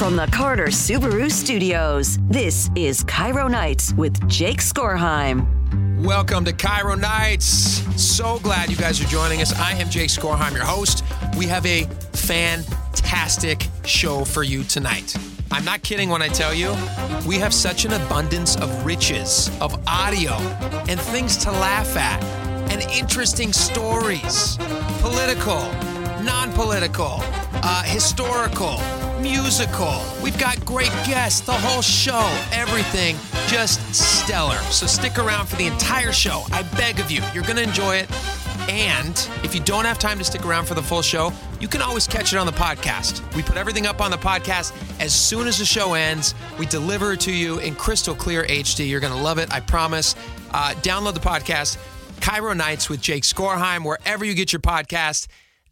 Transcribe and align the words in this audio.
From 0.00 0.16
the 0.16 0.28
Carter 0.28 0.68
Subaru 0.68 1.30
Studios, 1.30 2.18
this 2.30 2.70
is 2.74 3.04
KIRO 3.04 3.50
Nights 3.50 3.92
with 3.92 4.26
Jake 4.30 4.60
Skorheim. 4.62 5.46
Welcome 6.02 6.42
to 6.46 6.54
KIRO 6.54 6.98
Nights. 6.98 7.46
So 8.02 8.38
glad 8.38 8.70
you 8.70 8.76
guys 8.76 8.98
are 9.02 9.08
joining 9.08 9.42
us. 9.42 9.52
I 9.60 9.72
am 9.72 9.90
Jake 9.90 10.08
Skorheim, 10.08 10.54
your 10.54 10.64
host. 10.64 11.04
We 11.36 11.44
have 11.48 11.66
a 11.66 11.82
fantastic 12.14 13.66
show 13.84 14.24
for 14.24 14.42
you 14.42 14.64
tonight. 14.64 15.14
I'm 15.50 15.66
not 15.66 15.82
kidding 15.82 16.08
when 16.08 16.22
I 16.22 16.28
tell 16.28 16.54
you, 16.54 16.70
we 17.28 17.34
have 17.34 17.52
such 17.52 17.84
an 17.84 17.92
abundance 17.92 18.56
of 18.56 18.86
riches, 18.86 19.50
of 19.60 19.78
audio, 19.86 20.32
and 20.88 20.98
things 20.98 21.36
to 21.44 21.50
laugh 21.50 21.94
at, 21.98 22.24
and 22.72 22.80
interesting 22.90 23.52
stories 23.52 24.56
political, 25.02 25.60
non 26.24 26.50
political, 26.54 27.18
uh, 27.62 27.82
historical, 27.82 28.80
musical. 29.20 30.02
We've 30.22 30.38
got 30.38 30.64
great 30.64 30.92
guests, 31.06 31.40
the 31.40 31.52
whole 31.52 31.82
show, 31.82 32.26
everything 32.52 33.16
just 33.48 33.94
stellar. 33.94 34.56
So 34.70 34.86
stick 34.86 35.18
around 35.18 35.46
for 35.48 35.56
the 35.56 35.66
entire 35.66 36.12
show. 36.12 36.44
I 36.52 36.62
beg 36.76 37.00
of 37.00 37.10
you, 37.10 37.22
you're 37.34 37.42
going 37.42 37.56
to 37.56 37.62
enjoy 37.62 37.96
it. 37.96 38.10
And 38.68 39.28
if 39.42 39.54
you 39.54 39.60
don't 39.60 39.84
have 39.84 39.98
time 39.98 40.18
to 40.18 40.24
stick 40.24 40.46
around 40.46 40.66
for 40.66 40.74
the 40.74 40.82
full 40.82 41.02
show, 41.02 41.32
you 41.60 41.66
can 41.66 41.82
always 41.82 42.06
catch 42.06 42.32
it 42.32 42.36
on 42.36 42.46
the 42.46 42.52
podcast. 42.52 43.20
We 43.34 43.42
put 43.42 43.56
everything 43.56 43.86
up 43.86 44.00
on 44.00 44.10
the 44.10 44.16
podcast 44.16 44.72
as 45.00 45.12
soon 45.12 45.48
as 45.48 45.58
the 45.58 45.64
show 45.64 45.94
ends. 45.94 46.34
We 46.58 46.66
deliver 46.66 47.12
it 47.12 47.20
to 47.20 47.32
you 47.32 47.58
in 47.58 47.74
crystal 47.74 48.14
clear 48.14 48.44
HD. 48.44 48.88
You're 48.88 49.00
going 49.00 49.12
to 49.12 49.18
love 49.20 49.38
it, 49.38 49.52
I 49.52 49.60
promise. 49.60 50.14
Uh, 50.52 50.74
download 50.82 51.14
the 51.14 51.20
podcast, 51.20 51.78
KIRO 52.20 52.56
Nights 52.56 52.88
with 52.88 53.00
Jake 53.00 53.24
Skorheim, 53.24 53.84
wherever 53.84 54.24
you 54.24 54.34
get 54.34 54.52
your 54.52 54.60
podcast. 54.60 55.26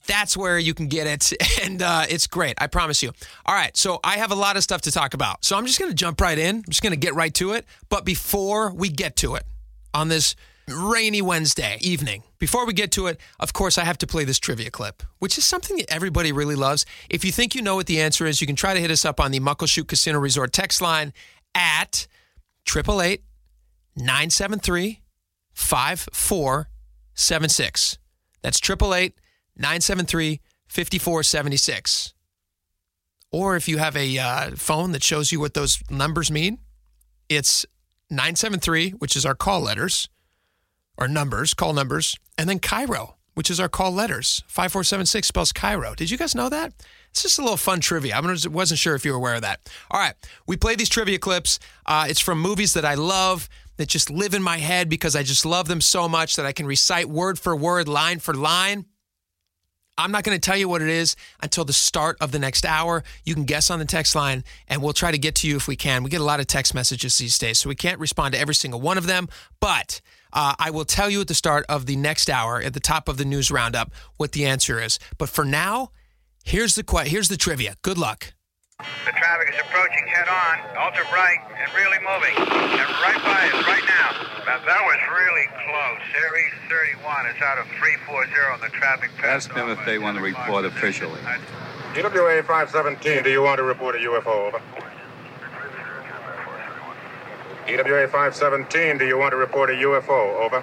That's 0.09 0.37
where 0.37 0.59
you 0.59 0.75
can 0.75 0.89
get 0.89 1.07
it. 1.07 1.33
And 1.69 1.83
uh, 1.83 2.07
it's 2.09 2.27
great. 2.27 2.55
I 2.59 2.67
promise 2.67 3.03
you. 3.03 3.12
All 3.45 3.55
right. 3.55 3.77
So 3.77 4.01
I 4.03 4.17
have 4.19 4.31
a 4.31 4.34
lot 4.34 4.57
of 4.57 4.62
stuff 4.62 4.81
to 4.83 4.93
talk 4.93 5.12
about. 5.12 5.45
So 5.45 5.57
I'm 5.57 5.67
just 5.67 5.79
going 5.79 5.91
to 5.91 5.95
jump 5.95 6.21
right 6.21 6.39
in. 6.39 6.56
I'm 6.56 6.62
just 6.69 6.83
going 6.83 6.92
to 6.92 6.98
get 6.98 7.15
right 7.15 7.34
to 7.34 7.53
it. 7.53 7.67
But 7.91 8.06
before 8.06 8.73
we 8.73 8.89
get 8.89 9.17
to 9.17 9.34
it 9.34 9.45
on 9.92 10.09
this 10.09 10.34
rainy 10.67 11.20
Wednesday 11.20 11.77
evening, 11.81 12.23
before 12.39 12.65
we 12.65 12.73
get 12.73 12.91
to 12.92 13.09
it, 13.09 13.20
of 13.39 13.53
course, 13.53 13.77
I 13.77 13.84
have 13.84 13.98
to 13.98 14.06
play 14.06 14.25
this 14.25 14.39
trivia 14.39 14.70
clip, 14.70 15.03
which 15.19 15.37
is 15.37 15.45
something 15.45 15.77
that 15.77 15.92
everybody 15.92 16.33
really 16.33 16.55
loves. 16.55 16.87
If 17.11 17.22
you 17.25 17.33
think 17.33 17.55
you 17.55 17.61
know 17.61 17.77
what 17.77 17.87
the 17.87 18.00
answer 18.00 18.25
is, 18.25 18.41
you 18.41 18.47
can 18.47 18.56
try 18.56 18.72
to 18.72 18.81
hit 18.81 18.91
us 18.91 19.05
up 19.05 19.20
on 19.20 19.31
the 19.31 19.41
Muckleshoot 19.41 19.89
Casino 19.89 20.19
Resort 20.19 20.53
text 20.53 20.81
line 20.81 21.12
at 21.55 22.06
888 22.67 23.22
973 23.97 25.03
5476. 25.53 27.98
That's 28.43 28.61
888 28.62 29.17
973 29.59 30.41
5476. 30.69 32.14
Or 33.31 33.56
if 33.56 33.69
you 33.69 33.78
have 33.78 33.97
a 33.97 34.19
uh, 34.19 34.50
phone 34.56 34.92
that 34.92 35.03
shows 35.03 35.33
you 35.33 35.41
what 35.41 35.55
those 35.55 35.83
numbers 35.91 36.31
mean, 36.31 36.59
it's 37.28 37.67
973, 38.11 38.91
which 38.92 39.17
is 39.17 39.27
our 39.27 39.34
call 39.34 39.61
letters, 39.61 40.09
or 40.97 41.09
numbers, 41.09 41.53
call 41.53 41.75
numbers, 41.75 42.17
and 42.39 42.48
then 42.48 42.59
KIRO, 42.59 43.15
which 43.34 43.50
is 43.50 43.61
our 43.61 43.69
call 43.69 43.92
letters. 43.92 44.42
5476 44.48 45.28
spells 45.28 45.53
KIRO. 45.53 45.95
Did 45.95 46.11
you 46.11 46.17
guys 46.17 46.34
know 46.34 46.48
that? 46.48 46.72
It's 47.11 47.22
just 47.22 47.39
a 47.39 47.43
little 47.43 47.56
fun 47.59 47.81
trivia. 47.81 48.17
I 48.17 48.20
wasn't 48.48 48.78
sure 48.78 48.95
if 48.95 49.05
you 49.05 49.12
were 49.12 49.19
aware 49.19 49.34
of 49.34 49.43
that. 49.43 49.61
All 49.91 50.00
right, 50.00 50.15
we 50.47 50.56
play 50.56 50.75
these 50.75 50.89
trivia 50.89 51.19
clips. 51.19 51.59
Uh, 51.84 52.06
it's 52.09 52.20
from 52.20 52.41
movies 52.41 52.75
that 52.75 52.84
I 52.84 52.95
love 52.95 53.48
that 53.77 53.89
just 53.89 54.11
live 54.11 54.34
in 54.34 54.43
my 54.43 54.56
head 54.59 54.89
because 54.89 55.15
I 55.15 55.22
just 55.22 55.47
love 55.47 55.69
them 55.69 55.81
so 55.81 56.09
much 56.09 56.37
that 56.37 56.47
I 56.47 56.53
can 56.53 56.67
recite 56.67 57.09
word 57.09 57.39
for 57.39 57.55
word, 57.55 57.89
line 57.89 58.19
for 58.19 58.34
line. 58.34 58.87
I'm 59.98 60.12
not 60.12 60.22
going 60.22 60.36
to 60.36 60.41
tell 60.41 60.56
you 60.56 60.68
what 60.68 60.80
it 60.80 60.88
is 60.88 61.16
until 61.42 61.64
the 61.64 61.72
start 61.72 62.16
of 62.20 62.30
the 62.30 62.38
next 62.38 62.64
hour. 62.64 63.02
You 63.24 63.34
can 63.34 63.44
guess 63.44 63.68
on 63.68 63.80
the 63.80 63.84
text 63.84 64.14
line, 64.14 64.44
and 64.68 64.80
we'll 64.80 64.92
try 64.92 65.10
to 65.10 65.18
get 65.18 65.34
to 65.36 65.48
you 65.48 65.56
if 65.56 65.66
we 65.66 65.74
can. 65.74 66.04
We 66.04 66.10
get 66.10 66.20
a 66.20 66.24
lot 66.24 66.38
of 66.38 66.46
text 66.46 66.72
messages 66.72 67.18
these 67.18 67.36
days, 67.36 67.58
so 67.58 67.68
we 67.68 67.74
can't 67.74 67.98
respond 67.98 68.34
to 68.34 68.41
every 68.41 68.54
single 68.54 68.80
one 68.80 68.96
of 68.96 69.06
them. 69.08 69.28
But 69.60 70.00
uh, 70.32 70.54
I 70.58 70.70
will 70.70 70.84
tell 70.84 71.10
you 71.10 71.20
at 71.20 71.28
the 71.28 71.34
start 71.34 71.66
of 71.69 71.87
the 71.87 71.97
next 71.97 72.31
hour, 72.31 72.62
at 72.62 72.75
the 72.75 72.81
top 72.81 73.08
of 73.08 73.16
the 73.16 73.25
news 73.25 73.50
roundup, 73.50 73.91
what 74.16 74.32
the 74.32 74.47
answer 74.47 74.81
is. 74.81 75.00
But 75.19 75.28
for 75.28 75.44
now, 75.44 75.91
here's 76.44 76.76
the 76.76 76.84
que- 76.84 77.08
here's 77.08 77.28
the 77.28 77.37
trivia. 77.37 77.75
Good 77.82 77.98
luck. 77.98 78.34
The 79.09 79.12
traffic 79.12 79.49
is 79.49 79.59
approaching 79.59 80.06
head 80.06 80.28
on, 80.28 80.61
ultra 80.77 81.03
bright, 81.09 81.41
and 81.56 81.72
really 81.72 81.97
moving. 82.05 82.37
And 82.37 82.89
right 83.00 83.16
by 83.25 83.49
us, 83.49 83.66
right 83.66 83.83
now. 83.89 84.44
That, 84.44 84.61
that 84.66 84.83
was 84.84 85.00
really 85.16 85.49
close. 85.65 85.99
Aries 86.28 86.53
31 86.69 87.27
is 87.27 87.41
out 87.41 87.56
of 87.56 87.67
340 87.81 88.31
on 88.53 88.61
the 88.61 88.69
traffic 88.69 89.11
path. 89.17 89.25
Ask 89.25 89.55
them 89.55 89.71
if 89.71 89.83
they 89.87 89.99
want 89.99 90.19
to 90.19 90.22
report 90.22 90.67
officially. 90.67 91.21
EWA 91.97 92.43
517, 92.43 93.25
do 93.25 93.31
you 93.31 93.41
want 93.41 93.56
to 93.56 93.65
report 93.65 93.97
a 93.97 93.99
UFO? 93.99 94.53
Over. 94.53 94.62
EWA 97.67 98.06
517, 98.09 98.99
do 98.99 99.06
you 99.06 99.17
want 99.17 99.33
to 99.33 99.38
report 99.38 99.71
a 99.71 99.72
UFO? 99.72 100.37
Over. 100.38 100.62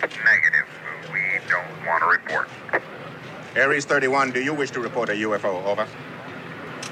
Negative. 0.00 0.66
We 1.12 1.20
don't 1.46 1.86
want 1.86 2.02
to 2.02 2.08
report. 2.08 2.48
Aries 3.54 3.84
31, 3.84 4.32
do 4.32 4.40
you 4.40 4.54
wish 4.54 4.70
to 4.70 4.80
report 4.80 5.10
a 5.10 5.12
UFO? 5.12 5.62
Over. 5.64 5.86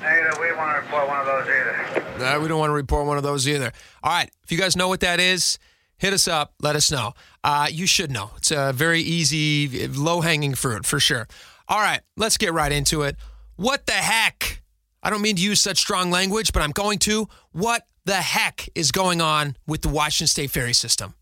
Negative. 0.05 0.39
We 0.39 0.53
want 0.53 0.77
to 0.77 0.83
report 0.83 1.09
one 1.09 1.19
of 1.19 1.27
those 1.27 1.47
either. 1.47 2.25
Uh, 2.25 2.41
we 2.41 2.49
don't 2.49 2.59
want 2.59 2.71
to 2.71 2.75
report 2.75 3.07
one 3.07 3.17
of 3.17 3.23
those 3.23 3.49
either. 3.49 3.73
All 4.03 4.13
right. 4.13 4.31
If 4.45 4.53
you 4.53 4.59
guys 4.59 4.77
know 4.77 4.89
what 4.89 5.01
that 5.01 5.19
is, 5.19 5.59
hit 5.97 6.13
us 6.13 6.29
up. 6.29 6.55
Let 6.61 6.77
us 6.77 6.91
know. 6.91 7.15
Uh, 7.43 7.69
you 7.71 7.87
should 7.87 8.11
know. 8.11 8.31
It's 8.37 8.51
a 8.51 8.73
very 8.73 9.01
easy, 9.01 9.89
low 9.89 10.21
hanging 10.21 10.55
fruit 10.55 10.85
for 10.87 11.01
sure. 11.01 11.27
All 11.69 11.81
right. 11.81 12.01
Let's 12.17 12.37
get 12.37 12.53
right 12.53 12.71
into 12.71 13.03
it. 13.03 13.17
What 13.57 13.87
the 13.87 13.93
heck? 13.93 14.63
I 15.03 15.11
don't 15.11 15.23
mean 15.23 15.37
to 15.37 15.43
use 15.43 15.61
such 15.61 15.79
strong 15.79 16.11
language, 16.11 16.53
but 16.53 16.63
I'm 16.63 16.73
going 16.73 16.99
to. 17.01 17.29
What 17.53 17.87
the 18.05 18.17
heck 18.17 18.69
is 18.75 18.93
going 18.93 19.21
on 19.21 19.57
with 19.67 19.83
the 19.83 19.89
Washington 19.89 20.27
State 20.27 20.51
ferry 20.51 20.75
system? 20.75 21.15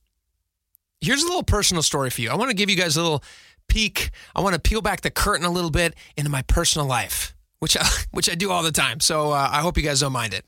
Here's 1.01 1.23
a 1.23 1.27
little 1.27 1.43
personal 1.43 1.83
story 1.83 2.11
for 2.11 2.21
you. 2.21 2.31
I 2.31 2.37
want 2.37 2.51
to 2.51 2.57
give 2.57 2.71
you 2.71 2.77
guys 2.77 2.97
a 2.97 3.03
little 3.03 3.23
peek. 3.69 4.11
I 4.37 4.41
want 4.41 4.55
to 4.55 4.61
peel 4.61 4.83
back 4.83 5.01
the 5.01 5.11
curtain 5.11 5.45
a 5.45 5.51
little 5.51 5.71
bit 5.71 5.95
into 6.17 6.31
my 6.31 6.43
personal 6.43 6.87
life, 6.87 7.35
which 7.63 7.77
I, 7.81 7.87
which 8.11 8.29
I 8.29 8.35
do 8.35 8.51
all 8.51 8.65
the 8.65 8.73
time. 8.73 8.99
So 8.99 9.31
uh, 9.31 9.49
I 9.51 9.61
hope 9.61 9.77
you 9.77 9.85
guys 9.85 10.01
don't 10.01 10.13
mind 10.13 10.35
it. 10.35 10.45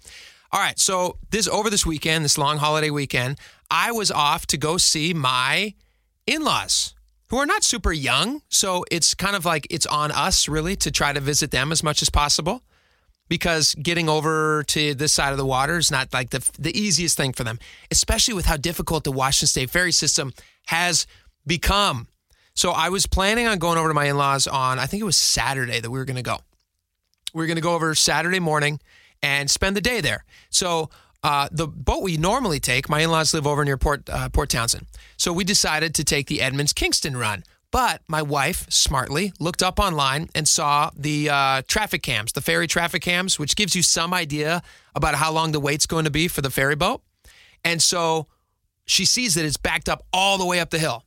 All 0.50 0.60
right, 0.60 0.78
so 0.78 1.18
this 1.30 1.48
over 1.48 1.70
this 1.70 1.86
weekend, 1.86 2.24
this 2.24 2.38
long 2.38 2.58
holiday 2.58 2.90
weekend, 2.90 3.38
I 3.70 3.92
was 3.92 4.10
off 4.10 4.46
to 4.48 4.56
go 4.56 4.76
see 4.76 5.14
my 5.14 5.74
in-laws 6.26 6.94
who 7.28 7.38
are 7.38 7.46
not 7.46 7.64
super 7.64 7.92
young, 7.92 8.42
so 8.48 8.84
it's 8.90 9.14
kind 9.14 9.34
of 9.34 9.44
like 9.44 9.66
it's 9.70 9.86
on 9.86 10.12
us 10.12 10.48
really 10.48 10.76
to 10.76 10.90
try 10.90 11.12
to 11.12 11.20
visit 11.20 11.50
them 11.50 11.72
as 11.72 11.82
much 11.82 12.02
as 12.02 12.10
possible 12.10 12.62
because 13.28 13.74
getting 13.74 14.08
over 14.08 14.62
to 14.68 14.94
this 14.94 15.12
side 15.12 15.32
of 15.32 15.38
the 15.38 15.46
water 15.46 15.76
is 15.78 15.90
not 15.90 16.12
like 16.12 16.30
the 16.30 16.48
the 16.58 16.76
easiest 16.78 17.16
thing 17.16 17.32
for 17.32 17.42
them, 17.42 17.58
especially 17.90 18.34
with 18.34 18.46
how 18.46 18.56
difficult 18.56 19.02
the 19.02 19.12
Washington 19.12 19.48
State 19.48 19.70
ferry 19.70 19.92
system 19.92 20.32
has 20.66 21.06
become. 21.46 22.06
So 22.54 22.70
I 22.70 22.90
was 22.90 23.06
planning 23.06 23.48
on 23.48 23.58
going 23.58 23.78
over 23.78 23.88
to 23.88 23.94
my 23.94 24.04
in-laws 24.04 24.46
on 24.46 24.78
I 24.78 24.86
think 24.86 25.00
it 25.00 25.06
was 25.06 25.18
Saturday 25.18 25.80
that 25.80 25.90
we 25.90 25.98
were 25.98 26.04
going 26.04 26.16
to 26.16 26.22
go. 26.22 26.38
We 27.34 27.42
were 27.42 27.46
going 27.46 27.56
to 27.56 27.62
go 27.62 27.74
over 27.74 27.94
Saturday 27.94 28.40
morning 28.40 28.80
and 29.22 29.50
spend 29.50 29.76
the 29.76 29.80
day 29.80 30.00
there. 30.00 30.24
So 30.50 30.88
uh, 31.22 31.48
the 31.50 31.66
boat 31.66 32.02
we 32.02 32.16
normally 32.16 32.60
take, 32.60 32.88
my 32.88 33.00
in-laws 33.00 33.34
live 33.34 33.46
over 33.46 33.64
near 33.64 33.76
Port 33.76 34.08
uh, 34.08 34.28
Port 34.28 34.50
Townsend. 34.50 34.86
So 35.16 35.32
we 35.32 35.42
decided 35.44 35.94
to 35.96 36.04
take 36.04 36.28
the 36.28 36.40
Edmonds 36.40 36.72
Kingston 36.72 37.16
run. 37.16 37.42
But 37.70 38.02
my 38.06 38.22
wife 38.22 38.70
smartly 38.70 39.32
looked 39.40 39.60
up 39.60 39.80
online 39.80 40.28
and 40.32 40.46
saw 40.46 40.92
the 40.96 41.28
uh, 41.28 41.62
traffic 41.66 42.04
cams, 42.04 42.32
the 42.32 42.40
ferry 42.40 42.68
traffic 42.68 43.02
cams, 43.02 43.36
which 43.36 43.56
gives 43.56 43.74
you 43.74 43.82
some 43.82 44.14
idea 44.14 44.62
about 44.94 45.16
how 45.16 45.32
long 45.32 45.50
the 45.50 45.58
wait's 45.58 45.86
going 45.86 46.04
to 46.04 46.10
be 46.10 46.28
for 46.28 46.40
the 46.40 46.50
ferry 46.50 46.76
boat. 46.76 47.02
And 47.64 47.82
so 47.82 48.28
she 48.86 49.04
sees 49.04 49.34
that 49.34 49.44
it's 49.44 49.56
backed 49.56 49.88
up 49.88 50.06
all 50.12 50.38
the 50.38 50.46
way 50.46 50.60
up 50.60 50.70
the 50.70 50.78
hill, 50.78 51.02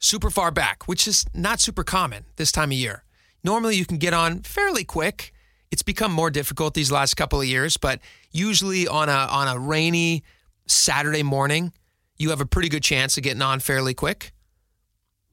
super 0.00 0.30
far 0.30 0.50
back, 0.50 0.88
which 0.88 1.06
is 1.06 1.24
not 1.32 1.60
super 1.60 1.84
common 1.84 2.24
this 2.34 2.50
time 2.50 2.70
of 2.70 2.78
year. 2.78 3.04
Normally, 3.46 3.76
you 3.76 3.86
can 3.86 3.98
get 3.98 4.12
on 4.12 4.40
fairly 4.40 4.82
quick. 4.82 5.32
It's 5.70 5.84
become 5.84 6.10
more 6.10 6.30
difficult 6.30 6.74
these 6.74 6.90
last 6.90 7.14
couple 7.14 7.40
of 7.40 7.46
years, 7.46 7.76
but 7.76 8.00
usually 8.32 8.88
on 8.88 9.08
a 9.08 9.12
on 9.12 9.46
a 9.46 9.56
rainy 9.56 10.24
Saturday 10.66 11.22
morning, 11.22 11.72
you 12.16 12.30
have 12.30 12.40
a 12.40 12.44
pretty 12.44 12.68
good 12.68 12.82
chance 12.82 13.16
of 13.16 13.22
getting 13.22 13.42
on 13.42 13.60
fairly 13.60 13.94
quick. 13.94 14.32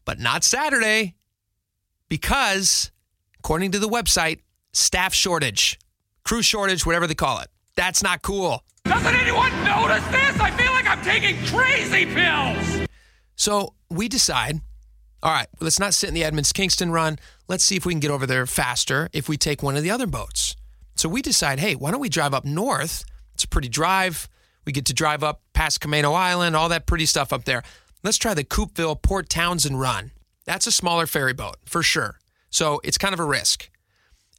But 0.05 0.19
not 0.19 0.43
Saturday 0.43 1.15
because 2.07 2.91
according 3.39 3.71
to 3.71 3.79
the 3.79 3.89
website, 3.89 4.41
staff 4.73 5.15
shortage, 5.15 5.79
crew 6.23 6.43
shortage, 6.43 6.85
whatever 6.85 7.07
they 7.07 7.15
call 7.15 7.39
it. 7.39 7.47
That's 7.75 8.03
not 8.03 8.21
cool. 8.21 8.63
Doesn't 8.85 9.15
anyone 9.15 9.51
notice 9.63 10.05
this? 10.09 10.39
I 10.39 10.51
feel 10.51 10.71
like 10.71 10.88
I'm 10.88 11.01
taking 11.01 11.43
crazy 11.47 12.05
pills. 12.05 12.88
So 13.35 13.73
we 13.89 14.07
decide, 14.07 14.61
all 15.23 15.31
right, 15.31 15.47
let's 15.61 15.79
not 15.79 15.93
sit 15.93 16.09
in 16.09 16.13
the 16.13 16.23
Edmonds 16.25 16.51
Kingston 16.51 16.91
run. 16.91 17.17
Let's 17.47 17.63
see 17.63 17.77
if 17.77 17.85
we 17.85 17.93
can 17.93 18.01
get 18.01 18.11
over 18.11 18.27
there 18.27 18.45
faster 18.45 19.09
if 19.13 19.29
we 19.29 19.37
take 19.37 19.63
one 19.63 19.77
of 19.77 19.83
the 19.83 19.89
other 19.89 20.05
boats. 20.05 20.55
So 20.95 21.07
we 21.07 21.21
decide, 21.21 21.59
hey, 21.59 21.75
why 21.75 21.91
don't 21.91 22.01
we 22.01 22.09
drive 22.09 22.33
up 22.33 22.43
north? 22.43 23.05
It's 23.33 23.45
a 23.45 23.47
pretty 23.47 23.69
drive. 23.69 24.27
We 24.65 24.73
get 24.73 24.85
to 24.87 24.93
drive 24.93 25.23
up 25.23 25.41
past 25.53 25.79
Camano 25.79 26.13
Island, 26.13 26.57
all 26.57 26.67
that 26.69 26.85
pretty 26.85 27.05
stuff 27.05 27.31
up 27.31 27.45
there. 27.45 27.63
Let's 28.03 28.17
try 28.17 28.33
the 28.33 28.43
Coupeville 28.43 29.01
Port 29.01 29.29
Townsend 29.29 29.79
run. 29.79 30.11
That's 30.45 30.67
a 30.67 30.71
smaller 30.71 31.07
ferry 31.07 31.33
boat 31.33 31.55
for 31.65 31.81
sure. 31.81 32.19
So 32.49 32.81
it's 32.83 32.97
kind 32.97 33.13
of 33.13 33.19
a 33.21 33.25
risk. 33.25 33.69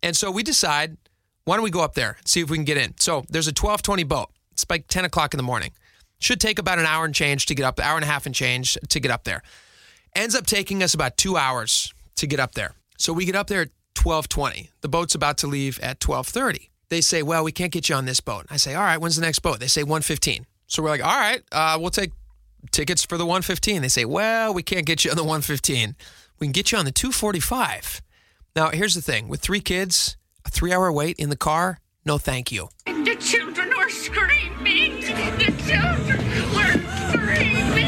And 0.02 0.14
so 0.14 0.30
we 0.30 0.42
decide 0.42 0.98
Why 1.44 1.56
don't 1.56 1.64
we 1.64 1.70
go 1.70 1.80
up 1.80 1.94
there 1.94 2.16
and 2.18 2.28
see 2.28 2.40
if 2.40 2.50
we 2.50 2.56
can 2.56 2.64
get 2.64 2.76
in? 2.76 2.94
So 2.98 3.24
there's 3.28 3.46
a 3.46 3.50
1220 3.50 4.02
boat. 4.04 4.30
It's 4.52 4.64
like 4.68 4.86
10 4.88 5.04
o'clock 5.04 5.34
in 5.34 5.38
the 5.38 5.42
morning. 5.42 5.72
Should 6.20 6.40
take 6.40 6.58
about 6.58 6.78
an 6.78 6.86
hour 6.86 7.04
and 7.04 7.14
change 7.14 7.46
to 7.46 7.54
get 7.54 7.64
up, 7.64 7.80
hour 7.80 7.96
and 7.96 8.04
a 8.04 8.06
half 8.06 8.24
and 8.24 8.34
change 8.34 8.78
to 8.88 9.00
get 9.00 9.10
up 9.10 9.24
there. 9.24 9.42
Ends 10.14 10.34
up 10.34 10.46
taking 10.46 10.82
us 10.82 10.94
about 10.94 11.16
two 11.16 11.36
hours 11.36 11.92
to 12.16 12.26
get 12.26 12.38
up 12.38 12.54
there. 12.54 12.74
So 12.98 13.12
we 13.12 13.24
get 13.24 13.34
up 13.34 13.48
there 13.48 13.62
at 13.62 13.70
1220. 14.00 14.70
The 14.80 14.88
boat's 14.88 15.14
about 15.14 15.38
to 15.38 15.46
leave 15.46 15.78
at 15.80 16.06
1230. 16.06 16.70
They 16.88 17.00
say, 17.00 17.22
well, 17.22 17.42
we 17.42 17.50
can't 17.50 17.72
get 17.72 17.88
you 17.88 17.96
on 17.96 18.04
this 18.04 18.20
boat. 18.20 18.46
I 18.50 18.56
say, 18.56 18.74
all 18.74 18.82
right, 18.82 18.98
when's 18.98 19.16
the 19.16 19.22
next 19.22 19.40
boat? 19.40 19.58
They 19.58 19.66
say 19.66 19.82
115. 19.82 20.46
So 20.66 20.82
we're 20.82 20.90
like, 20.90 21.04
all 21.04 21.18
right, 21.18 21.42
uh, 21.50 21.78
we'll 21.80 21.90
take 21.90 22.12
tickets 22.70 23.04
for 23.04 23.18
the 23.18 23.26
115. 23.26 23.82
They 23.82 23.88
say, 23.88 24.04
well, 24.04 24.54
we 24.54 24.62
can't 24.62 24.86
get 24.86 25.04
you 25.04 25.10
on 25.10 25.16
the 25.16 25.24
115. 25.24 25.96
We 26.38 26.46
can 26.46 26.52
get 26.52 26.70
you 26.70 26.78
on 26.78 26.84
the 26.84 26.92
245. 26.92 28.00
Now, 28.54 28.70
here's 28.70 28.94
the 28.94 29.02
thing 29.02 29.26
with 29.26 29.40
three 29.40 29.60
kids, 29.60 30.16
a 30.44 30.50
three 30.50 30.72
hour 30.72 30.92
wait 30.92 31.18
in 31.18 31.28
the 31.28 31.36
car, 31.36 31.80
no 32.04 32.18
thank 32.18 32.52
you. 32.52 32.68
The 32.86 33.16
children 33.18 33.70
were 33.76 33.88
screaming. 33.88 35.00
The 35.00 35.54
children 35.66 36.20
were 36.54 37.10
screaming. 37.10 37.83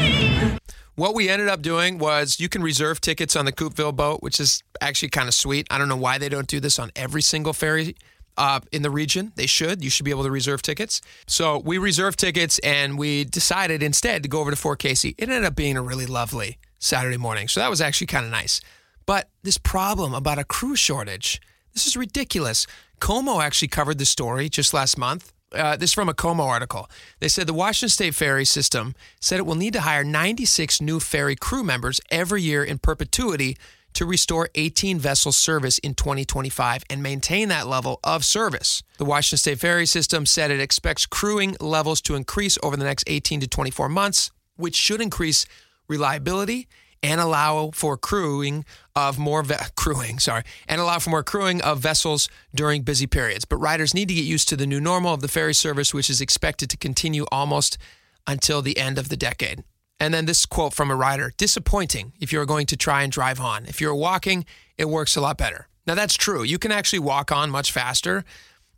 What 0.97 1.13
we 1.13 1.29
ended 1.29 1.47
up 1.47 1.61
doing 1.61 1.99
was 1.99 2.39
you 2.39 2.49
can 2.49 2.63
reserve 2.63 2.99
tickets 2.99 3.35
on 3.35 3.45
the 3.45 3.51
Coupeville 3.51 3.95
boat, 3.95 4.23
which 4.23 4.39
is 4.39 4.63
actually 4.81 5.09
kind 5.09 5.27
of 5.27 5.35
sweet. 5.35 5.67
I 5.69 5.77
don't 5.77 5.89
know 5.89 5.95
why 5.95 6.17
they 6.17 6.27
don't 6.27 6.47
do 6.47 6.59
this 6.59 6.79
on 6.79 6.91
every 6.95 7.21
single 7.21 7.53
ferry 7.53 7.95
uh, 8.35 8.61
in 8.71 8.81
the 8.81 8.89
region. 8.89 9.31
They 9.35 9.45
should. 9.45 9.83
You 9.83 9.91
should 9.91 10.05
be 10.05 10.09
able 10.09 10.23
to 10.23 10.31
reserve 10.31 10.63
tickets. 10.63 11.01
So 11.27 11.59
we 11.59 11.77
reserved 11.77 12.17
tickets 12.17 12.57
and 12.63 12.97
we 12.97 13.25
decided 13.25 13.83
instead 13.83 14.23
to 14.23 14.29
go 14.29 14.39
over 14.39 14.49
to 14.49 14.57
Fort 14.57 14.79
Casey. 14.79 15.13
It 15.19 15.29
ended 15.29 15.45
up 15.45 15.55
being 15.55 15.77
a 15.77 15.83
really 15.83 16.07
lovely 16.07 16.57
Saturday 16.79 17.17
morning. 17.17 17.47
So 17.47 17.59
that 17.59 17.69
was 17.69 17.79
actually 17.79 18.07
kind 18.07 18.25
of 18.25 18.31
nice. 18.31 18.59
But 19.05 19.29
this 19.43 19.59
problem 19.59 20.15
about 20.15 20.39
a 20.39 20.43
crew 20.43 20.75
shortage, 20.75 21.39
this 21.75 21.85
is 21.85 21.95
ridiculous. 21.95 22.65
KOMO 23.01 23.43
actually 23.43 23.67
covered 23.67 23.99
the 23.99 24.05
story 24.05 24.49
just 24.49 24.73
last 24.73 24.97
month. 24.97 25.31
Uh, 25.53 25.77
this 25.77 25.91
is 25.91 25.93
from 25.93 26.09
a 26.09 26.13
KOMO 26.13 26.45
article. 26.45 26.89
They 27.19 27.29
said 27.29 27.47
the 27.47 27.53
Washington 27.53 27.89
State 27.89 28.15
Ferry 28.15 28.45
System 28.45 28.95
said 29.19 29.39
it 29.39 29.45
will 29.45 29.55
need 29.55 29.73
to 29.73 29.81
hire 29.81 30.03
96 30.03 30.81
new 30.81 30.99
ferry 30.99 31.35
crew 31.35 31.63
members 31.63 32.01
every 32.11 32.41
year 32.41 32.63
in 32.63 32.79
perpetuity 32.79 33.57
to 33.93 34.05
restore 34.05 34.49
18 34.55 34.99
vessel 34.99 35.31
service 35.31 35.79
in 35.79 35.95
2025 35.95 36.83
and 36.89 37.01
maintain 37.01 37.47
that 37.49 37.65
level 37.65 37.99
of 38.03 38.23
service. 38.25 38.83
The 38.97 39.05
Washington 39.05 39.37
State 39.37 39.59
Ferry 39.59 39.85
System 39.85 40.25
said 40.25 40.51
it 40.51 40.59
expects 40.59 41.05
crewing 41.05 41.55
levels 41.59 42.01
to 42.01 42.15
increase 42.15 42.57
over 42.61 42.77
the 42.77 42.83
next 42.83 43.05
18 43.07 43.39
to 43.39 43.47
24 43.47 43.89
months, 43.89 44.31
which 44.55 44.75
should 44.75 45.01
increase 45.01 45.45
reliability 45.87 46.67
and 47.03 47.21
allow 47.21 47.71
for 47.71 47.97
crewing 47.97 48.65
of 48.95 49.19
more 49.19 49.43
ve- 49.43 49.55
crewing, 49.75 50.19
sorry, 50.19 50.43
and 50.67 50.81
allow 50.81 50.99
for 50.99 51.09
more 51.09 51.23
crewing 51.23 51.61
of 51.61 51.79
vessels 51.79 52.29
during 52.53 52.81
busy 52.81 53.07
periods. 53.07 53.45
But 53.45 53.57
riders 53.57 53.93
need 53.93 54.07
to 54.07 54.13
get 54.13 54.25
used 54.25 54.49
to 54.49 54.55
the 54.55 54.67
new 54.67 54.79
normal 54.79 55.13
of 55.13 55.21
the 55.21 55.27
ferry 55.27 55.53
service, 55.53 55.93
which 55.93 56.09
is 56.09 56.21
expected 56.21 56.69
to 56.69 56.77
continue 56.77 57.25
almost 57.31 57.77
until 58.25 58.61
the 58.61 58.77
end 58.77 58.97
of 58.97 59.09
the 59.09 59.17
decade. 59.17 59.63
And 59.99 60.13
then 60.13 60.25
this 60.25 60.45
quote 60.45 60.73
from 60.73 60.91
a 60.91 60.95
rider 60.95 61.33
disappointing 61.37 62.13
if 62.19 62.31
you're 62.31 62.45
going 62.45 62.67
to 62.67 62.77
try 62.77 63.01
and 63.01 63.11
drive 63.11 63.39
on. 63.39 63.65
If 63.65 63.81
you're 63.81 63.95
walking, 63.95 64.45
it 64.77 64.89
works 64.89 65.15
a 65.15 65.21
lot 65.21 65.37
better. 65.37 65.67
Now, 65.87 65.95
that's 65.95 66.15
true. 66.15 66.43
You 66.43 66.59
can 66.59 66.71
actually 66.71 66.99
walk 66.99 67.31
on 67.31 67.49
much 67.49 67.71
faster. 67.71 68.25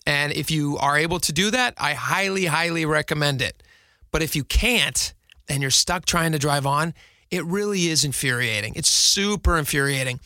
And 0.06 0.32
if 0.32 0.50
you 0.50 0.78
are 0.78 0.98
able 0.98 1.20
to 1.22 1.34
do 1.34 1.52
that, 1.52 1.74
I 1.78 1.94
highly, 1.94 2.46
highly 2.46 2.86
recommend 2.86 3.42
it. 3.42 3.62
But 4.12 4.22
if 4.22 4.36
you 4.36 4.44
can't 4.44 5.14
and 5.50 5.62
you're 5.62 5.72
stuck 5.72 6.06
trying 6.06 6.32
to 6.32 6.40
drive 6.40 6.66
on, 6.66 6.94
it 7.32 7.46
really 7.46 7.88
is 7.88 8.04
infuriating. 8.04 8.74
It's 8.76 8.90
super 8.90 9.58
infuriating. 9.58 10.20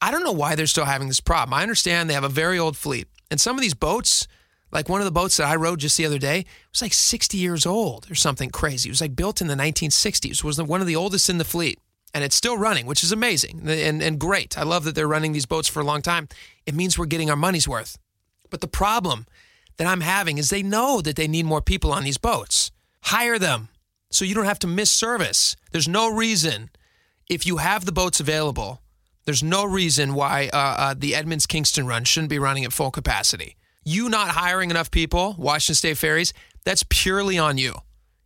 I 0.00 0.10
don't 0.10 0.24
know 0.24 0.32
why 0.32 0.54
they're 0.54 0.66
still 0.66 0.84
having 0.84 1.08
this 1.08 1.20
problem. 1.20 1.54
I 1.54 1.62
understand 1.62 2.08
they 2.08 2.14
have 2.14 2.24
a 2.24 2.28
very 2.28 2.58
old 2.58 2.76
fleet. 2.76 3.06
And 3.30 3.40
some 3.40 3.56
of 3.56 3.62
these 3.62 3.74
boats, 3.74 4.26
like 4.72 4.88
one 4.88 5.00
of 5.00 5.04
the 5.04 5.10
boats 5.10 5.36
that 5.36 5.46
I 5.46 5.56
rode 5.56 5.80
just 5.80 5.96
the 5.96 6.06
other 6.06 6.18
day, 6.18 6.46
was 6.72 6.82
like 6.82 6.92
60 6.92 7.36
years 7.36 7.66
old 7.66 8.10
or 8.10 8.14
something 8.14 8.50
crazy. 8.50 8.88
It 8.88 8.92
was 8.92 9.00
like 9.00 9.16
built 9.16 9.40
in 9.40 9.46
the 9.46 9.54
1960s. 9.54 10.30
It 10.30 10.44
was 10.44 10.60
one 10.60 10.80
of 10.80 10.86
the 10.86 10.96
oldest 10.96 11.28
in 11.28 11.38
the 11.38 11.44
fleet. 11.44 11.78
And 12.12 12.24
it's 12.24 12.34
still 12.34 12.58
running, 12.58 12.86
which 12.86 13.04
is 13.04 13.12
amazing 13.12 13.62
and, 13.68 14.02
and 14.02 14.18
great. 14.18 14.58
I 14.58 14.64
love 14.64 14.84
that 14.84 14.96
they're 14.96 15.06
running 15.06 15.32
these 15.32 15.46
boats 15.46 15.68
for 15.68 15.80
a 15.80 15.84
long 15.84 16.02
time. 16.02 16.28
It 16.66 16.74
means 16.74 16.98
we're 16.98 17.06
getting 17.06 17.30
our 17.30 17.36
money's 17.36 17.68
worth. 17.68 17.98
But 18.50 18.60
the 18.60 18.66
problem 18.66 19.26
that 19.76 19.86
I'm 19.86 20.00
having 20.00 20.36
is 20.36 20.50
they 20.50 20.62
know 20.62 21.00
that 21.02 21.14
they 21.14 21.28
need 21.28 21.46
more 21.46 21.62
people 21.62 21.92
on 21.92 22.02
these 22.02 22.18
boats. 22.18 22.72
Hire 23.04 23.38
them 23.38 23.68
so 24.10 24.24
you 24.24 24.34
don't 24.34 24.44
have 24.44 24.58
to 24.60 24.66
miss 24.66 24.90
service. 24.90 25.56
There's 25.70 25.88
no 25.88 26.12
reason, 26.12 26.70
if 27.28 27.46
you 27.46 27.58
have 27.58 27.84
the 27.84 27.92
boats 27.92 28.20
available, 28.20 28.80
there's 29.24 29.42
no 29.42 29.64
reason 29.64 30.14
why 30.14 30.50
uh, 30.52 30.56
uh, 30.56 30.94
the 30.96 31.14
Edmonds 31.14 31.46
Kingston 31.46 31.86
run 31.86 32.04
shouldn't 32.04 32.30
be 32.30 32.38
running 32.38 32.64
at 32.64 32.72
full 32.72 32.90
capacity. 32.90 33.56
You 33.84 34.08
not 34.08 34.30
hiring 34.30 34.70
enough 34.70 34.90
people, 34.90 35.34
Washington 35.38 35.76
State 35.76 35.98
Ferries, 35.98 36.32
that's 36.64 36.84
purely 36.88 37.38
on 37.38 37.56
you. 37.58 37.74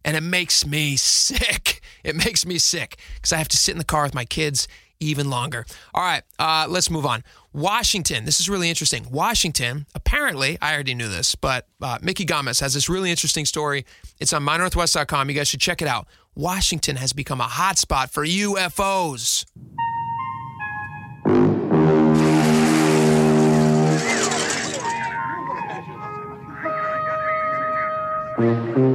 And 0.05 0.17
it 0.17 0.23
makes 0.23 0.67
me 0.67 0.97
sick. 0.97 1.81
It 2.03 2.17
makes 2.17 2.47
me 2.47 2.59
sick 2.59 2.99
because 3.17 3.33
I 3.33 3.39
have 3.39 3.49
to 3.49 3.57
sit 3.57 3.73
in 3.73 3.79
the 3.79 3.85
car 3.85 4.05
with 4.05 4.15
my 4.15 4.25
kids 4.25 4.69
even 5.05 5.31
longer. 5.31 5.65
All 5.95 6.03
right, 6.03 6.23
uh, 6.39 6.67
let's 6.69 6.91
move 6.91 7.07
on. 7.07 7.23
Washington, 7.53 8.25
this 8.25 8.41
is 8.41 8.49
really 8.49 8.69
interesting. 8.69 9.07
Washington, 9.11 9.87
apparently, 9.95 10.59
I 10.61 10.75
already 10.75 10.95
knew 10.95 11.09
this, 11.09 11.35
but 11.35 11.69
uh, 11.81 11.99
Micki 11.99 12.27
Gamez 12.27 12.61
has 12.61 12.75
this 12.75 12.89
really 12.89 13.11
interesting 13.11 13.45
story. 13.45 13.85
It's 14.19 14.33
on 14.33 14.43
mynorthwest.com. 14.45 15.29
You 15.29 15.37
guys 15.37 15.49
should 15.49 15.61
check 15.61 15.81
it 15.81 15.89
out. 15.89 16.09
Washington 16.35 16.97
has 16.97 17.13
become 17.13 17.41
a 17.41 17.45
hotspot 17.45 18.11
for 18.11 18.27
UFOs. 18.27 19.45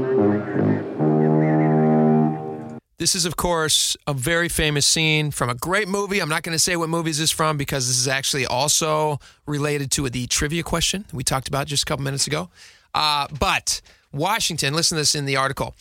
This 3.00 3.16
is, 3.16 3.24
of 3.24 3.38
course, 3.38 3.96
a 4.08 4.14
very 4.14 4.50
famous 4.50 4.86
scene 4.86 5.32
from 5.32 5.50
a 5.50 5.56
great 5.56 5.88
movie. 5.88 6.20
I'm 6.20 6.28
not 6.28 6.44
going 6.44 6.54
to 6.54 6.60
say 6.60 6.76
what 6.76 6.90
movie 6.90 7.12
this 7.12 7.22
is 7.22 7.32
from 7.32 7.56
because 7.56 7.88
this 7.88 7.98
is 7.98 8.10
actually 8.10 8.46
also 8.46 9.22
related 9.46 9.90
to 9.92 10.10
the 10.10 10.28
trivia 10.28 10.64
question 10.64 11.06
we 11.14 11.24
talked 11.24 11.48
about 11.48 11.68
just 11.68 11.84
a 11.84 11.86
couple 11.86 12.04
minutes 12.04 12.28
ago. 12.28 12.50
Uh, 12.94 13.28
but 13.40 13.80
Washington, 14.12 14.74
listen 14.74 14.98
to 14.98 15.02
this 15.02 15.16
in 15.16 15.24
the 15.24 15.38
article. 15.38 15.76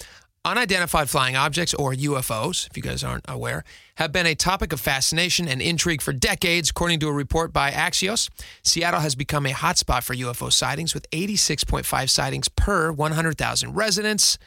Unidentified 0.44 1.10
flying 1.10 1.34
objects, 1.34 1.74
or 1.74 1.92
UFOs, 1.92 2.70
if 2.70 2.76
you 2.76 2.84
guys 2.84 3.02
aren't 3.02 3.24
aware, 3.28 3.64
have 3.96 4.12
been 4.12 4.24
a 4.24 4.36
topic 4.36 4.72
of 4.72 4.78
fascination 4.78 5.48
and 5.48 5.60
intrigue 5.60 6.00
for 6.00 6.12
decades. 6.12 6.70
According 6.70 7.00
to 7.00 7.08
a 7.08 7.12
report 7.12 7.52
by 7.52 7.72
Axios, 7.72 8.30
Seattle 8.62 9.00
has 9.00 9.16
become 9.16 9.44
a 9.44 9.52
hotspot 9.52 10.04
for 10.04 10.14
UFO 10.14 10.52
sightings 10.52 10.94
with 10.94 11.10
86.5 11.10 12.08
sightings 12.08 12.48
per 12.48 12.92
100,000 12.92 13.74
residents. 13.74 14.38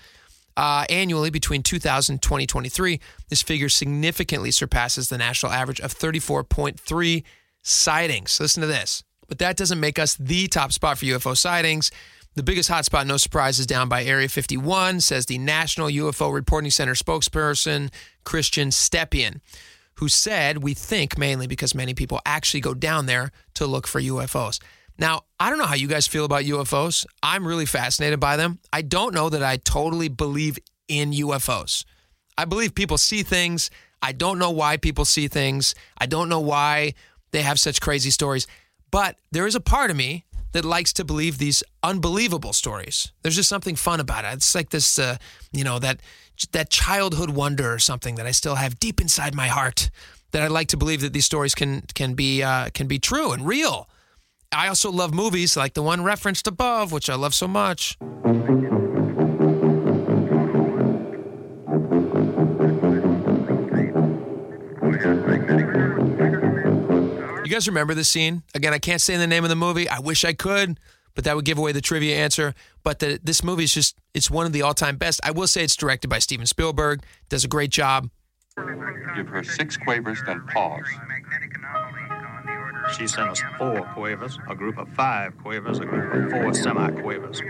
Uh, 0.58 0.86
annually 0.90 1.30
between 1.30 1.64
2000 1.64 2.14
and 2.14 2.22
2023, 2.22 3.00
this 3.30 3.42
figure 3.42 3.70
significantly 3.70 4.52
surpasses 4.52 5.10
the 5.10 5.18
national 5.18 5.52
average 5.52 5.80
of 5.80 5.94
34.3 5.94 7.24
sightings. 7.64 8.40
Listen 8.40 8.62
to 8.62 8.68
this. 8.68 9.04
But 9.28 9.40
that 9.40 9.56
doesn't 9.56 9.80
make 9.80 9.98
us 9.98 10.16
the 10.16 10.48
top 10.48 10.74
spot 10.74 10.98
for 10.98 11.06
UFO 11.06 11.38
sightings. 11.38 11.90
The 12.36 12.44
biggest 12.44 12.70
hotspot, 12.70 13.08
no 13.08 13.18
surprise, 13.18 13.60
is 13.60 13.68
down 13.68 13.90
by 13.90 14.06
Area 14.06 14.30
51, 14.30 15.02
says 15.02 15.26
the 15.26 15.38
National 15.38 15.90
UFO 15.90 16.34
Reporting 16.34 16.72
Center 16.72 16.94
spokesperson, 16.94 17.92
Christian 18.24 18.70
Stepien, 18.70 19.42
who 19.96 20.08
said, 20.08 20.60
We 20.60 20.74
think 20.74 21.18
mainly 21.18 21.46
because 21.46 21.76
many 21.76 21.94
people 21.94 22.22
actually 22.26 22.62
go 22.62 22.74
down 22.74 23.06
there 23.06 23.32
to 23.56 23.68
look 23.68 23.86
for 23.86 24.02
UFOs. 24.02 24.60
Now, 25.02 25.24
I 25.40 25.50
don't 25.50 25.58
know 25.58 25.66
how 25.66 25.74
you 25.74 25.88
guys 25.88 26.06
feel 26.06 26.26
about 26.26 26.44
UFOs. 26.44 27.08
I'm 27.24 27.46
really 27.46 27.66
fascinated 27.66 28.20
by 28.20 28.38
them. 28.38 28.60
I 28.72 28.84
don't 28.84 29.16
know 29.16 29.30
that 29.30 29.42
I 29.42 29.58
totally 29.58 30.10
believe 30.10 30.60
in 30.88 31.12
UFOs. 31.12 31.86
I 32.38 32.46
believe 32.46 32.76
people 32.76 33.00
see 33.00 33.24
things. 33.24 33.72
I 34.04 34.12
don't 34.12 34.38
know 34.38 34.52
why 34.52 34.78
people 34.78 35.04
see 35.04 35.28
things. 35.28 35.74
I 35.98 36.06
don't 36.06 36.30
know 36.30 36.40
why 36.40 36.94
they 37.32 37.42
have 37.42 37.60
such 37.60 37.82
crazy 37.82 38.12
stories. 38.12 38.46
But 38.92 39.18
there 39.32 39.48
is 39.48 39.56
a 39.56 39.60
part 39.60 39.90
of 39.90 39.98
me 39.98 40.26
that 40.52 40.66
likes 40.66 40.94
to 40.94 41.04
believe 41.04 41.40
these 41.40 41.64
unbelievable 41.82 42.54
stories. 42.54 43.12
There's 43.24 43.36
just 43.36 43.50
something 43.50 43.76
fun 43.76 44.00
about 44.00 44.24
it. 44.24 44.34
It's 44.34 44.54
like 44.54 44.70
this, 44.70 45.00
uh, 45.00 45.18
you 45.52 45.64
know, 45.64 45.80
that 45.80 46.00
that 46.52 46.70
childhood 46.70 47.32
wonder 47.32 47.74
or 47.74 47.80
something 47.80 48.16
that 48.16 48.28
I 48.28 48.32
still 48.32 48.56
have 48.56 48.80
deep 48.80 49.02
inside 49.02 49.34
my 49.34 49.48
heart. 49.48 49.90
That 50.30 50.44
I 50.44 50.48
like 50.48 50.68
to 50.70 50.78
believe 50.78 51.02
that 51.02 51.12
these 51.12 51.26
stories 51.26 51.56
can 51.56 51.86
can 51.96 52.14
be 52.14 52.44
uh, 52.44 52.70
can 52.70 52.86
be 52.86 53.00
true 53.00 53.32
and 53.32 53.48
real. 53.48 53.90
I 54.54 54.68
also 54.68 54.92
love 54.92 55.14
movies 55.14 55.56
like 55.56 55.76
the 55.76 55.82
one 55.82 56.04
referenced 56.04 56.46
above, 56.46 56.92
which 56.92 57.10
I 57.10 57.16
love 57.16 57.34
so 57.34 57.48
much. 57.48 57.98
You 67.44 67.56
guys 67.56 67.68
remember 67.68 67.94
this 67.94 68.10
scene? 68.10 68.44
Again, 68.54 68.74
I 68.74 68.80
can't 68.80 69.02
say 69.02 69.16
the 69.16 69.28
name 69.28 69.44
of 69.44 69.50
the 69.50 69.56
movie. 69.56 69.88
I 69.88 70.00
wish 70.00 70.26
I 70.26 70.34
could, 70.34 70.80
but 71.16 71.24
that 71.24 71.36
would 71.36 71.46
give 71.46 71.58
away 71.58 71.72
the 71.72 71.82
trivia 71.82 72.18
answer. 72.18 72.54
But 72.84 73.00
the, 73.00 73.20
this 73.24 73.44
movie 73.44 73.64
is 73.64 73.74
just, 73.74 73.98
it's 74.14 74.30
one 74.30 74.46
of 74.46 74.52
the 74.52 74.62
all 74.64 74.74
time 74.74 74.98
best. 74.98 75.22
I 75.24 75.32
will 75.32 75.48
say 75.48 75.64
it's 75.64 75.78
directed 75.78 76.10
by 76.10 76.20
Steven 76.20 76.46
Spielberg, 76.46 77.04
does 77.30 77.46
a 77.46 77.48
great 77.48 77.70
job. 77.70 78.10
Give 79.16 79.28
her 79.30 79.44
six 79.44 79.78
quavers, 79.78 80.20
then 80.26 80.46
pause. 80.48 80.86
She 82.98 83.08
sent 83.08 83.30
us 83.30 83.42
four 83.58 83.82
quavers, 83.94 84.38
a 84.50 84.56
group 84.56 84.78
of 84.78 84.90
five 84.90 85.38
quavers, 85.38 85.80
a 85.80 85.86
group 85.86 86.14
of 86.14 86.32
four 86.32 86.54
semi 86.54 86.92
quavers. 87.02 87.42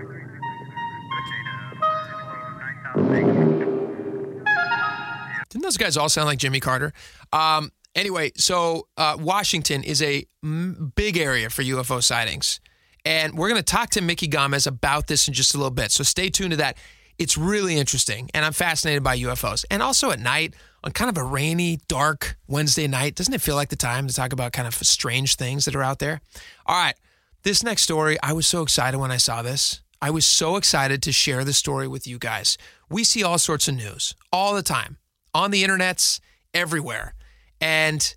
Didn't 5.49 5.63
those 5.63 5.77
guys 5.77 5.97
all 5.97 6.09
sound 6.09 6.27
like 6.27 6.39
Jimmy 6.39 6.59
Carter? 6.59 6.93
Um, 7.33 7.71
anyway, 7.95 8.31
so 8.37 8.87
uh, 8.97 9.17
Washington 9.19 9.83
is 9.83 10.01
a 10.01 10.25
m- 10.43 10.93
big 10.95 11.17
area 11.17 11.49
for 11.49 11.61
UFO 11.61 12.01
sightings. 12.01 12.61
And 13.03 13.37
we're 13.37 13.49
going 13.49 13.59
to 13.59 13.63
talk 13.63 13.89
to 13.91 14.01
Micki 14.01 14.29
Gamez 14.29 14.67
about 14.67 15.07
this 15.07 15.27
in 15.27 15.33
just 15.33 15.53
a 15.53 15.57
little 15.57 15.71
bit. 15.71 15.91
So 15.91 16.03
stay 16.03 16.29
tuned 16.29 16.51
to 16.51 16.57
that. 16.57 16.77
It's 17.17 17.37
really 17.37 17.77
interesting. 17.77 18.29
And 18.33 18.45
I'm 18.45 18.53
fascinated 18.53 19.03
by 19.03 19.17
UFOs. 19.17 19.65
And 19.69 19.81
also 19.81 20.11
at 20.11 20.19
night, 20.19 20.55
on 20.83 20.91
kind 20.91 21.09
of 21.09 21.17
a 21.17 21.23
rainy, 21.23 21.79
dark 21.87 22.37
Wednesday 22.47 22.87
night, 22.87 23.15
doesn't 23.15 23.33
it 23.33 23.41
feel 23.41 23.55
like 23.55 23.69
the 23.69 23.75
time 23.75 24.07
to 24.07 24.13
talk 24.13 24.33
about 24.33 24.53
kind 24.53 24.67
of 24.67 24.73
strange 24.73 25.35
things 25.35 25.65
that 25.65 25.75
are 25.75 25.83
out 25.83 25.99
there? 25.99 26.21
All 26.65 26.75
right. 26.75 26.95
This 27.43 27.63
next 27.63 27.83
story, 27.83 28.17
I 28.21 28.33
was 28.33 28.45
so 28.45 28.61
excited 28.61 28.99
when 28.99 29.11
I 29.11 29.17
saw 29.17 29.41
this. 29.41 29.81
I 30.01 30.09
was 30.09 30.25
so 30.25 30.55
excited 30.55 31.01
to 31.03 31.11
share 31.11 31.43
the 31.43 31.53
story 31.53 31.87
with 31.87 32.07
you 32.07 32.17
guys. 32.17 32.57
We 32.89 33.03
see 33.03 33.23
all 33.23 33.37
sorts 33.37 33.67
of 33.67 33.75
news 33.75 34.15
all 34.31 34.53
the 34.55 34.63
time 34.63 34.97
on 35.33 35.51
the 35.51 35.63
internets, 35.63 36.19
everywhere. 36.53 37.13
And 37.59 38.15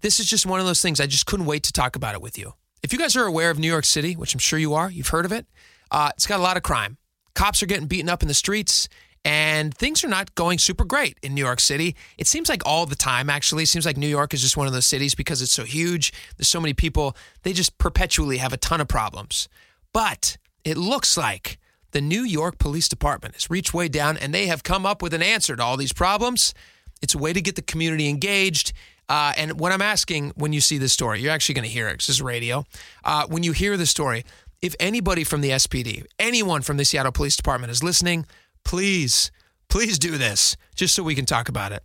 this 0.00 0.20
is 0.20 0.26
just 0.26 0.46
one 0.46 0.60
of 0.60 0.66
those 0.66 0.82
things. 0.82 1.00
I 1.00 1.06
just 1.06 1.26
couldn't 1.26 1.46
wait 1.46 1.62
to 1.64 1.72
talk 1.72 1.96
about 1.96 2.14
it 2.14 2.22
with 2.22 2.38
you. 2.38 2.54
If 2.82 2.92
you 2.92 2.98
guys 2.98 3.16
are 3.16 3.24
aware 3.24 3.50
of 3.50 3.58
New 3.58 3.68
York 3.68 3.84
City, 3.84 4.14
which 4.14 4.34
I'm 4.34 4.40
sure 4.40 4.58
you 4.58 4.74
are, 4.74 4.90
you've 4.90 5.08
heard 5.08 5.24
of 5.24 5.32
it, 5.32 5.46
uh, 5.90 6.10
it's 6.14 6.26
got 6.26 6.40
a 6.40 6.42
lot 6.42 6.56
of 6.56 6.62
crime. 6.62 6.96
Cops 7.34 7.62
are 7.62 7.66
getting 7.66 7.86
beaten 7.86 8.08
up 8.08 8.22
in 8.22 8.28
the 8.28 8.34
streets, 8.34 8.88
and 9.24 9.74
things 9.74 10.02
are 10.02 10.08
not 10.08 10.34
going 10.34 10.58
super 10.58 10.84
great 10.84 11.18
in 11.22 11.34
New 11.34 11.44
York 11.44 11.60
City. 11.60 11.94
It 12.16 12.26
seems 12.26 12.48
like 12.48 12.62
all 12.64 12.86
the 12.86 12.96
time, 12.96 13.28
actually. 13.28 13.64
It 13.64 13.68
seems 13.68 13.84
like 13.84 13.96
New 13.96 14.08
York 14.08 14.32
is 14.32 14.40
just 14.40 14.56
one 14.56 14.66
of 14.66 14.72
those 14.72 14.86
cities 14.86 15.14
because 15.14 15.42
it's 15.42 15.52
so 15.52 15.64
huge. 15.64 16.12
There's 16.36 16.48
so 16.48 16.60
many 16.60 16.72
people, 16.72 17.16
they 17.42 17.52
just 17.52 17.76
perpetually 17.78 18.38
have 18.38 18.52
a 18.52 18.56
ton 18.56 18.80
of 18.80 18.88
problems. 18.88 19.48
But 19.92 20.38
it 20.64 20.76
looks 20.76 21.16
like 21.16 21.58
the 21.90 22.00
New 22.00 22.22
York 22.22 22.58
Police 22.58 22.88
Department 22.88 23.34
has 23.34 23.50
reached 23.50 23.74
way 23.74 23.88
down 23.88 24.16
and 24.16 24.32
they 24.32 24.46
have 24.46 24.62
come 24.62 24.86
up 24.86 25.02
with 25.02 25.12
an 25.12 25.22
answer 25.22 25.54
to 25.56 25.62
all 25.62 25.76
these 25.76 25.92
problems. 25.92 26.54
It's 27.02 27.14
a 27.14 27.18
way 27.18 27.32
to 27.32 27.40
get 27.40 27.56
the 27.56 27.62
community 27.62 28.08
engaged. 28.08 28.72
Uh, 29.08 29.32
and 29.36 29.58
what 29.58 29.72
I'm 29.72 29.82
asking 29.82 30.32
when 30.36 30.52
you 30.52 30.60
see 30.60 30.78
this 30.78 30.92
story, 30.92 31.20
you're 31.20 31.32
actually 31.32 31.56
going 31.56 31.64
to 31.64 31.70
hear 31.70 31.88
it 31.88 31.94
because 31.94 32.06
this 32.06 32.16
is 32.16 32.22
radio. 32.22 32.64
Uh, 33.04 33.26
when 33.26 33.42
you 33.42 33.52
hear 33.52 33.76
the 33.76 33.86
story, 33.86 34.24
if 34.62 34.74
anybody 34.78 35.24
from 35.24 35.40
the 35.40 35.50
SPD, 35.50 36.04
anyone 36.18 36.62
from 36.62 36.76
the 36.76 36.84
Seattle 36.84 37.10
Police 37.12 37.36
Department 37.36 37.70
is 37.72 37.82
listening, 37.82 38.26
please, 38.64 39.30
please 39.68 39.98
do 39.98 40.18
this 40.18 40.56
just 40.74 40.94
so 40.94 41.02
we 41.02 41.14
can 41.14 41.26
talk 41.26 41.48
about 41.48 41.72
it. 41.72 41.82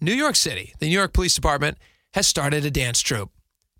New 0.00 0.14
York 0.14 0.36
City, 0.36 0.74
the 0.78 0.86
New 0.86 0.96
York 0.96 1.12
Police 1.12 1.34
Department 1.34 1.78
has 2.14 2.26
started 2.26 2.64
a 2.64 2.70
dance 2.70 3.00
troupe. 3.00 3.30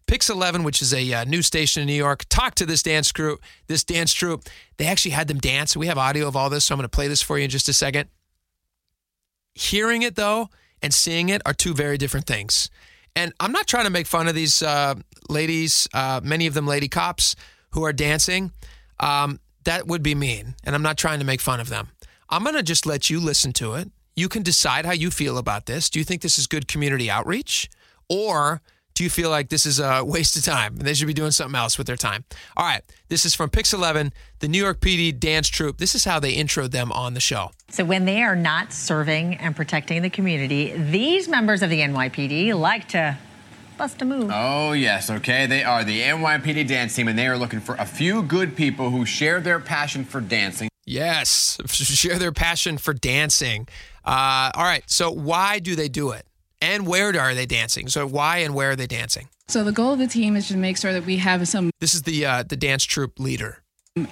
Pix 0.07 0.31
11, 0.31 0.65
which 0.65 0.81
is 0.81 0.95
a 0.95 1.13
uh, 1.13 1.25
news 1.25 1.47
station 1.47 1.83
in 1.83 1.87
New 1.87 1.93
York, 1.93 2.25
talked 2.31 2.57
to 2.59 2.67
this 2.67 2.83
dance 2.83 3.13
group. 3.13 3.43
This 3.67 3.85
dance 3.85 4.13
troupe, 4.15 4.49
they 4.79 4.87
actually 4.87 5.11
had 5.11 5.29
them 5.29 5.39
dance. 5.39 5.77
We 5.77 5.87
have 5.87 5.99
audio 5.99 6.27
of 6.27 6.35
all 6.35 6.49
this, 6.49 6.65
so 6.65 6.75
I'm 6.75 6.79
going 6.79 6.85
to 6.85 6.89
play 6.89 7.09
this 7.09 7.21
for 7.21 7.37
you 7.37 7.45
in 7.45 7.51
just 7.51 7.69
a 7.69 7.75
second. 7.75 8.09
Hearing 9.55 10.03
it 10.03 10.17
though 10.17 10.49
and 10.83 10.95
seeing 10.95 11.29
it 11.29 11.43
are 11.45 11.53
two 11.53 11.75
very 11.75 11.99
different 11.99 12.27
things. 12.27 12.71
And 13.15 13.33
I'm 13.39 13.53
not 13.53 13.67
trying 13.67 13.85
to 13.85 13.91
make 13.91 14.07
fun 14.07 14.29
of 14.29 14.35
these 14.35 14.63
uh, 14.63 14.95
ladies, 15.29 15.89
uh, 15.93 16.21
many 16.23 16.47
of 16.47 16.55
them 16.55 16.67
lady 16.67 16.89
cops 16.89 17.37
who 17.71 17.85
are 17.85 17.93
dancing. 17.93 18.53
Um, 19.01 19.41
that 19.65 19.87
would 19.87 20.03
be 20.03 20.15
mean, 20.15 20.55
and 20.65 20.75
I'm 20.75 20.83
not 20.83 20.97
trying 20.97 21.19
to 21.19 21.25
make 21.25 21.41
fun 21.41 21.61
of 21.61 21.69
them. 21.69 21.89
I'm 22.31 22.43
going 22.43 22.57
to 22.57 22.63
just 22.63 22.85
let 22.85 23.09
you 23.09 23.21
listen 23.21 23.53
to 23.55 23.75
it. 23.75 23.91
You 24.15 24.29
can 24.29 24.43
decide 24.43 24.85
how 24.85 24.93
you 24.93 25.11
feel 25.11 25.39
about 25.39 25.67
this. 25.67 25.89
Do 25.89 25.99
you 25.99 26.05
think 26.05 26.21
this 26.21 26.39
is 26.39 26.47
good 26.47 26.69
community 26.69 27.11
outreach? 27.11 27.71
Or 28.09 28.61
do 28.95 29.05
you 29.05 29.09
feel 29.09 29.31
like 29.31 29.49
this 29.49 29.65
is 29.65 29.81
a 29.81 30.05
waste 30.05 30.37
of 30.37 30.45
time? 30.45 30.75
And 30.75 30.83
they 30.83 30.93
should 30.93 31.07
be 31.07 31.15
doing 31.15 31.31
something 31.31 31.57
else 31.59 31.79
with 31.79 31.87
their 31.87 31.97
time. 31.97 32.25
All 32.57 32.67
right, 32.67 32.83
this 33.09 33.25
is 33.25 33.35
from 33.35 33.49
Pix 33.49 33.73
11, 33.73 34.13
the 34.41 34.49
New 34.49 34.63
York 34.63 34.81
PD 34.81 35.19
dance 35.19 35.49
troupe. 35.49 35.79
This 35.79 35.95
is 35.95 36.05
how 36.05 36.21
they 36.21 36.35
introed 36.35 36.73
them 36.73 36.93
on 36.93 37.15
the 37.15 37.21
show. 37.21 37.53
So 37.71 37.85
when 37.85 38.05
they 38.05 38.23
are 38.23 38.37
not 38.37 38.73
serving 38.73 39.37
and 39.37 39.57
protecting 39.57 40.03
the 40.03 40.11
community, 40.11 40.77
these 40.77 41.29
members 41.29 41.63
of 41.63 41.71
the 41.71 41.81
NYPD 41.81 42.59
like 42.59 42.89
to 42.89 43.17
bust 43.79 44.03
a 44.03 44.05
move. 44.05 44.31
Oh, 44.35 44.73
yes, 44.73 45.09
okay. 45.09 45.47
They 45.47 45.63
are 45.63 45.85
the 45.85 46.03
NYPD 46.03 46.67
dance 46.67 46.95
team, 46.95 47.09
and 47.09 47.19
they 47.19 47.29
are 47.29 47.39
looking 47.39 47.61
for 47.61 47.77
a 47.77 47.87
few 47.87 48.23
good 48.23 48.57
people 48.57 48.91
who 48.91 49.07
share 49.07 49.41
their 49.41 49.61
passion 49.61 50.05
for 50.05 50.21
dancing. 50.21 50.68
Yes, 50.89 51.59
share 51.67 52.19
their 52.19 52.33
passion 52.33 52.79
for 52.79 52.95
dancing. 52.95 53.69
Uh, 54.05 54.51
all 54.55 54.65
right, 54.65 54.83
so 54.87 55.11
why 55.11 55.59
do 55.59 55.77
they 55.77 55.89
do 55.89 56.11
it? 56.11 56.25
And 56.63 56.87
where 56.87 57.09
are 57.21 57.35
they 57.35 57.47
dancing? 57.47 57.89
So 57.89 58.07
why 58.07 58.39
and 58.39 58.55
where 58.55 58.71
are 58.71 58.77
they 58.77 58.87
dancing? 58.87 59.29
So 59.49 59.65
the 59.65 59.73
goal 59.73 59.93
of 59.93 59.99
the 59.99 60.07
team 60.07 60.35
is 60.35 60.49
to 60.49 60.57
make 60.57 60.79
sure 60.79 60.93
that 60.93 61.05
we 61.05 61.19
have 61.19 61.47
some. 61.47 61.71
This 61.81 61.95
is 61.95 62.03
the 62.03 62.25
uh, 62.25 62.43
the 62.43 62.57
dance 62.57 62.85
troupe 62.85 63.21
leader. 63.21 63.63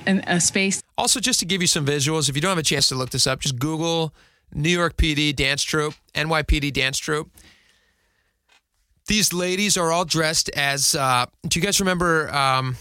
An, 0.07 0.23
a 0.27 0.41
space. 0.41 0.83
Also, 0.99 1.19
just 1.21 1.41
to 1.41 1.47
give 1.47 1.61
you 1.61 1.69
some 1.69 1.87
visuals, 1.87 2.29
if 2.29 2.35
you 2.35 2.43
don't 2.43 2.51
have 2.51 2.59
a 2.59 2.63
chance 2.63 2.89
to 2.89 2.95
look 2.95 3.11
this 3.11 3.27
up, 3.27 3.41
just 3.41 3.59
Google 3.59 4.15
New 4.53 4.71
York 4.71 4.97
PD 4.97 5.35
dance 5.35 5.63
troupe, 5.63 5.95
NYPD 6.15 6.73
dance 6.73 6.99
troupe. 6.99 7.31
These 9.07 9.33
ladies 9.33 9.77
are 9.77 9.93
all 9.93 10.05
dressed 10.05 10.51
as. 10.51 10.95
Uh, 10.95 11.27
do 11.49 11.59
you 11.59 11.65
guys 11.65 11.81
remember? 11.81 12.33
Um, 12.35 12.77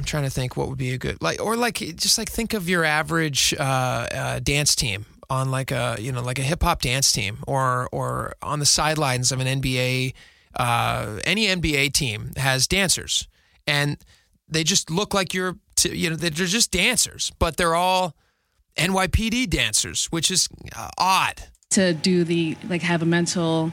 I'm 0.00 0.04
trying 0.04 0.22
to 0.22 0.30
think 0.30 0.56
what 0.56 0.70
would 0.70 0.78
be 0.78 0.94
a 0.94 0.98
good 0.98 1.20
like, 1.20 1.42
or 1.42 1.56
like 1.56 1.74
just 1.74 2.16
like 2.16 2.30
think 2.30 2.54
of 2.54 2.70
your 2.70 2.86
average 2.86 3.52
uh, 3.58 3.62
uh, 3.62 4.38
dance 4.38 4.74
team 4.74 5.04
on 5.28 5.50
like 5.50 5.70
a 5.70 5.98
you 6.00 6.10
know 6.10 6.22
like 6.22 6.38
a 6.38 6.42
hip 6.42 6.62
hop 6.62 6.80
dance 6.80 7.12
team, 7.12 7.36
or 7.46 7.86
or 7.92 8.34
on 8.40 8.60
the 8.60 8.66
sidelines 8.66 9.30
of 9.30 9.40
an 9.40 9.60
NBA. 9.60 10.14
Uh, 10.56 11.20
any 11.24 11.48
NBA 11.48 11.92
team 11.92 12.32
has 12.38 12.66
dancers, 12.66 13.28
and 13.66 13.98
they 14.48 14.64
just 14.64 14.90
look 14.90 15.12
like 15.12 15.34
you're 15.34 15.56
t- 15.76 15.94
you 15.94 16.08
know 16.08 16.16
they're 16.16 16.30
just 16.30 16.70
dancers, 16.70 17.30
but 17.38 17.58
they're 17.58 17.74
all 17.74 18.16
NYPD 18.78 19.50
dancers, 19.50 20.06
which 20.06 20.30
is 20.30 20.48
uh, 20.74 20.88
odd. 20.96 21.42
To 21.72 21.92
do 21.92 22.24
the 22.24 22.56
like 22.70 22.80
have 22.80 23.02
a 23.02 23.06
mental 23.06 23.70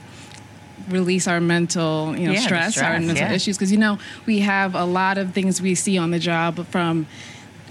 release 0.90 1.26
our 1.28 1.40
mental 1.40 2.16
you 2.16 2.26
know 2.26 2.32
Yeah, 2.32 2.38
the 2.40 2.44
stress, 2.44 2.78
our 2.78 2.98
mental 3.00 3.16
yeah. 3.16 3.32
issues 3.32 3.56
because 3.56 3.72
you 3.72 3.78
know 3.78 3.98
we 4.26 4.40
have 4.40 4.74
a 4.74 4.84
lot 4.84 5.18
of 5.18 5.32
things 5.32 5.60
we 5.62 5.74
see 5.74 5.98
on 5.98 6.10
the 6.10 6.18
job 6.18 6.66
from 6.66 7.06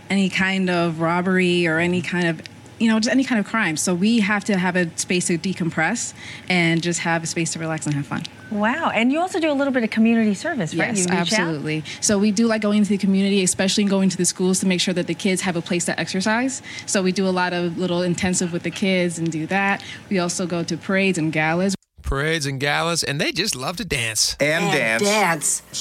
any 0.10 0.30
kind 0.30 0.70
of 0.70 1.00
robbery 1.02 1.68
or 1.68 1.80
any 1.80 2.02
kind 2.02 2.28
of 2.28 2.42
you 2.80 2.88
know 2.88 3.00
just 3.00 3.12
any 3.12 3.24
kind 3.24 3.40
of 3.40 3.46
crime 3.46 3.76
so 3.76 3.94
we 3.94 4.20
have 4.20 4.44
to 4.46 4.58
have 4.58 4.76
a 4.76 4.90
space 4.98 5.28
to 5.28 5.38
decompress 5.38 6.14
and 6.50 6.82
just 6.84 7.00
have 7.02 7.24
a 7.24 7.28
space 7.28 7.54
to 7.54 7.60
relax 7.60 7.86
and 7.86 7.96
have 7.96 8.06
fun 8.06 8.24
Wow. 8.50 8.92
And 8.94 9.12
you 9.12 9.20
also 9.20 9.40
do 9.40 9.52
a 9.52 9.54
little 9.54 9.74
bit 9.74 9.84
of 9.84 9.90
community 9.90 10.34
service, 10.34 10.74
right? 10.74 10.96
Yes, 10.96 11.06
reach 11.06 11.14
out? 11.14 11.20
absolutely. 11.20 11.84
So 12.00 12.18
we 12.18 12.32
do 12.32 12.48
like 12.48 12.62
going 12.62 12.78
into 12.78 12.90
the 12.92 12.98
community, 12.98 13.44
especially 13.44 13.84
going 13.84 14.10
to 14.10 14.18
the 14.18 14.26
schools 14.26 14.60
to 14.62 14.66
make 14.66 14.80
sure 14.80 14.94
that 14.94 15.08
the 15.08 15.14
kids 15.14 15.42
have 15.42 15.56
a 15.56 15.62
place 15.62 15.86
to 15.86 16.00
exercise. 16.00 16.62
So 16.86 17.04
we 17.04 17.12
do 17.12 17.28
a 17.28 17.32
lot 17.32 17.52
of 17.54 17.78
little 17.78 18.02
intensive 18.02 18.54
with 18.54 18.64
the 18.64 18.72
kids 18.72 19.20
and 19.20 19.30
do 19.32 19.48
that. 19.48 19.84
We 20.10 20.20
also 20.20 20.48
go 20.48 20.64
to 20.64 20.78
parades 20.78 21.18
and 21.18 21.34
galas. 21.34 21.76
Parades 22.04 22.46
and 22.46 22.60
galas, 22.60 23.04
and 23.04 23.20
they 23.20 23.32
just 23.32 23.56
love 23.56 23.78
to 23.78 23.86
dance. 23.86 24.38
And 24.40 24.72
dance. 24.72 25.04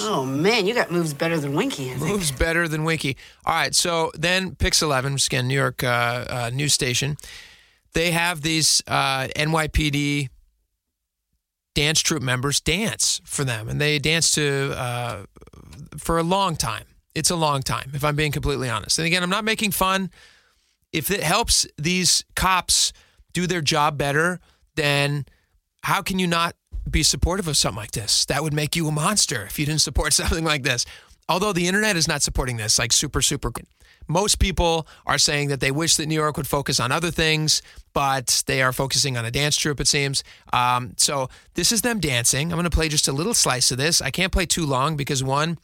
Oh 0.00 0.24
man, 0.24 0.66
you 0.66 0.74
got 0.74 0.90
moves 0.90 1.14
better 1.14 1.38
than 1.38 1.54
Winky. 1.54 1.90
I 1.90 1.94
think. 1.94 2.10
Moves 2.10 2.32
better 2.32 2.66
than 2.66 2.84
Winky. 2.84 3.16
All 3.44 3.54
right, 3.54 3.74
so 3.74 4.10
then 4.14 4.54
Pix 4.56 4.82
11, 4.82 5.12
which 5.12 5.22
is 5.22 5.26
again 5.26 5.46
New 5.46 5.54
York 5.54 5.84
uh, 5.84 6.24
uh, 6.28 6.50
news 6.52 6.72
station, 6.72 7.16
they 7.92 8.10
have 8.10 8.42
these 8.42 8.82
uh, 8.88 9.28
NYPD 9.36 10.28
dance 11.74 12.00
troupe 12.00 12.22
members 12.22 12.60
dance 12.60 13.20
for 13.24 13.44
them, 13.44 13.68
and 13.68 13.80
they 13.80 13.98
dance 13.98 14.32
to 14.32 14.72
uh, 14.76 15.24
for 15.96 16.18
a 16.18 16.22
long 16.22 16.56
time. 16.56 16.84
It's 17.14 17.30
a 17.30 17.36
long 17.36 17.62
time, 17.62 17.92
if 17.94 18.04
I'm 18.04 18.16
being 18.16 18.32
completely 18.32 18.68
honest. 18.68 18.98
And 18.98 19.06
again, 19.06 19.22
I'm 19.22 19.30
not 19.30 19.44
making 19.44 19.70
fun. 19.70 20.10
If 20.92 21.10
it 21.10 21.22
helps 21.22 21.66
these 21.78 22.24
cops 22.34 22.92
do 23.32 23.46
their 23.46 23.62
job 23.62 23.96
better, 23.96 24.40
then 24.74 25.24
how 25.86 26.02
can 26.02 26.18
you 26.18 26.26
not 26.26 26.56
be 26.90 27.04
supportive 27.04 27.46
of 27.46 27.56
something 27.56 27.76
like 27.76 27.92
this? 27.92 28.24
That 28.24 28.42
would 28.42 28.52
make 28.52 28.74
you 28.74 28.88
a 28.88 28.90
monster 28.90 29.44
if 29.44 29.56
you 29.56 29.66
didn't 29.66 29.82
support 29.82 30.12
something 30.20 30.42
like 30.42 30.64
this. 30.64 30.84
Although 31.28 31.52
the 31.52 31.68
internet 31.68 31.96
is 31.96 32.08
not 32.08 32.22
supporting 32.22 32.56
this, 32.56 32.76
like 32.76 32.92
super, 32.92 33.22
super. 33.22 33.52
Most 34.08 34.40
people 34.40 34.88
are 35.06 35.16
saying 35.16 35.46
that 35.48 35.60
they 35.60 35.70
wish 35.70 35.94
that 35.94 36.06
New 36.06 36.16
York 36.16 36.36
would 36.36 36.48
focus 36.48 36.80
on 36.80 36.90
other 36.90 37.12
things, 37.12 37.62
but 37.92 38.42
they 38.48 38.62
are 38.62 38.72
focusing 38.72 39.16
on 39.16 39.24
a 39.24 39.30
dance 39.30 39.56
troupe, 39.56 39.78
it 39.78 39.86
seems. 39.86 40.24
Um, 40.52 40.94
so 40.96 41.28
this 41.54 41.70
is 41.70 41.82
them 41.82 42.00
dancing. 42.00 42.50
I'm 42.50 42.56
going 42.56 42.64
to 42.64 42.76
play 42.76 42.88
just 42.88 43.06
a 43.06 43.12
little 43.12 43.34
slice 43.34 43.70
of 43.70 43.78
this. 43.78 44.02
I 44.02 44.10
can't 44.10 44.32
play 44.32 44.46
too 44.46 44.66
long 44.66 44.96
because 44.96 45.22
one, 45.22 45.56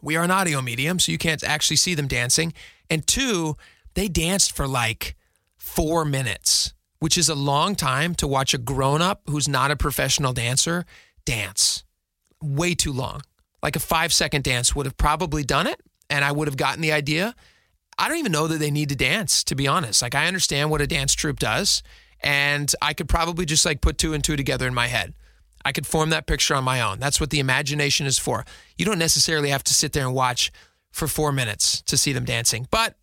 we 0.00 0.16
are 0.16 0.24
an 0.24 0.30
audio 0.30 0.62
medium, 0.62 0.98
so 0.98 1.12
you 1.12 1.18
can't 1.18 1.44
actually 1.44 1.76
see 1.76 1.94
them 1.94 2.08
dancing. 2.08 2.54
And 2.88 3.06
two, 3.06 3.58
they 3.92 4.08
danced 4.08 4.56
for 4.56 4.66
like 4.66 5.14
four 5.58 6.06
minutes, 6.06 6.72
which 7.02 7.18
is 7.18 7.28
a 7.28 7.34
long 7.34 7.74
time 7.74 8.14
to 8.14 8.28
watch 8.28 8.54
a 8.54 8.58
grown 8.58 9.02
up 9.02 9.22
who's 9.28 9.48
not 9.48 9.72
a 9.72 9.76
professional 9.76 10.32
dancer 10.32 10.86
dance. 11.24 11.82
Way 12.40 12.76
too 12.76 12.92
long. 12.92 13.22
Like 13.60 13.74
a 13.74 13.80
five 13.80 14.12
second 14.12 14.44
dance 14.44 14.76
would 14.76 14.86
have 14.86 14.96
probably 14.96 15.42
done 15.42 15.66
it, 15.66 15.80
and 16.08 16.24
I 16.24 16.30
would 16.30 16.46
have 16.46 16.56
gotten 16.56 16.80
the 16.80 16.92
idea. 16.92 17.34
I 17.98 18.08
don't 18.08 18.18
even 18.18 18.30
know 18.30 18.46
that 18.46 18.58
they 18.58 18.70
need 18.70 18.88
to 18.90 18.94
dance, 18.94 19.42
to 19.44 19.56
be 19.56 19.66
honest. 19.66 20.00
Like, 20.00 20.14
I 20.14 20.28
understand 20.28 20.70
what 20.70 20.80
a 20.80 20.86
dance 20.86 21.12
troupe 21.12 21.40
does, 21.40 21.82
and 22.20 22.72
I 22.80 22.92
could 22.92 23.08
probably 23.08 23.46
just 23.46 23.66
like 23.66 23.80
put 23.80 23.98
two 23.98 24.14
and 24.14 24.22
two 24.22 24.36
together 24.36 24.68
in 24.68 24.74
my 24.74 24.86
head. 24.86 25.12
I 25.64 25.72
could 25.72 25.88
form 25.88 26.10
that 26.10 26.28
picture 26.28 26.54
on 26.54 26.62
my 26.62 26.80
own. 26.80 27.00
That's 27.00 27.20
what 27.20 27.30
the 27.30 27.40
imagination 27.40 28.06
is 28.06 28.16
for. 28.16 28.44
You 28.78 28.84
don't 28.84 29.00
necessarily 29.00 29.50
have 29.50 29.64
to 29.64 29.74
sit 29.74 29.92
there 29.92 30.06
and 30.06 30.14
watch 30.14 30.52
for 30.92 31.08
four 31.08 31.32
minutes 31.32 31.82
to 31.82 31.96
see 31.96 32.12
them 32.12 32.24
dancing, 32.24 32.68
but 32.70 32.94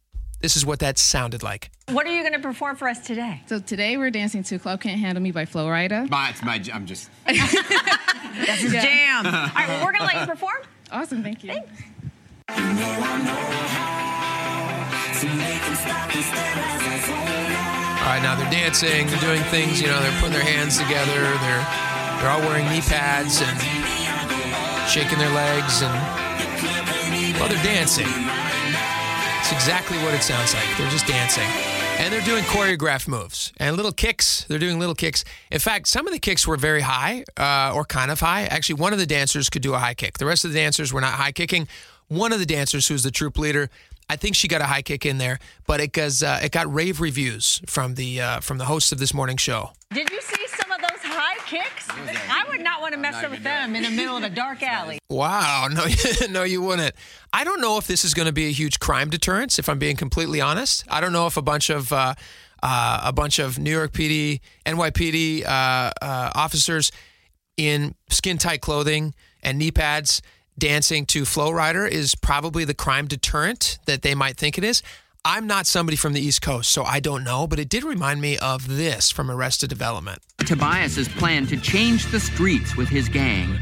this 0.41 0.55
is 0.55 0.65
what 0.65 0.79
that 0.79 0.97
sounded 0.97 1.43
like. 1.43 1.69
What 1.89 2.05
are 2.05 2.15
you 2.15 2.21
going 2.21 2.33
to 2.33 2.39
perform 2.39 2.75
for 2.75 2.87
us 2.87 2.99
today? 3.05 3.41
So 3.47 3.59
today 3.59 3.97
we're 3.97 4.11
dancing 4.11 4.43
to 4.43 4.59
Club 4.59 4.81
Can't 4.81 4.99
Handle 4.99 5.21
Me 5.21 5.31
by 5.31 5.45
Flo 5.45 5.67
Rida. 5.67 6.09
My, 6.09 6.29
it's 6.29 6.43
my, 6.43 6.63
I'm 6.73 6.85
just. 6.85 7.09
That's 7.25 8.61
his 8.61 8.71
jam. 8.71 9.25
All 9.25 9.31
right, 9.31 9.67
well, 9.67 9.85
we're 9.85 9.91
going 9.91 10.07
to 10.09 10.15
let 10.15 10.21
you 10.21 10.27
perform. 10.27 10.57
Awesome, 10.91 11.23
thank 11.23 11.43
you. 11.43 11.51
Thanks. 11.53 11.69
All 17.99 18.15
right, 18.15 18.23
now 18.23 18.35
they're 18.35 18.49
dancing, 18.49 19.05
they're 19.07 19.19
doing 19.19 19.43
things, 19.51 19.81
you 19.81 19.87
know, 19.87 19.99
they're 20.01 20.19
putting 20.19 20.33
their 20.33 20.43
hands 20.43 20.77
together, 20.79 21.13
they're 21.13 21.65
they're 22.19 22.31
all 22.31 22.41
wearing 22.41 22.67
knee 22.69 22.81
pads 22.81 23.41
and 23.41 24.89
shaking 24.89 25.19
their 25.19 25.29
legs 25.29 25.81
and 25.81 25.93
well, 27.39 27.47
they're 27.49 27.63
dancing. 27.63 28.07
Exactly 29.51 29.97
what 29.99 30.13
it 30.13 30.21
sounds 30.21 30.53
like. 30.53 30.65
They're 30.77 30.89
just 30.89 31.07
dancing. 31.07 31.47
And 31.99 32.13
they're 32.13 32.21
doing 32.21 32.43
choreographed 32.45 33.07
moves 33.07 33.51
and 33.57 33.75
little 33.75 33.91
kicks. 33.91 34.45
They're 34.45 34.59
doing 34.59 34.79
little 34.79 34.95
kicks. 34.95 35.25
In 35.51 35.59
fact, 35.59 35.87
some 35.87 36.07
of 36.07 36.13
the 36.13 36.19
kicks 36.19 36.47
were 36.47 36.55
very 36.55 36.81
high 36.81 37.25
uh, 37.35 37.73
or 37.75 37.83
kind 37.83 38.09
of 38.09 38.19
high. 38.19 38.43
Actually, 38.43 38.79
one 38.79 38.93
of 38.93 38.99
the 38.99 39.05
dancers 39.05 39.49
could 39.49 39.61
do 39.61 39.73
a 39.73 39.79
high 39.79 39.95
kick. 39.95 40.17
The 40.17 40.25
rest 40.25 40.45
of 40.45 40.53
the 40.53 40.59
dancers 40.59 40.93
were 40.93 41.01
not 41.01 41.13
high 41.13 41.33
kicking. 41.33 41.67
One 42.07 42.31
of 42.31 42.39
the 42.39 42.45
dancers, 42.45 42.87
who's 42.87 43.03
the 43.03 43.11
troop 43.11 43.37
leader, 43.37 43.69
I 44.09 44.15
think 44.15 44.35
she 44.35 44.47
got 44.47 44.61
a 44.61 44.65
high 44.65 44.81
kick 44.81 45.05
in 45.05 45.17
there, 45.17 45.39
but 45.67 45.79
it 45.81 45.91
goes, 45.91 46.23
uh, 46.23 46.39
it 46.41 46.51
got 46.51 46.73
rave 46.73 47.01
reviews 47.01 47.61
from 47.67 47.95
the 47.95 48.21
uh, 48.21 48.39
from 48.39 48.57
the 48.57 48.65
hosts 48.65 48.91
of 48.91 48.97
this 48.97 49.13
morning 49.13 49.37
show. 49.37 49.71
Did 49.93 50.09
you 50.09 50.21
see 50.21 50.47
some 50.47 50.71
of 50.71 50.81
those 50.81 51.01
high 51.03 51.37
kicks? 51.49 51.87
I 51.89 52.45
would 52.49 52.61
not 52.61 52.81
want 52.81 52.93
to 52.93 52.99
mess 52.99 53.23
up 53.23 53.31
with 53.31 53.43
them 53.43 53.75
in 53.75 53.83
the 53.83 53.89
middle 53.89 54.15
of 54.15 54.23
a 54.23 54.29
dark 54.29 54.61
alley. 54.63 54.99
Wow, 55.09 55.67
no, 55.71 55.85
no, 56.29 56.43
you 56.43 56.61
wouldn't. 56.61 56.93
I 57.33 57.43
don't 57.43 57.59
know 57.59 57.77
if 57.77 57.87
this 57.87 58.05
is 58.05 58.13
going 58.13 58.27
to 58.27 58.33
be 58.33 58.47
a 58.47 58.51
huge 58.51 58.79
crime 58.79 59.09
deterrence. 59.09 59.57
If 59.57 59.67
I'm 59.67 59.79
being 59.79 59.95
completely 59.95 60.41
honest, 60.41 60.85
I 60.89 61.01
don't 61.01 61.13
know 61.13 61.27
if 61.27 61.37
a 61.37 61.41
bunch 61.41 61.69
of 61.69 61.91
uh, 61.91 62.13
uh, 62.61 63.01
a 63.03 63.11
bunch 63.11 63.39
of 63.39 63.57
New 63.57 63.71
York 63.71 63.91
PD, 63.91 64.41
NYPD 64.65 65.45
uh, 65.45 65.49
uh, 65.49 65.91
officers 66.35 66.91
in 67.57 67.95
skin 68.09 68.37
tight 68.37 68.61
clothing 68.61 69.13
and 69.41 69.57
knee 69.57 69.71
pads 69.71 70.21
dancing 70.57 71.05
to 71.07 71.25
Flo 71.25 71.51
Rida 71.51 71.89
is 71.89 72.15
probably 72.15 72.65
the 72.65 72.73
crime 72.73 73.07
deterrent 73.07 73.79
that 73.85 74.01
they 74.01 74.13
might 74.13 74.37
think 74.37 74.57
it 74.57 74.63
is. 74.63 74.83
I'm 75.25 75.47
not 75.47 75.67
somebody 75.67 75.97
from 75.97 76.13
the 76.13 76.21
East 76.21 76.41
Coast, 76.41 76.71
so 76.71 76.83
I 76.83 77.01
don't 77.01 77.25
know, 77.25 77.45
but 77.45 77.59
it 77.59 77.67
did 77.67 77.83
remind 77.83 78.21
me 78.21 78.37
of 78.37 78.67
this 78.77 79.11
from 79.11 79.29
Arrested 79.29 79.69
Development. 79.69 80.21
Tobias's 80.37 81.09
plan 81.09 81.45
to 81.47 81.57
change 81.57 82.09
the 82.11 82.21
streets 82.21 82.77
with 82.77 82.87
his 82.87 83.09
gang 83.09 83.59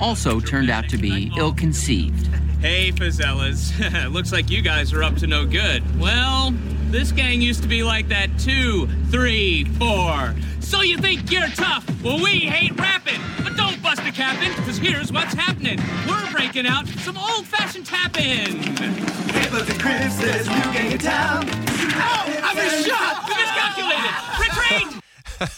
also 0.00 0.38
turned 0.38 0.70
out 0.70 0.88
to 0.88 0.96
be 0.96 1.32
ill 1.36 1.52
conceived. 1.52 2.28
Hey, 2.62 2.92
Fazellas. 2.92 4.12
Looks 4.12 4.30
like 4.30 4.48
you 4.48 4.62
guys 4.62 4.92
are 4.92 5.02
up 5.02 5.16
to 5.16 5.26
no 5.26 5.44
good. 5.44 5.82
Well, 5.98 6.52
this 6.92 7.10
gang 7.10 7.42
used 7.42 7.60
to 7.62 7.68
be 7.68 7.82
like 7.82 8.06
that 8.10 8.38
two, 8.38 8.86
three, 9.10 9.64
four. 9.64 10.32
So 10.60 10.82
you 10.82 10.96
think 10.98 11.28
you're 11.32 11.48
tough? 11.48 11.84
Well, 12.04 12.22
we 12.22 12.38
hate 12.38 12.78
rapping. 12.78 13.20
But 13.42 13.56
don't 13.56 13.82
bust 13.82 14.02
a 14.02 14.12
cap 14.12 14.40
in, 14.40 14.54
because 14.54 14.78
here's 14.78 15.10
what's 15.10 15.34
happening. 15.34 15.80
We're 16.06 16.30
breaking 16.30 16.68
out 16.68 16.86
some 16.86 17.18
old 17.18 17.48
fashioned 17.48 17.84
tapping. 17.84 18.62
Hey, 18.62 19.50
look 19.50 19.68
at 19.68 19.80
Chris, 19.80 20.16
there's 20.18 20.46
a 20.46 20.54
new 20.54 20.72
gang 20.72 20.92
in 20.92 20.98
town. 20.98 21.44
Oh, 21.44 22.40
I've 22.44 22.54
been 22.54 22.84
shot! 22.84 23.28
Miscalculated! 23.28 25.00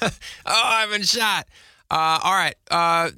Retreat! 0.00 0.20
oh, 0.46 0.62
I've 0.64 0.88
been 0.88 1.02
shot. 1.02 1.46
Uh, 1.90 2.20
all 2.24 2.32
right. 2.32 2.56
Uh, 2.70 3.10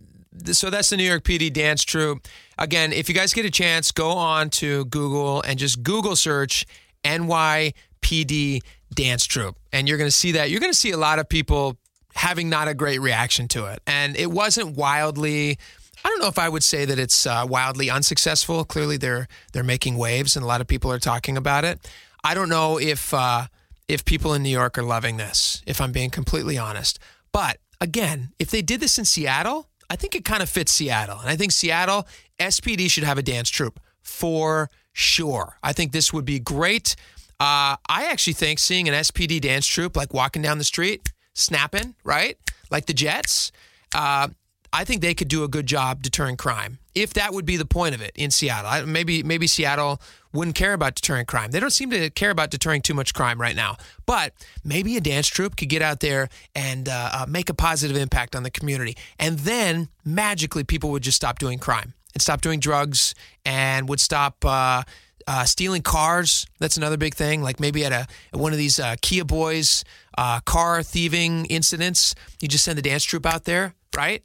so 0.50 0.70
that's 0.70 0.90
the 0.90 0.96
New 0.96 1.04
York 1.04 1.22
PD 1.22 1.52
dance 1.52 1.84
troupe. 1.84 2.26
Again, 2.58 2.92
if 2.92 3.08
you 3.08 3.14
guys 3.14 3.34
get 3.34 3.44
a 3.44 3.50
chance, 3.50 3.92
go 3.92 4.10
on 4.10 4.50
to 4.50 4.86
Google 4.86 5.42
and 5.42 5.58
just 5.58 5.82
Google 5.82 6.16
search 6.16 6.66
NYPD 7.04 8.62
dance 8.94 9.26
troupe. 9.26 9.56
And 9.72 9.88
you're 9.88 9.98
going 9.98 10.08
to 10.08 10.16
see 10.16 10.32
that. 10.32 10.50
You're 10.50 10.60
going 10.60 10.72
to 10.72 10.78
see 10.78 10.92
a 10.92 10.96
lot 10.96 11.18
of 11.18 11.28
people 11.28 11.76
having 12.14 12.48
not 12.48 12.66
a 12.66 12.74
great 12.74 13.00
reaction 13.00 13.46
to 13.48 13.66
it. 13.66 13.80
And 13.86 14.16
it 14.16 14.30
wasn't 14.30 14.76
wildly. 14.76 15.58
I 16.04 16.08
don't 16.08 16.20
know 16.20 16.28
if 16.28 16.38
I 16.38 16.48
would 16.48 16.64
say 16.64 16.84
that 16.84 16.98
it's 16.98 17.26
uh, 17.26 17.44
wildly 17.48 17.90
unsuccessful. 17.90 18.64
Clearly, 18.64 18.96
they're 18.96 19.28
they're 19.52 19.64
making 19.64 19.96
waves, 19.96 20.36
and 20.36 20.44
a 20.44 20.46
lot 20.46 20.60
of 20.60 20.66
people 20.66 20.90
are 20.92 20.98
talking 20.98 21.36
about 21.36 21.64
it. 21.64 21.90
I 22.22 22.34
don't 22.34 22.48
know 22.48 22.78
if 22.78 23.12
uh, 23.12 23.46
if 23.88 24.04
people 24.04 24.32
in 24.32 24.42
New 24.42 24.50
York 24.50 24.78
are 24.78 24.82
loving 24.82 25.16
this. 25.16 25.62
If 25.66 25.80
I'm 25.80 25.92
being 25.92 26.10
completely 26.10 26.56
honest, 26.56 26.98
but 27.32 27.58
again, 27.80 28.32
if 28.38 28.50
they 28.50 28.62
did 28.62 28.80
this 28.80 28.98
in 28.98 29.04
Seattle, 29.04 29.68
I 29.90 29.96
think 29.96 30.14
it 30.14 30.24
kind 30.24 30.42
of 30.42 30.48
fits 30.48 30.72
Seattle, 30.72 31.18
and 31.18 31.28
I 31.28 31.36
think 31.36 31.52
Seattle 31.52 32.06
SPD 32.38 32.90
should 32.90 33.04
have 33.04 33.18
a 33.18 33.22
dance 33.22 33.48
troupe 33.48 33.80
for 34.00 34.70
sure. 34.92 35.58
I 35.62 35.72
think 35.72 35.92
this 35.92 36.12
would 36.12 36.24
be 36.24 36.38
great. 36.38 36.96
Uh, 37.38 37.76
I 37.88 38.06
actually 38.10 38.32
think 38.32 38.58
seeing 38.58 38.88
an 38.88 38.94
SPD 38.94 39.40
dance 39.40 39.66
troupe 39.66 39.96
like 39.96 40.14
walking 40.14 40.42
down 40.42 40.58
the 40.58 40.64
street, 40.64 41.12
snapping, 41.34 41.94
right, 42.02 42.38
like 42.70 42.86
the 42.86 42.94
Jets. 42.94 43.52
Uh, 43.94 44.28
I 44.72 44.84
think 44.84 45.00
they 45.00 45.14
could 45.14 45.28
do 45.28 45.44
a 45.44 45.48
good 45.48 45.66
job 45.66 46.02
deterring 46.02 46.36
crime. 46.36 46.78
If 46.94 47.14
that 47.14 47.32
would 47.32 47.44
be 47.44 47.56
the 47.56 47.66
point 47.66 47.94
of 47.94 48.00
it 48.00 48.12
in 48.14 48.30
Seattle, 48.30 48.70
I, 48.70 48.82
maybe 48.82 49.22
maybe 49.22 49.46
Seattle 49.46 50.00
wouldn't 50.32 50.56
care 50.56 50.72
about 50.72 50.94
deterring 50.94 51.26
crime. 51.26 51.50
They 51.50 51.60
don't 51.60 51.70
seem 51.70 51.90
to 51.90 52.10
care 52.10 52.30
about 52.30 52.50
deterring 52.50 52.82
too 52.82 52.94
much 52.94 53.14
crime 53.14 53.40
right 53.40 53.56
now. 53.56 53.76
But 54.06 54.32
maybe 54.64 54.96
a 54.96 55.00
dance 55.00 55.28
troupe 55.28 55.56
could 55.56 55.68
get 55.68 55.82
out 55.82 56.00
there 56.00 56.28
and 56.54 56.88
uh, 56.88 57.10
uh, 57.12 57.26
make 57.28 57.48
a 57.48 57.54
positive 57.54 57.96
impact 57.96 58.34
on 58.34 58.42
the 58.42 58.50
community, 58.50 58.96
and 59.18 59.38
then 59.40 59.88
magically 60.04 60.64
people 60.64 60.90
would 60.90 61.02
just 61.02 61.16
stop 61.16 61.38
doing 61.38 61.58
crime 61.58 61.94
and 62.16 62.22
stop 62.22 62.40
doing 62.40 62.60
drugs 62.60 63.14
and 63.44 63.90
would 63.90 64.00
stop. 64.00 64.42
Uh, 64.42 64.82
uh, 65.28 65.44
stealing 65.44 65.82
cars, 65.82 66.46
that's 66.60 66.76
another 66.76 66.96
big 66.96 67.12
thing. 67.12 67.42
Like 67.42 67.58
maybe 67.58 67.84
at 67.84 67.90
a 67.90 68.06
at 68.32 68.38
one 68.38 68.52
of 68.52 68.58
these 68.58 68.78
uh, 68.78 68.94
Kia 69.02 69.24
Boys 69.24 69.82
uh, 70.16 70.38
car 70.40 70.84
thieving 70.84 71.46
incidents, 71.46 72.14
you 72.40 72.46
just 72.46 72.64
send 72.64 72.78
the 72.78 72.82
dance 72.82 73.02
troupe 73.02 73.26
out 73.26 73.42
there, 73.42 73.74
right? 73.96 74.22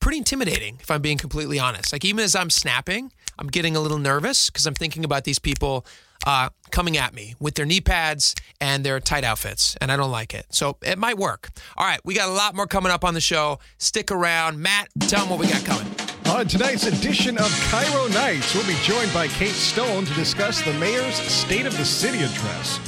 Pretty 0.00 0.16
intimidating, 0.16 0.78
if 0.80 0.90
I'm 0.90 1.02
being 1.02 1.18
completely 1.18 1.58
honest. 1.58 1.92
Like 1.92 2.06
even 2.06 2.24
as 2.24 2.34
I'm 2.34 2.48
snapping, 2.48 3.12
I'm 3.38 3.48
getting 3.48 3.76
a 3.76 3.80
little 3.80 3.98
nervous 3.98 4.48
because 4.48 4.66
I'm 4.66 4.72
thinking 4.72 5.04
about 5.04 5.24
these 5.24 5.38
people 5.38 5.84
uh, 6.26 6.48
coming 6.70 6.96
at 6.96 7.12
me 7.12 7.34
with 7.38 7.54
their 7.54 7.66
knee 7.66 7.82
pads 7.82 8.34
and 8.62 8.82
their 8.82 8.98
tight 8.98 9.24
outfits, 9.24 9.76
and 9.82 9.92
I 9.92 9.96
don't 9.96 10.10
like 10.10 10.32
it. 10.32 10.46
So 10.52 10.78
it 10.82 10.98
might 10.98 11.18
work. 11.18 11.50
All 11.76 11.86
right, 11.86 12.00
we 12.02 12.14
got 12.14 12.30
a 12.30 12.32
lot 12.32 12.54
more 12.54 12.66
coming 12.66 12.90
up 12.90 13.04
on 13.04 13.12
the 13.12 13.20
show. 13.20 13.58
Stick 13.76 14.10
around, 14.10 14.58
Matt. 14.58 14.88
Tell 15.00 15.20
them 15.20 15.28
what 15.28 15.38
we 15.38 15.48
got 15.48 15.66
coming. 15.66 15.99
On 16.30 16.46
tonight's 16.46 16.86
edition 16.86 17.36
of 17.38 17.50
KIRO 17.70 18.08
Nights, 18.14 18.54
we'll 18.54 18.66
be 18.66 18.76
joined 18.82 19.12
by 19.12 19.26
Kate 19.26 19.50
Stone 19.50 20.04
to 20.06 20.14
discuss 20.14 20.62
the 20.62 20.72
mayor's 20.74 21.16
State 21.16 21.66
of 21.66 21.76
the 21.76 21.84
City 21.84 22.22
address. 22.22 22.78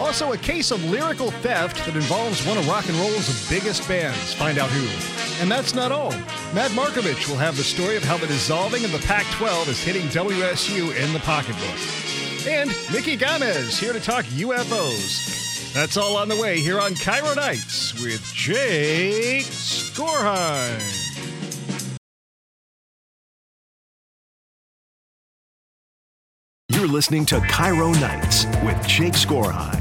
Also, 0.00 0.32
a 0.32 0.36
case 0.36 0.72
of 0.72 0.84
lyrical 0.86 1.30
theft 1.30 1.76
that 1.86 1.94
involves 1.94 2.44
one 2.44 2.58
of 2.58 2.66
rock 2.66 2.88
and 2.88 2.98
roll's 2.98 3.48
biggest 3.48 3.86
bands. 3.88 4.34
Find 4.34 4.58
out 4.58 4.70
who. 4.70 5.40
And 5.40 5.50
that's 5.50 5.72
not 5.72 5.92
all. 5.92 6.10
Matt 6.52 6.72
Markovich 6.72 7.28
will 7.28 7.36
have 7.36 7.56
the 7.56 7.62
story 7.62 7.96
of 7.96 8.02
how 8.02 8.18
the 8.18 8.26
dissolving 8.26 8.84
of 8.84 8.90
the 8.90 8.98
Pac 9.06 9.24
12 9.36 9.68
is 9.68 9.82
hitting 9.82 10.06
WSU 10.08 10.94
in 11.02 11.12
the 11.12 11.20
pocketbook. 11.20 11.78
And 12.46 12.70
Micki 12.90 13.16
Gamez 13.16 13.78
here 13.78 13.92
to 13.92 14.00
talk 14.00 14.24
UFOs. 14.24 15.72
That's 15.72 15.96
all 15.96 16.16
on 16.16 16.28
the 16.28 16.36
way 16.36 16.58
here 16.58 16.80
on 16.80 16.94
KIRO 16.94 17.36
Nights 17.36 17.94
with 18.02 18.22
Jake 18.34 19.44
Skorheim. 19.44 20.99
You're 26.80 26.88
listening 26.88 27.26
to 27.26 27.40
KIRO 27.40 27.92
Nights 28.00 28.46
with 28.64 28.86
Jake 28.88 29.12
Skorheim. 29.12 29.76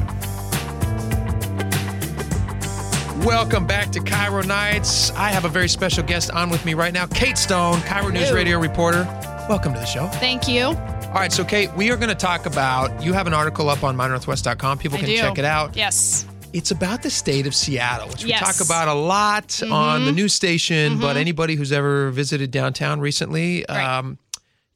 Welcome 3.24 3.66
back 3.66 3.90
to 3.94 4.02
KIRO 4.02 4.46
Nights. 4.46 5.10
I 5.12 5.30
have 5.30 5.46
a 5.46 5.48
very 5.48 5.70
special 5.70 6.04
guest 6.04 6.30
on 6.32 6.50
with 6.50 6.66
me 6.66 6.74
right 6.74 6.92
now, 6.94 7.06
Kate 7.06 7.38
Stone, 7.38 7.78
KIRO 7.84 8.12
News 8.12 8.24
Hello. 8.24 8.36
Radio 8.36 8.60
reporter. 8.60 9.06
Welcome 9.48 9.74
to 9.76 9.80
the 9.80 9.86
show. 9.86 10.08
Thank 10.16 10.50
you. 10.50 10.64
All 10.66 11.14
right, 11.14 11.32
so 11.32 11.46
Kate, 11.46 11.74
we 11.78 11.90
are 11.90 11.96
going 11.96 12.10
to 12.10 12.16
talk 12.16 12.46
about. 12.46 13.02
You 13.02 13.14
have 13.14 13.28
an 13.28 13.34
article 13.34 13.70
up 13.70 13.82
on 13.86 13.96
mynorthwest.com. 13.96 14.80
People 14.80 14.98
I 14.98 15.00
can 15.00 15.10
do. 15.10 15.16
check 15.20 15.38
it 15.38 15.46
out. 15.46 15.78
Yes. 15.78 16.26
It's 16.52 16.72
about 16.72 17.02
the 17.02 17.10
state 17.10 17.48
of 17.48 17.56
Seattle, 17.56 18.10
which 18.10 18.26
Yes. 18.26 18.42
we 18.42 18.46
talk 18.46 18.60
about 18.60 18.90
a 18.90 18.94
lot 18.94 19.64
on 19.72 20.04
the 20.04 20.12
Mhm. 20.12 20.16
news 20.16 20.34
station. 20.34 21.00
But 21.00 21.16
Mhm. 21.16 21.20
anybody 21.22 21.56
who's 21.56 21.72
ever 21.72 22.10
visited 22.12 22.52
downtown 22.52 23.00
recently, 23.00 23.66
um, 23.68 24.18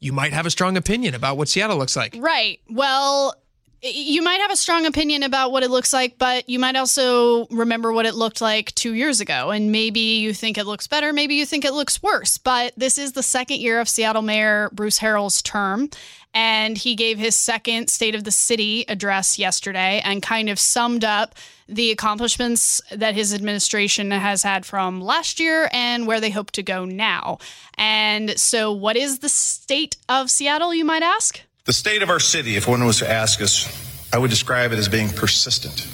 you 0.04 0.12
might 0.12 0.34
have 0.34 0.46
a 0.46 0.52
strong 0.52 0.76
opinion 0.76 1.16
about 1.16 1.38
what 1.38 1.48
Seattle 1.48 1.78
looks 1.78 1.96
like. 1.96 2.16
Right. 2.20 2.60
Well, 2.70 3.36
you 3.82 4.22
might 4.22 4.40
have 4.40 4.52
a 4.52 4.56
strong 4.56 4.86
opinion 4.86 5.24
about 5.24 5.52
what 5.52 5.64
it 5.64 5.70
looks 5.70 5.92
like, 5.92 6.18
but 6.18 6.48
you 6.48 6.60
might 6.60 6.76
also 6.76 7.48
remember 7.48 7.92
what 7.92 8.06
it 8.06 8.14
looked 8.14 8.42
like 8.42 8.74
two 8.76 8.94
years 8.94 9.20
ago. 9.20 9.52
And 9.52 9.72
maybe 9.72 10.00
you 10.00 10.34
think 10.34 10.58
it 10.58 10.66
looks 10.66 10.88
better, 10.88 11.12
maybe 11.14 11.36
you 11.36 11.46
think 11.46 11.66
it 11.66 11.74
looks 11.74 12.04
worse. 12.04 12.38
But 12.38 12.74
this 12.78 12.98
is 12.98 13.14
the 13.14 13.24
second 13.24 13.60
year 13.60 13.80
of 13.80 13.90
Seattle 13.90 14.22
Mayor 14.22 14.70
Bruce 14.74 15.00
Harrell's 15.00 15.42
term. 15.42 15.90
And 16.34 16.78
he 16.78 16.96
gave 16.96 17.20
his 17.20 17.36
second 17.36 17.90
State 17.90 18.16
of 18.16 18.24
the 18.24 18.32
City 18.32 18.86
address 18.88 19.38
yesterday 19.38 20.02
and 20.04 20.22
kind 20.22 20.50
of 20.50 20.60
summed 20.60 21.04
up 21.04 21.36
the 21.68 21.92
accomplishments 21.92 22.82
that 22.92 23.16
his 23.16 23.34
administration 23.34 24.12
has 24.12 24.44
had 24.44 24.66
from 24.66 25.02
last 25.02 25.40
year 25.40 25.70
and 25.72 26.08
where 26.08 26.20
they 26.20 26.30
hope 26.30 26.52
to 26.52 26.64
go 26.64 26.86
now. 26.86 27.38
And 27.78 28.38
so, 28.40 28.72
what 28.72 28.96
is 28.98 29.20
the 29.20 29.30
state 29.30 29.98
of 30.10 30.30
Seattle, 30.30 30.74
you 30.74 30.86
might 30.86 31.04
ask? 31.04 31.42
The 31.66 31.74
state 31.74 32.04
of 32.04 32.10
our 32.10 32.20
city, 32.20 32.56
if 32.56 32.68
one 32.68 32.86
was 32.86 33.00
to 33.00 33.10
ask 33.10 33.42
us, 33.42 33.68
I 34.14 34.18
would 34.18 34.30
describe 34.30 34.72
it 34.72 34.80
as 34.80 34.90
being 34.90 35.10
persistent, 35.10 35.88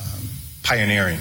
um, 0.00 0.28
pioneering. 0.62 1.18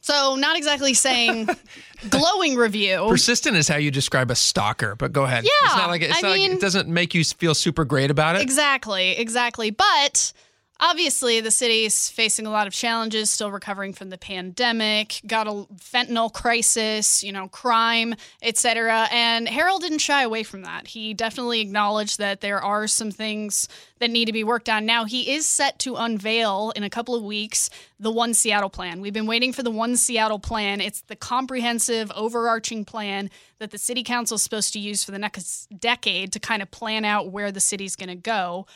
So, 0.00 0.36
not 0.36 0.56
exactly 0.56 0.94
saying 0.94 1.48
glowing 2.10 2.56
review. 2.56 3.06
Persistent 3.08 3.56
is 3.56 3.68
how 3.68 3.76
you 3.76 3.90
describe 3.90 4.30
a 4.30 4.34
stalker, 4.34 4.94
but 4.96 5.12
go 5.12 5.24
ahead. 5.24 5.44
Yeah, 5.44 5.50
it's 5.64 5.76
not 5.76 5.88
like, 5.88 6.02
it's 6.02 6.18
I 6.18 6.20
not 6.20 6.30
like 6.30 6.50
it 6.50 6.60
doesn't 6.60 6.88
make 6.88 7.14
you 7.14 7.24
feel 7.24 7.54
super 7.54 7.84
great 7.84 8.10
about 8.10 8.36
it. 8.36 8.42
Exactly, 8.42 9.16
exactly. 9.16 9.70
But 9.70 10.32
obviously, 10.80 11.40
the 11.40 11.50
city's 11.50 12.08
facing 12.08 12.46
a 12.46 12.50
lot 12.50 12.66
of 12.66 12.72
challenges, 12.72 13.30
still 13.30 13.50
recovering 13.50 13.92
from 13.92 14.10
the 14.10 14.18
pandemic, 14.18 15.20
got 15.26 15.46
a 15.46 15.66
fentanyl 15.76 16.32
crisis, 16.32 17.22
you 17.22 17.32
know, 17.32 17.48
crime, 17.48 18.14
etc. 18.42 19.08
And 19.10 19.46
Harrell 19.46 19.80
didn't 19.80 19.98
shy 19.98 20.22
away 20.22 20.42
from 20.42 20.62
that. 20.62 20.88
He 20.88 21.14
definitely 21.14 21.60
acknowledged 21.60 22.18
that 22.18 22.40
there 22.40 22.62
are 22.62 22.86
some 22.86 23.10
things 23.10 23.68
that 23.98 24.10
need 24.10 24.26
to 24.26 24.32
be 24.32 24.44
worked 24.44 24.68
on. 24.68 24.86
Now, 24.86 25.04
he 25.04 25.32
is 25.32 25.46
set 25.46 25.78
to 25.80 25.96
unveil 25.96 26.72
in 26.76 26.84
a 26.84 26.90
couple 26.90 27.14
of 27.14 27.22
weeks 27.22 27.68
the 27.98 28.12
One 28.12 28.32
Seattle 28.32 28.70
plan. 28.70 29.00
We've 29.00 29.12
been 29.12 29.26
waiting 29.26 29.52
for 29.52 29.62
the 29.62 29.70
One 29.70 29.96
Seattle 29.96 30.38
plan. 30.38 30.80
It's 30.80 31.00
the 31.02 31.16
comprehensive, 31.16 32.12
overarching 32.14 32.84
plan 32.84 33.30
that 33.58 33.72
the 33.72 33.78
city 33.78 34.04
council 34.04 34.36
is 34.36 34.42
supposed 34.42 34.72
to 34.74 34.78
use 34.78 35.02
for 35.02 35.10
the 35.10 35.18
next 35.18 35.66
decade 35.76 36.32
to 36.32 36.40
kind 36.40 36.62
of 36.62 36.70
plan 36.70 37.04
out 37.04 37.32
where 37.32 37.50
the 37.50 37.60
city's 37.60 37.96
going 37.96 38.08
to 38.08 38.14
go. 38.14 38.66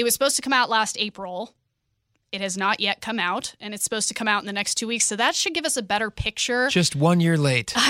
It 0.00 0.04
was 0.04 0.14
supposed 0.14 0.36
to 0.36 0.42
come 0.42 0.54
out 0.54 0.70
last 0.70 0.96
April. 0.98 1.54
It 2.32 2.40
has 2.40 2.56
not 2.56 2.80
yet 2.80 3.02
come 3.02 3.18
out, 3.18 3.54
and 3.60 3.74
it's 3.74 3.84
supposed 3.84 4.08
to 4.08 4.14
come 4.14 4.28
out 4.28 4.40
in 4.42 4.46
the 4.46 4.52
next 4.52 4.76
two 4.76 4.86
weeks. 4.86 5.04
So 5.04 5.14
that 5.16 5.34
should 5.34 5.52
give 5.52 5.66
us 5.66 5.76
a 5.76 5.82
better 5.82 6.10
picture. 6.10 6.70
Just 6.70 6.96
one 6.96 7.20
year 7.20 7.36
late. 7.36 7.74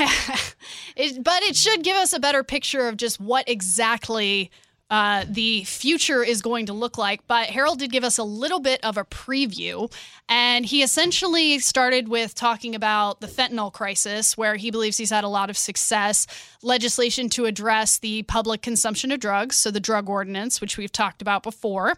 It, 0.97 1.25
but 1.25 1.43
it 1.45 1.57
should 1.57 1.83
give 1.83 1.97
us 1.97 2.13
a 2.13 2.21
better 2.21 2.45
picture 2.45 2.87
of 2.87 2.97
just 2.99 3.19
what 3.19 3.49
exactly 3.49 4.51
uh, 4.91 5.25
the 5.29 5.63
future 5.65 6.23
is 6.25 6.43
going 6.43 6.67
to 6.67 6.73
look 6.73 6.99
like. 6.99 7.27
But 7.29 7.49
Harrell 7.49 7.79
did 7.79 7.93
give 7.93 8.03
us 8.05 8.19
a 8.19 8.25
little 8.25 8.59
bit 8.61 8.81
of 8.85 8.97
a 8.99 9.05
preview, 9.05 9.91
and 10.29 10.67
he 10.67 10.83
essentially 10.83 11.59
started 11.61 12.09
with 12.09 12.35
talking 12.35 12.75
about 12.75 13.21
the 13.21 13.29
fentanyl 13.29 13.73
crisis, 13.73 14.37
where 14.37 14.57
he 14.57 14.71
believes 14.71 14.97
he's 14.97 15.11
had 15.11 15.25
a 15.25 15.29
lot 15.29 15.49
of 15.49 15.57
success, 15.57 16.27
legislation 16.63 17.29
to 17.31 17.47
address 17.47 17.99
the 17.99 18.25
public 18.25 18.63
consumption 18.63 19.13
of 19.13 19.21
drugs, 19.21 19.57
so 19.57 19.71
the 19.71 19.81
drug 19.81 20.09
ordinance, 20.09 20.61
which 20.61 20.77
we've 20.77 20.93
talked 20.93 21.23
about 21.23 21.43
before. 21.43 21.95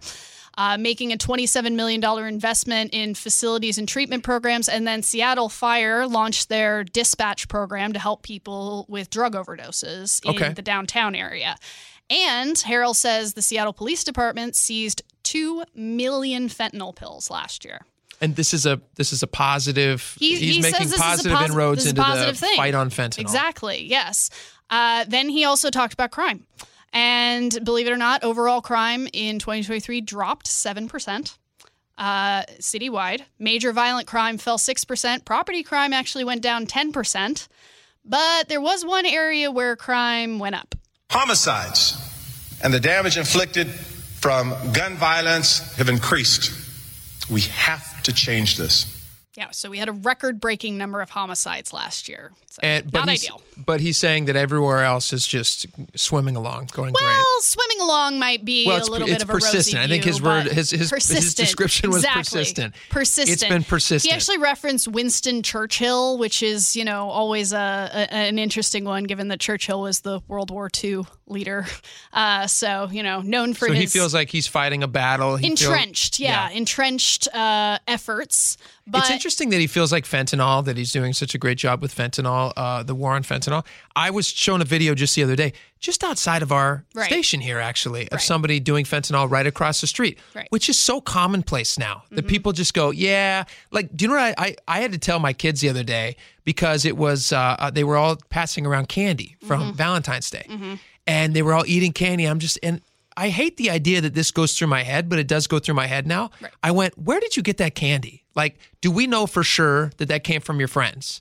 Uh, 0.58 0.76
making 0.76 1.14
a 1.14 1.16
$27 1.16 1.72
million 1.76 2.04
investment 2.26 2.92
in 2.92 3.14
facilities 3.14 3.78
and 3.78 3.88
treatment 3.88 4.22
programs. 4.22 4.68
And 4.68 4.86
then 4.86 5.02
Seattle 5.02 5.48
Fire 5.48 6.06
launched 6.06 6.50
their 6.50 6.84
dispatch 6.84 7.48
program 7.48 7.94
to 7.94 7.98
help 7.98 8.22
people 8.22 8.84
with 8.86 9.08
drug 9.08 9.32
overdoses 9.32 10.22
in 10.26 10.32
Okay. 10.36 10.52
the 10.52 10.60
downtown 10.60 11.14
area. 11.14 11.56
And 12.10 12.56
Harrell 12.56 12.94
says 12.94 13.34
the 13.34 13.42
Seattle 13.42 13.72
Police 13.72 14.04
Department 14.04 14.54
seized 14.56 15.02
2 15.22 15.64
million 15.74 16.48
fentanyl 16.48 16.94
pills 16.94 17.30
last 17.30 17.64
year. 17.64 17.80
And 18.20 18.36
this 18.36 18.54
is 18.54 18.66
a 18.66 18.80
this 18.96 19.12
is 19.12 19.22
a 19.22 19.26
positive. 19.26 20.14
He- 20.18 20.36
he's 20.36 20.56
he 20.56 20.62
making 20.62 20.88
this 20.88 20.92
is 20.92 20.98
a 20.98 21.02
positive 21.02 21.32
posi- 21.38 21.44
inroads 21.48 21.76
this 21.84 21.92
is 21.92 21.98
a 21.98 22.02
into 22.02 22.26
the 22.26 22.34
thing. 22.46 22.56
fight 22.56 22.74
on 22.74 22.90
fentanyl. 22.90 23.18
Exactly, 23.20 23.82
yes. 23.84 24.30
Uh, 24.70 25.04
then 25.08 25.28
he 25.28 25.44
also 25.44 25.70
talked 25.70 25.92
about 25.92 26.10
crime. 26.12 26.46
And 26.92 27.58
believe 27.64 27.86
it 27.86 27.90
or 27.92 27.96
not, 27.96 28.22
overall 28.22 28.60
crime 28.60 29.08
in 29.12 29.38
2023 29.38 30.02
dropped 30.02 30.46
7%. 30.46 31.36
Uh, 31.98 32.42
citywide. 32.60 33.22
Major 33.38 33.72
violent 33.72 34.06
crime 34.06 34.36
fell 34.38 34.58
6%. 34.58 35.24
Property 35.24 35.62
crime 35.62 35.92
actually 35.92 36.24
went 36.24 36.42
down 36.42 36.66
10%. 36.66 37.48
But 38.04 38.48
there 38.48 38.60
was 38.60 38.84
one 38.84 39.06
area 39.06 39.50
where 39.50 39.74
crime 39.76 40.38
went 40.38 40.54
up. 40.54 40.74
Homicides 41.12 41.94
and 42.64 42.72
the 42.72 42.80
damage 42.80 43.18
inflicted 43.18 43.68
from 43.68 44.54
gun 44.72 44.94
violence 44.94 45.76
have 45.76 45.90
increased. 45.90 46.50
We 47.30 47.42
have 47.42 48.02
to 48.04 48.14
change 48.14 48.56
this. 48.56 48.86
Yeah, 49.36 49.50
so 49.50 49.68
we 49.68 49.76
had 49.76 49.90
a 49.90 49.92
record 49.92 50.40
breaking 50.40 50.78
number 50.78 51.02
of 51.02 51.10
homicides 51.10 51.72
last 51.72 52.08
year. 52.08 52.32
So 52.48 52.60
And, 52.62 52.90
not 52.94 53.10
ideal. 53.10 53.42
But 53.56 53.80
he's 53.80 53.98
saying 53.98 54.24
that 54.26 54.36
everywhere 54.36 54.82
else 54.82 55.12
is 55.12 55.26
just 55.26 55.66
swimming 55.94 56.36
along, 56.36 56.70
going 56.72 56.92
great. 56.94 57.04
Well, 57.04 57.40
swimming 57.40 57.80
along 57.80 58.18
might 58.18 58.44
be 58.44 58.66
Well, 58.66 58.78
a 58.82 58.88
little 58.90 59.06
bit 59.06 59.22
of 59.22 59.28
a 59.28 59.32
persistent. 59.32 59.78
I 59.82 59.86
think 59.88 60.04
his 60.04 60.22
word, 60.22 60.44
his 60.46 60.70
his, 60.70 60.80
his 60.80 60.90
persistent. 60.90 61.36
description 61.36 61.90
was 61.90 61.98
Exactly. 62.04 62.20
persistent. 62.20 62.74
Persistent. 62.88 63.28
It's 63.42 63.44
been 63.44 63.62
persistent. 63.64 64.10
He 64.10 64.14
actually 64.16 64.38
referenced 64.38 64.88
Winston 64.88 65.42
Churchill, 65.42 66.16
which 66.18 66.42
is 66.42 66.74
you 66.76 66.84
know 66.84 67.10
always 67.10 67.52
a, 67.52 67.56
a 67.92 68.14
an 68.14 68.38
interesting 68.38 68.84
one, 68.84 69.04
given 69.04 69.28
that 69.28 69.40
Churchill 69.40 69.82
was 69.82 70.00
the 70.00 70.20
World 70.28 70.50
War 70.50 70.70
II 70.82 71.02
leader. 71.26 71.66
Uh, 72.14 72.46
so 72.46 72.88
you 72.92 73.02
know 73.02 73.22
known 73.22 73.54
for 73.54 73.68
so 73.68 73.72
his 73.72 73.80
he 73.90 73.98
feels 73.98 74.12
like 74.12 74.28
he's 74.28 74.46
fighting 74.46 74.82
a 74.82 74.86
battle. 74.88 75.36
He 75.36 75.46
feels- 75.48 75.62
entrenched, 75.62 76.18
yeah, 76.20 76.50
entrenched 76.50 77.26
uh, 77.34 77.78
efforts. 77.88 78.58
But 78.86 79.02
it's 79.02 79.10
interesting 79.10 79.48
that 79.50 79.60
he 79.60 79.66
feels 79.66 79.92
like 79.92 80.04
fentanyl, 80.04 80.64
that 80.66 80.76
he's 80.76 80.92
doing 80.92 81.12
such 81.14 81.34
a 81.34 81.38
great 81.38 81.56
job 81.56 81.80
with 81.80 81.94
fentanyl, 81.94 82.52
uh, 82.56 82.82
the 82.82 82.94
war 82.94 83.12
on 83.14 83.22
fentanyl. 83.22 83.51
I 83.94 84.10
was 84.10 84.26
shown 84.26 84.60
a 84.62 84.64
video 84.64 84.94
just 84.94 85.14
the 85.14 85.22
other 85.22 85.36
day, 85.36 85.52
just 85.80 86.02
outside 86.04 86.42
of 86.42 86.50
our 86.52 86.84
Right. 86.94 87.06
station 87.06 87.40
here, 87.40 87.58
actually, 87.58 88.08
of 88.10 88.20
somebody 88.22 88.60
doing 88.60 88.84
fentanyl 88.84 89.30
right 89.30 89.46
across 89.46 89.80
the 89.80 89.86
street, 89.86 90.18
Right. 90.34 90.46
which 90.50 90.68
is 90.68 90.78
so 90.78 91.00
commonplace 91.00 91.78
now 91.78 92.04
that 92.12 92.24
Mhm. 92.24 92.28
people 92.28 92.52
just 92.52 92.72
go, 92.74 92.90
yeah. 92.90 93.44
Like, 93.70 93.94
do 93.96 94.04
you 94.04 94.08
know 94.08 94.14
what 94.16 94.34
I, 94.38 94.46
I, 94.46 94.56
I 94.68 94.80
had 94.80 94.92
to 94.92 94.98
tell 94.98 95.18
my 95.18 95.32
kids 95.32 95.60
the 95.60 95.68
other 95.68 95.84
day 95.84 96.16
because 96.44 96.84
it 96.84 96.96
was, 96.96 97.32
uh, 97.32 97.56
uh, 97.58 97.70
they 97.70 97.84
were 97.84 97.96
all 97.96 98.16
passing 98.30 98.64
around 98.66 98.88
candy 98.88 99.36
from 99.46 99.72
Mhm. 99.72 99.76
Valentine's 99.76 100.30
Day 100.30 100.46
Mhm. 100.48 100.78
and 101.06 101.34
they 101.34 101.42
were 101.42 101.52
all 101.54 101.64
eating 101.66 101.92
candy. 101.92 102.24
I'm 102.24 102.38
just, 102.38 102.58
and 102.62 102.80
I 103.16 103.28
hate 103.28 103.58
the 103.58 103.68
idea 103.70 104.00
that 104.00 104.14
this 104.14 104.30
goes 104.30 104.56
through 104.56 104.68
my 104.68 104.84
head, 104.84 105.08
but 105.10 105.18
it 105.18 105.26
does 105.26 105.46
go 105.46 105.58
through 105.58 105.74
my 105.74 105.86
head 105.86 106.06
now. 106.06 106.30
I 106.62 106.70
went, 106.70 106.96
where 106.96 107.20
did 107.20 107.36
you 107.36 107.42
get 107.42 107.58
that 107.58 107.74
candy? 107.74 108.22
Like, 108.34 108.58
do 108.80 108.90
we 108.90 109.06
know 109.06 109.26
for 109.26 109.42
sure 109.44 109.92
that 109.98 110.08
that 110.08 110.24
came 110.24 110.40
from 110.40 110.58
your 110.58 110.68
friends? 110.68 111.20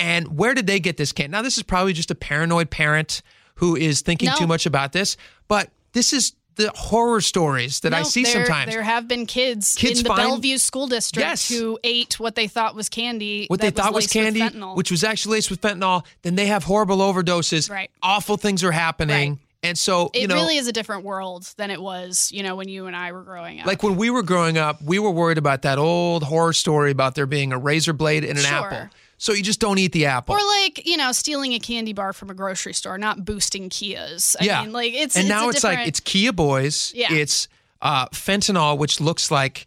And 0.00 0.36
where 0.38 0.54
did 0.54 0.66
they 0.66 0.80
get 0.80 0.96
this 0.96 1.12
candy? 1.12 1.32
Now, 1.32 1.42
this 1.42 1.56
is 1.56 1.62
probably 1.62 1.92
just 1.92 2.10
a 2.10 2.14
paranoid 2.14 2.70
parent 2.70 3.22
who 3.56 3.76
is 3.76 4.00
thinking 4.00 4.30
No. 4.30 4.36
too 4.36 4.46
much 4.46 4.64
about 4.66 4.92
this, 4.92 5.16
but 5.46 5.70
this 5.92 6.12
is 6.12 6.32
the 6.56 6.70
horror 6.74 7.20
stories 7.20 7.80
that 7.80 7.94
I 7.94 7.98
No, 7.98 8.04
see 8.04 8.22
there, 8.24 8.32
sometimes. 8.32 8.72
There 8.72 8.82
have 8.82 9.06
been 9.08 9.24
kids, 9.26 9.74
Kids 9.74 10.00
in 10.00 10.04
the 10.04 10.08
find- 10.08 10.20
Bellevue 10.22 10.58
School 10.58 10.86
District 10.88 11.26
Yes. 11.26 11.48
who 11.48 11.78
ate 11.84 12.18
what 12.18 12.34
they 12.34 12.48
thought 12.48 12.74
was 12.74 12.88
candy. 12.88 13.46
what 13.48 13.60
they 13.60 13.70
thought 13.70 13.92
was 13.94 14.04
with 14.04 14.12
candy, 14.12 14.42
which 14.74 14.90
was 14.90 15.04
actually 15.04 15.36
laced 15.36 15.50
with 15.50 15.60
fentanyl, 15.60 16.04
then 16.22 16.34
they 16.34 16.46
have 16.46 16.64
horrible 16.64 16.98
overdoses. 16.98 17.70
Right. 17.70 17.90
Awful 18.02 18.36
things 18.36 18.64
are 18.64 18.72
happening. 18.72 19.38
And 19.62 19.78
so, 19.78 20.10
it 20.14 20.22
you 20.22 20.26
know, 20.28 20.34
really 20.36 20.56
is 20.56 20.66
a 20.68 20.72
different 20.72 21.04
world 21.04 21.46
than 21.58 21.70
it 21.70 21.80
was, 21.82 22.30
you 22.32 22.42
know, 22.42 22.56
when 22.56 22.68
you 22.70 22.86
and 22.86 22.96
I 22.96 23.12
were 23.12 23.22
growing 23.22 23.60
up. 23.60 23.66
Like 23.66 23.82
when 23.82 23.96
we 23.96 24.08
were 24.08 24.22
growing 24.22 24.56
up, 24.56 24.80
we 24.82 24.98
were 24.98 25.10
worried 25.10 25.36
about 25.36 25.62
that 25.62 25.76
old 25.78 26.22
horror 26.22 26.54
story 26.54 26.90
about 26.90 27.14
there 27.14 27.26
being 27.26 27.52
a 27.52 27.58
razor 27.58 27.92
blade 27.92 28.24
in 28.24 28.38
an 28.38 28.42
Sure. 28.42 28.72
apple. 28.72 28.88
So 29.20 29.34
you 29.34 29.42
just 29.42 29.60
don't 29.60 29.78
eat 29.78 29.92
the 29.92 30.06
apple. 30.06 30.34
Or 30.34 30.38
like, 30.38 30.86
you 30.86 30.96
know, 30.96 31.12
stealing 31.12 31.52
a 31.52 31.58
candy 31.58 31.92
bar 31.92 32.14
from 32.14 32.30
a 32.30 32.34
grocery 32.34 32.72
store, 32.72 32.96
not 32.96 33.22
boosting 33.22 33.68
Kias. 33.68 34.34
I 34.40 34.44
yeah. 34.44 34.62
mean, 34.62 34.72
like 34.72 34.94
it's 34.94 35.14
and 35.14 35.26
it's 35.26 35.28
now 35.28 35.50
it's 35.50 35.62
like 35.62 35.86
it's 35.86 36.00
Kia 36.00 36.32
Boys. 36.32 36.90
Yeah. 36.94 37.12
It's 37.12 37.46
uh, 37.82 38.06
fentanyl, 38.08 38.78
which 38.78 38.98
looks 38.98 39.30
like 39.30 39.66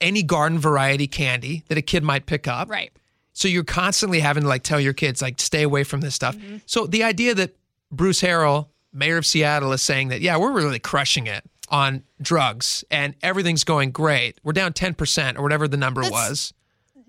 any 0.00 0.22
garden 0.22 0.58
variety 0.58 1.06
candy 1.06 1.64
that 1.68 1.76
a 1.76 1.82
kid 1.82 2.02
might 2.02 2.24
pick 2.24 2.48
up. 2.48 2.70
Right. 2.70 2.90
So 3.34 3.46
you're 3.46 3.62
constantly 3.62 4.20
having 4.20 4.44
to 4.44 4.48
like 4.48 4.62
tell 4.62 4.80
your 4.80 4.94
kids 4.94 5.20
like 5.20 5.38
stay 5.38 5.62
away 5.62 5.84
from 5.84 6.00
this 6.00 6.14
stuff. 6.14 6.34
Mm-hmm. 6.34 6.56
So 6.64 6.86
the 6.86 7.04
idea 7.04 7.34
that 7.34 7.58
Bruce 7.92 8.22
Harrell, 8.22 8.68
mayor 8.90 9.18
of 9.18 9.26
Seattle, 9.26 9.74
is 9.74 9.82
saying 9.82 10.08
that 10.08 10.22
yeah 10.22 10.38
we're 10.38 10.52
really 10.52 10.78
crushing 10.78 11.26
it 11.26 11.44
on 11.68 12.04
drugs 12.22 12.84
and 12.90 13.14
everything's 13.20 13.64
going 13.64 13.90
great. 13.90 14.40
We're 14.42 14.54
down 14.54 14.72
ten 14.72 14.94
percent 14.94 15.36
or 15.36 15.42
whatever 15.42 15.68
the 15.68 15.76
number 15.76 16.00
That's- 16.00 16.30
was. 16.30 16.54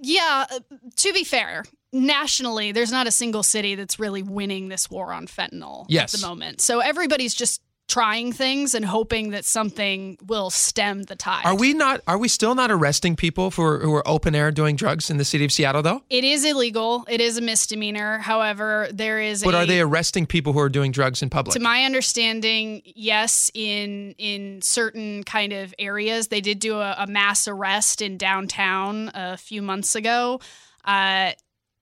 Yeah, 0.02 0.46
uh, 0.50 0.60
to 0.98 1.14
be 1.14 1.24
fair, 1.24 1.64
nationally, 1.94 2.72
there's 2.72 2.92
not 2.92 3.06
a 3.08 3.12
single 3.12 3.44
city 3.44 3.76
that's 3.76 4.00
really 4.00 4.24
winning 4.24 4.68
this 4.70 4.90
war 4.90 5.14
on 5.14 5.28
fentanyl 5.28 5.86
Yes. 5.88 6.14
at 6.14 6.20
the 6.20 6.28
moment. 6.28 6.60
So 6.62 6.80
everybody's 6.80 7.34
just 7.36 7.62
trying 7.92 8.32
things 8.32 8.74
and 8.74 8.86
hoping 8.86 9.32
that 9.32 9.44
something 9.44 10.18
will 10.26 10.50
stem 10.50 11.04
the 11.04 11.16
tide. 11.16 11.46
Are 11.46 11.56
we 11.56 11.74
not? 11.74 12.02
Are 12.08 12.18
we 12.18 12.30
still 12.30 12.56
not 12.56 12.72
arresting 12.72 13.18
people 13.18 13.52
for 13.52 13.80
who 13.80 13.94
are 13.94 14.08
open 14.08 14.34
air 14.34 14.50
doing 14.50 14.78
drugs 14.78 15.10
in 15.10 15.18
the 15.18 15.26
city 15.26 15.44
of 15.44 15.52
Seattle 15.52 15.82
though? 15.82 16.02
It 16.10 16.24
is 16.24 16.46
illegal. 16.46 17.06
It 17.10 17.20
is 17.20 17.38
a 17.38 17.42
misdemeanor. 17.42 18.20
However, 18.20 18.88
there 18.94 19.20
is 19.20 19.44
But 19.44 19.56
a 19.56 19.58
are 19.58 19.66
they 19.66 19.82
arresting 19.82 20.26
people 20.26 20.54
who 20.54 20.60
are 20.60 20.70
doing 20.70 20.94
drugs 20.94 21.22
in 21.22 21.30
public? 21.30 21.54
To 21.54 21.60
my 21.60 21.84
understanding, 21.84 22.82
yes, 22.86 23.52
in 23.54 24.16
in 24.18 24.62
certain 24.62 25.26
kind 25.26 25.52
of 25.52 25.76
areas, 25.78 26.30
they 26.30 26.42
did 26.42 26.60
do 26.60 26.80
a, 26.80 26.96
a 26.98 27.08
mass 27.08 27.46
arrest 27.46 28.02
in 28.02 28.18
downtown 28.18 29.12
a 29.14 29.36
few 29.36 29.62
months 29.62 29.96
ago. 29.96 30.40
Uh, 30.86 31.32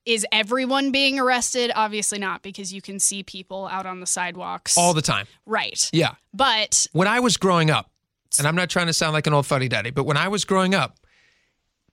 Is 0.05 0.25
everyone 0.31 0.91
being 0.91 1.19
arrested? 1.19 1.71
Obviously 1.75 2.19
not, 2.19 2.41
because 2.41 2.73
you 2.73 2.81
can 2.81 2.99
see 2.99 3.21
people 3.23 3.67
out 3.67 3.85
on 3.85 3.99
the 3.99 4.05
sidewalks 4.07 4.77
All 4.77 4.93
the 4.93 5.01
time. 5.01 5.27
Right. 5.45 5.89
Yeah. 5.93 6.15
But 6.33 6.87
When 6.93 7.07
I 7.07 7.19
was 7.19 7.37
growing 7.37 7.69
up, 7.69 7.91
and 8.37 8.47
I'm 8.47 8.55
not 8.55 8.69
trying 8.69 8.87
to 8.87 8.93
sound 8.93 9.13
like 9.13 9.27
an 9.27 9.33
old 9.33 9.45
fuddy 9.45 9.67
duddy, 9.67 9.91
but 9.91 10.05
when 10.05 10.17
I 10.17 10.27
was 10.27 10.45
growing 10.45 10.73
up, 10.73 10.97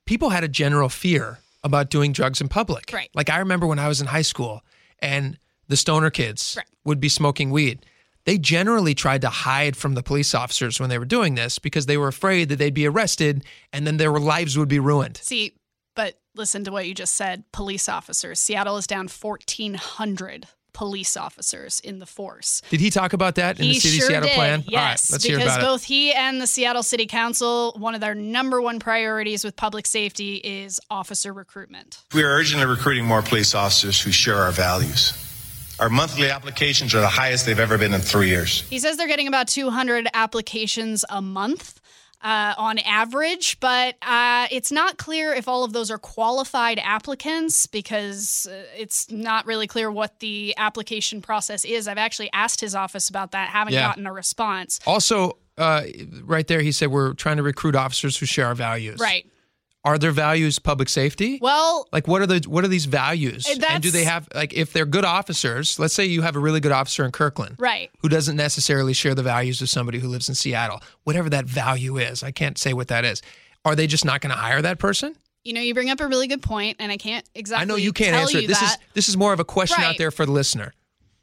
people 0.05 0.29
had 0.29 0.43
a 0.43 0.47
general 0.47 0.89
fear 0.89 1.39
about 1.63 1.89
doing 1.89 2.11
drugs 2.13 2.39
in 2.41 2.47
public. 2.47 2.91
Right. 2.93 3.09
Like 3.13 3.29
I 3.29 3.39
remember 3.39 3.67
when 3.67 3.79
I 3.79 3.87
was 3.87 3.99
in 4.01 4.07
high 4.07 4.21
school 4.21 4.63
and 4.99 5.37
the 5.67 5.75
stoner 5.75 6.09
kids 6.09 6.53
Right. 6.57 6.65
would 6.85 6.99
be 6.99 7.09
smoking 7.09 7.51
weed. 7.51 7.85
They 8.25 8.37
generally 8.37 8.93
tried 8.93 9.21
to 9.21 9.29
hide 9.29 9.75
from 9.77 9.93
the 9.95 10.03
police 10.03 10.33
officers 10.35 10.79
when 10.79 10.89
they 10.89 10.97
were 10.97 11.05
doing 11.05 11.35
this 11.35 11.59
because 11.59 11.85
they 11.85 11.97
were 11.97 12.07
afraid 12.07 12.49
that 12.49 12.57
they'd 12.57 12.73
be 12.73 12.87
arrested 12.87 13.43
and 13.73 13.85
then 13.87 13.97
their 13.97 14.11
lives 14.11 14.57
would 14.57 14.67
be 14.69 14.79
ruined. 14.79 15.17
see, 15.17 15.53
listen 16.37 16.63
to 16.65 16.71
what 16.71 16.87
you 16.87 16.93
just 16.93 17.15
said. 17.15 17.43
Police 17.51 17.89
officers. 17.89 18.39
Seattle 18.39 18.77
is 18.77 18.87
down 18.87 19.07
1,400 19.07 20.47
police 20.73 21.17
officers 21.17 21.79
in 21.79 21.97
the 21.97 22.05
force. 22.05 22.61
Did 22.69 22.79
he 22.79 22.91
talk 22.91 23.13
about 23.13 23.33
that 23.35 23.57
in 23.57 23.65
he 23.65 23.73
the 23.73 23.79
city 23.79 23.97
sure 23.97 24.09
Seattle 24.09 24.29
did. 24.29 24.35
plan? 24.35 24.63
Yes, 24.67 24.73
All 24.73 24.79
right, 24.79 24.89
let's 25.11 25.23
hear 25.23 25.37
because 25.37 25.55
about 25.55 25.63
it. 25.63 25.67
both 25.67 25.83
he 25.83 26.13
and 26.13 26.39
the 26.39 26.45
Seattle 26.45 26.83
City 26.83 27.07
Council, 27.07 27.73
one 27.79 27.95
of 27.95 28.01
their 28.01 28.13
number 28.13 28.61
one 28.61 28.79
priorities 28.79 29.43
with 29.43 29.55
public 29.55 29.87
safety 29.87 30.35
is 30.35 30.79
officer 30.91 31.33
recruitment. 31.33 32.03
We 32.13 32.21
are 32.23 32.29
urgently 32.29 32.67
recruiting 32.67 33.05
more 33.05 33.23
police 33.23 33.55
officers 33.55 33.99
who 33.99 34.11
share 34.11 34.35
our 34.35 34.51
values. 34.51 35.13
Our 35.79 35.89
monthly 35.89 36.29
applications 36.29 36.93
are 36.95 37.01
the 37.01 37.07
highest 37.07 37.45
they've 37.47 37.59
ever 37.59 37.77
been 37.79 37.93
in 37.93 38.01
three 38.01 38.27
years. 38.29 38.61
He 38.69 38.77
says 38.79 38.97
they're 38.97 39.07
getting 39.07 39.27
about 39.27 39.47
200 39.47 40.07
applications 40.13 41.05
a 41.09 41.21
month. 41.23 41.79
Uh, 42.19 42.55
on 42.57 42.79
average, 42.79 43.59
but 43.59 43.95
uh, 44.01 44.47
it's 44.49 44.71
not 44.71 44.97
clear 44.97 45.33
if 45.33 45.47
all 45.47 45.63
of 45.63 45.71
those 45.71 45.91
are 45.91 45.99
qualified 45.99 46.79
applicants 46.83 47.67
because 47.67 48.47
uh, 48.51 48.63
it's 48.75 49.09
not 49.11 49.45
really 49.45 49.67
clear 49.67 49.91
what 49.91 50.19
the 50.19 50.51
application 50.57 51.21
process 51.21 51.63
is. 51.63 51.87
I've 51.87 51.99
actually 51.99 52.31
asked 52.33 52.59
his 52.59 52.73
office 52.73 53.07
about 53.07 53.33
that, 53.33 53.49
haven't 53.49 53.75
Yeah. 53.75 53.87
gotten 53.87 54.07
a 54.07 54.11
response. 54.11 54.79
Also, 54.87 55.37
uh, 55.59 55.83
right 56.23 56.47
there, 56.47 56.61
he 56.61 56.71
said 56.71 56.89
we're 56.89 57.13
trying 57.13 57.37
to 57.37 57.43
recruit 57.43 57.75
officers 57.75 58.17
who 58.17 58.25
share 58.25 58.47
our 58.47 58.55
values. 58.55 58.99
Right. 58.99 59.29
Are 59.87 59.97
their 59.97 60.11
values 60.11 60.59
public 60.59 60.89
safety? 60.89 61.39
Well, 61.41 61.87
Like 61.93 62.09
what 62.09 62.21
are 62.21 62.27
the 62.27 62.43
what 62.45 62.65
are 62.65 62.67
these 62.67 62.83
values? 62.83 63.47
Uh, 63.47 63.55
And 63.69 63.81
do 63.81 63.89
they 63.89 64.03
have 64.03 64.27
like 64.35 64.53
if 64.53 64.73
they're 64.73 64.85
good 64.85 65.05
officers? 65.05 65.79
Let's 65.79 65.93
say 65.93 66.05
you 66.05 66.23
have 66.23 66.35
a 66.35 66.39
really 66.39 66.59
good 66.59 66.73
officer 66.73 67.05
in 67.05 67.11
Kirkland, 67.13 67.55
right. 67.57 67.89
Who 68.01 68.09
doesn't 68.09 68.35
necessarily 68.35 68.91
share 68.91 69.15
the 69.15 69.23
values 69.23 69.61
of 69.61 69.69
somebody 69.69 69.99
who 69.99 70.09
lives 70.09 70.27
in 70.27 70.35
Seattle. 70.35 70.81
Whatever 71.05 71.29
that 71.29 71.45
value 71.45 71.95
is, 71.95 72.21
I 72.21 72.31
can't 72.31 72.57
say 72.57 72.73
what 72.73 72.89
that 72.89 73.05
is. 73.05 73.21
Are 73.63 73.75
they 73.75 73.87
just 73.87 74.03
not 74.03 74.19
going 74.19 74.31
to 74.31 74.37
hire 74.37 74.61
that 74.61 74.77
person? 74.77 75.15
You 75.45 75.53
know, 75.53 75.61
you 75.61 75.73
bring 75.73 75.89
up 75.89 76.01
a 76.01 76.07
really 76.07 76.27
good 76.27 76.41
point, 76.41 76.75
and 76.79 76.91
I 76.91 76.97
can't 76.97 77.23
exactly. 77.33 77.61
I 77.61 77.65
know 77.65 77.77
you 77.77 77.93
can't 77.93 78.13
answer 78.13 78.39
it. 78.39 78.47
This 78.47 78.59
that. 78.59 78.71
is 78.71 78.77
this 78.93 79.07
is 79.07 79.15
more 79.15 79.31
of 79.31 79.39
a 79.39 79.45
question 79.45 79.81
out 79.81 79.97
there 79.97 80.11
for 80.11 80.25
the 80.25 80.33
listener. 80.33 80.73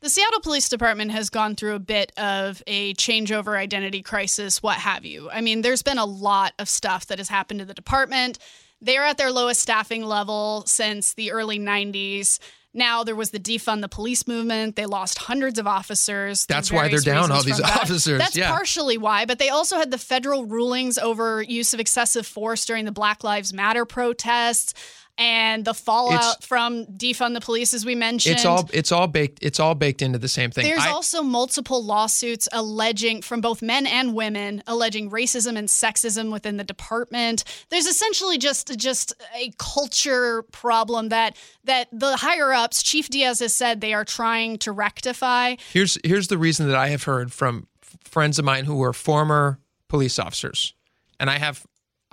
The 0.04 0.10
Seattle 0.10 0.40
Police 0.40 0.68
Department 0.68 1.12
has 1.12 1.30
gone 1.30 1.56
through 1.56 1.76
a 1.76 1.78
bit 1.78 2.12
of 2.18 2.62
a 2.66 2.92
changeover 2.92 3.56
identity 3.56 4.02
crisis, 4.02 4.62
what 4.62 4.76
have 4.76 5.06
you. 5.06 5.30
I 5.30 5.40
mean, 5.40 5.62
there's 5.62 5.82
been 5.82 5.96
a 5.96 6.04
lot 6.04 6.52
of 6.58 6.68
stuff 6.68 7.06
that 7.06 7.16
has 7.16 7.30
happened 7.30 7.60
to 7.60 7.64
the 7.64 7.72
department. 7.72 8.38
They're 8.82 9.06
at 9.06 9.16
their 9.16 9.32
lowest 9.32 9.62
staffing 9.62 10.04
level 10.04 10.64
since 10.66 11.14
the 11.14 11.30
early 11.30 11.58
90s. 11.58 12.38
Now 12.74 13.02
there 13.02 13.16
was 13.16 13.30
the 13.30 13.38
defund 13.38 13.80
the 13.80 13.88
police 13.88 14.28
movement. 14.28 14.76
They 14.76 14.84
lost 14.84 15.16
hundreds 15.16 15.58
of 15.58 15.66
officers. 15.66 16.44
That's 16.44 16.70
why 16.70 16.88
they're 16.88 16.98
down 16.98 17.32
all 17.32 17.42
these 17.42 17.56
that. 17.56 17.80
officers, 17.80 18.18
That's 18.18 18.36
yeah. 18.36 18.50
partially 18.50 18.98
why, 18.98 19.24
but 19.24 19.38
they 19.38 19.48
also 19.48 19.78
had 19.78 19.90
the 19.90 19.96
federal 19.96 20.44
rulings 20.44 20.98
over 20.98 21.40
use 21.40 21.72
of 21.72 21.80
excessive 21.80 22.26
force 22.26 22.66
during 22.66 22.84
the 22.84 22.92
Black 22.92 23.24
Lives 23.24 23.54
Matter 23.54 23.86
protests 23.86 24.74
and 25.16 25.64
the 25.64 25.74
fallout 25.74 26.14
It's- 26.14 26.36
from 26.46 26.86
defund 26.86 27.34
the 27.34 27.40
police, 27.40 27.72
as 27.72 27.84
we 27.86 27.94
mentioned. 27.94 28.34
It's 28.34 28.44
all 28.44 28.68
it's 28.72 28.90
all 28.90 29.06
baked 29.06 29.38
it's 29.42 29.60
all 29.60 29.74
baked 29.74 30.02
into 30.02 30.18
the 30.18 30.28
same 30.28 30.50
thing. 30.50 30.64
There's 30.64 30.80
I- 30.82 30.90
also 30.90 31.22
multiple 31.22 31.84
lawsuits 31.84 32.48
alleging 32.52 33.22
from 33.22 33.40
both 33.40 33.62
men 33.62 33.86
and 33.86 34.14
women 34.14 34.62
alleging 34.66 35.10
racism 35.10 35.56
and 35.56 35.68
sexism 35.68 36.32
within 36.32 36.56
the 36.56 36.64
department. 36.64 37.44
There's 37.70 37.86
essentially 37.86 38.38
just 38.38 38.76
just 38.76 39.12
a 39.36 39.52
culture 39.58 40.42
problem 40.50 41.10
that 41.10 41.36
that 41.64 41.88
the 41.92 42.16
higher 42.16 42.52
ups, 42.52 42.82
Chief 42.82 43.08
Diaz 43.08 43.38
has 43.38 43.54
said 43.54 43.80
they 43.80 43.94
are 43.94 44.04
trying 44.04 44.58
to 44.58 44.72
rectify. 44.72 45.54
Here's 45.72 45.96
here's 46.04 46.26
the 46.28 46.38
reason 46.38 46.66
that 46.66 46.76
I 46.76 46.88
have 46.88 47.04
heard 47.04 47.32
from 47.32 47.68
friends 48.02 48.38
of 48.38 48.44
mine 48.44 48.64
who 48.64 48.76
were 48.76 48.92
former 48.92 49.60
police 49.88 50.18
officers, 50.18 50.74
and 51.20 51.30
I 51.30 51.38
have 51.38 51.64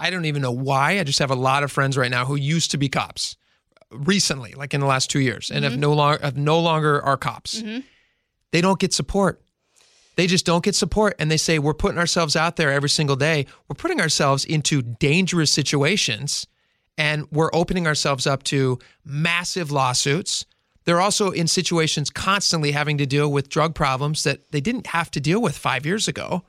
I 0.02 0.10
don't 0.10 0.26
even 0.26 0.42
know 0.42 0.52
why. 0.52 1.00
I 1.00 1.04
just 1.04 1.20
have 1.20 1.30
a 1.30 1.36
lot 1.36 1.62
of 1.62 1.72
friends 1.72 1.96
right 1.96 2.10
now 2.10 2.26
who 2.26 2.36
used 2.36 2.72
to 2.72 2.78
be 2.80 2.90
cops 2.90 3.38
recently, 3.92 4.54
like 4.54 4.74
in 4.74 4.80
the 4.82 4.88
last 4.88 5.12
two 5.12 5.20
years, 5.20 5.52
and 5.52 5.64
have 5.64 5.74
mm-hmm. 5.74 5.82
no 5.82 5.94
longer 5.94 6.20
have 6.24 6.38
no 6.38 6.60
longer 6.60 7.00
are 7.04 7.18
cops. 7.18 7.62
Mm-hmm. 7.62 7.82
They 8.52 8.62
don't 8.62 8.80
get 8.80 8.94
support. 8.94 9.44
They 10.16 10.26
just 10.26 10.44
don't 10.44 10.64
get 10.64 10.74
support, 10.74 11.16
and 11.20 11.30
they 11.30 11.38
say 11.38 11.60
we're 11.60 11.76
putting 11.76 12.00
ourselves 12.00 12.36
out 12.36 12.56
there 12.56 12.72
every 12.72 12.90
single 12.90 13.16
day. 13.16 13.46
We're 13.68 13.76
putting 13.76 14.02
ourselves 14.02 14.44
into 14.44 14.82
dangerous 14.82 15.52
situations, 15.52 16.48
and 16.98 17.28
we're 17.32 17.52
opening 17.54 17.86
ourselves 17.86 18.26
up 18.26 18.42
to 18.44 18.80
massive 19.06 19.72
lawsuits. 19.72 20.48
They're 20.86 21.00
also 21.00 21.30
in 21.30 21.46
situations 21.46 22.10
constantly 22.10 22.72
having 22.72 22.98
to 22.98 23.06
deal 23.06 23.32
with 23.32 23.50
drug 23.50 23.76
problems 23.76 24.24
that 24.24 24.52
they 24.52 24.62
didn't 24.62 24.88
have 24.88 25.12
to 25.12 25.20
deal 25.20 25.40
with 25.40 25.56
five 25.56 25.86
years 25.86 26.08
ago. 26.08 26.44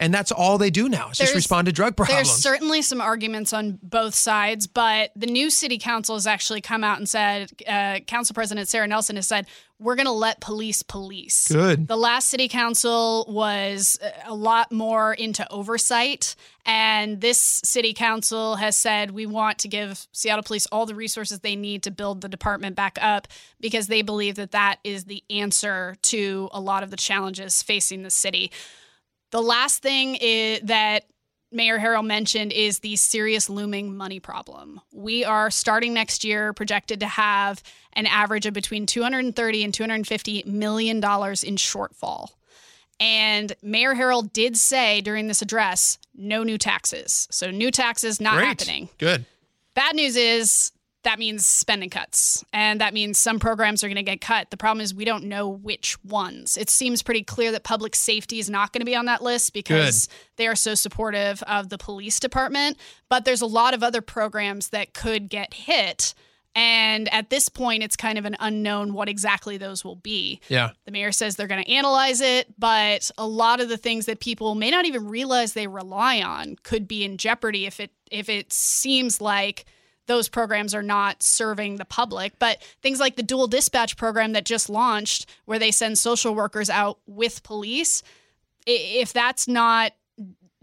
And 0.00 0.14
that's 0.14 0.30
all 0.30 0.58
they 0.58 0.70
do 0.70 0.88
now 0.88 1.10
is 1.10 1.18
just 1.18 1.34
respond 1.34 1.66
to 1.66 1.72
drug 1.72 1.96
problems. 1.96 2.28
There's 2.28 2.30
certainly 2.30 2.82
some 2.82 3.00
arguments 3.00 3.52
on 3.52 3.80
both 3.82 4.14
sides, 4.14 4.68
but 4.68 5.10
the 5.16 5.26
new 5.26 5.50
city 5.50 5.76
council 5.76 6.14
has 6.14 6.26
actually 6.26 6.60
come 6.60 6.84
out 6.84 6.98
and 6.98 7.08
said, 7.08 7.50
uh, 7.66 7.98
Council 8.06 8.32
President 8.32 8.68
Sarah 8.68 8.86
Nelson 8.86 9.16
has 9.16 9.26
said, 9.26 9.46
we're 9.80 9.96
going 9.96 10.06
to 10.06 10.12
let 10.12 10.40
police 10.40 10.82
police. 10.82 11.48
Good. 11.48 11.86
The 11.86 11.96
last 11.96 12.30
city 12.30 12.48
council 12.48 13.26
was 13.28 13.98
uh, 14.02 14.10
a 14.24 14.34
lot 14.34 14.72
more 14.72 15.14
into 15.14 15.50
oversight, 15.52 16.34
and 16.66 17.20
this 17.20 17.60
city 17.64 17.92
council 17.92 18.56
has 18.56 18.76
said 18.76 19.12
we 19.12 19.26
want 19.26 19.58
to 19.58 19.68
give 19.68 20.06
Seattle 20.12 20.42
police 20.42 20.66
all 20.66 20.86
the 20.86 20.96
resources 20.96 21.40
they 21.40 21.56
need 21.56 21.82
to 21.84 21.90
build 21.90 22.20
the 22.20 22.28
department 22.28 22.76
back 22.76 22.98
up 23.00 23.28
because 23.60 23.86
they 23.86 24.02
believe 24.02 24.34
that 24.36 24.50
that 24.50 24.78
is 24.82 25.04
the 25.04 25.22
answer 25.30 25.96
to 26.02 26.48
a 26.52 26.60
lot 26.60 26.82
of 26.82 26.90
the 26.90 26.96
challenges 26.96 27.62
facing 27.62 28.02
the 28.02 28.10
city. 28.10 28.50
The 29.30 29.42
last 29.42 29.82
thing 29.82 30.16
is 30.20 30.60
that 30.64 31.04
Mayor 31.50 31.78
Harrell 31.78 32.04
mentioned 32.04 32.52
is 32.52 32.80
the 32.80 32.96
serious 32.96 33.48
looming 33.48 33.96
money 33.96 34.20
problem. 34.20 34.80
We 34.92 35.24
are 35.24 35.50
starting 35.50 35.94
next 35.94 36.24
year 36.24 36.52
projected 36.52 37.00
to 37.00 37.06
have 37.06 37.62
an 37.94 38.06
average 38.06 38.46
of 38.46 38.52
between 38.54 38.86
230 38.86 39.64
and 39.64 39.72
250 39.72 40.42
million 40.46 41.00
dollars 41.00 41.42
in 41.42 41.56
shortfall. 41.56 42.28
And 43.00 43.52
Mayor 43.62 43.94
Harrell 43.94 44.30
did 44.32 44.56
say 44.56 45.00
during 45.00 45.28
this 45.28 45.40
address, 45.40 45.98
no 46.14 46.42
new 46.42 46.58
taxes. 46.58 47.28
So 47.30 47.50
new 47.50 47.70
taxes 47.70 48.20
not 48.20 48.34
Great. 48.36 48.46
happening. 48.46 48.88
Good. 48.98 49.24
Bad 49.74 49.94
news 49.94 50.16
is 50.16 50.72
that 51.08 51.18
means 51.18 51.46
spending 51.46 51.88
cuts. 51.88 52.44
And 52.52 52.82
that 52.82 52.92
means 52.92 53.18
some 53.18 53.38
programs 53.38 53.82
are 53.82 53.86
going 53.86 53.96
to 53.96 54.02
get 54.02 54.20
cut. 54.20 54.50
The 54.50 54.58
problem 54.58 54.82
is 54.82 54.94
we 54.94 55.06
don't 55.06 55.24
know 55.24 55.48
which 55.48 55.96
ones. 56.04 56.58
It 56.58 56.68
seems 56.68 57.02
pretty 57.02 57.22
clear 57.22 57.50
that 57.52 57.64
public 57.64 57.96
safety 57.96 58.38
is 58.38 58.50
not 58.50 58.74
going 58.74 58.82
to 58.82 58.84
be 58.84 58.94
on 58.94 59.06
that 59.06 59.22
list 59.22 59.54
because 59.54 60.06
they 60.36 60.46
are 60.46 60.54
so 60.54 60.74
supportive 60.74 61.42
of 61.44 61.70
the 61.70 61.78
police 61.78 62.20
department. 62.20 62.76
But 63.08 63.24
there's 63.24 63.40
a 63.40 63.46
lot 63.46 63.72
of 63.72 63.82
other 63.82 64.02
programs 64.02 64.68
that 64.68 64.92
could 64.92 65.30
get 65.30 65.54
hit. 65.54 66.12
And 66.54 67.10
at 67.10 67.30
this 67.30 67.48
point, 67.48 67.82
it's 67.82 67.96
kind 67.96 68.18
of 68.18 68.26
an 68.26 68.36
unknown 68.38 68.92
what 68.92 69.08
exactly 69.08 69.56
those 69.56 69.82
will 69.82 69.96
be. 69.96 70.42
Yeah. 70.50 70.72
The 70.84 70.92
mayor 70.92 71.12
says 71.12 71.36
they're 71.36 71.46
going 71.46 71.64
to 71.64 71.70
analyze 71.70 72.20
it, 72.20 72.48
but 72.58 73.10
a 73.16 73.26
lot 73.26 73.60
of 73.60 73.70
the 73.70 73.78
things 73.78 74.04
that 74.04 74.20
people 74.20 74.54
may 74.54 74.70
not 74.70 74.84
even 74.84 75.08
realize 75.08 75.54
they 75.54 75.68
rely 75.68 76.20
on 76.20 76.56
could 76.64 76.86
be 76.86 77.02
in 77.02 77.16
jeopardy 77.16 77.64
if 77.64 77.80
it 77.80 77.92
if 78.10 78.28
it 78.28 78.52
seems 78.52 79.22
like 79.22 79.64
those 80.08 80.28
programs 80.28 80.74
are 80.74 80.82
not 80.82 81.22
serving 81.22 81.76
the 81.76 81.84
public. 81.84 82.32
But 82.40 82.60
things 82.82 82.98
like 82.98 83.14
the 83.14 83.22
dual 83.22 83.46
dispatch 83.46 83.96
program 83.96 84.32
that 84.32 84.44
just 84.44 84.68
launched, 84.68 85.26
where 85.44 85.60
they 85.60 85.70
send 85.70 85.98
social 85.98 86.34
workers 86.34 86.68
out 86.68 86.98
with 87.06 87.44
police, 87.44 88.02
if 88.66 89.12
that's 89.12 89.46
not 89.46 89.92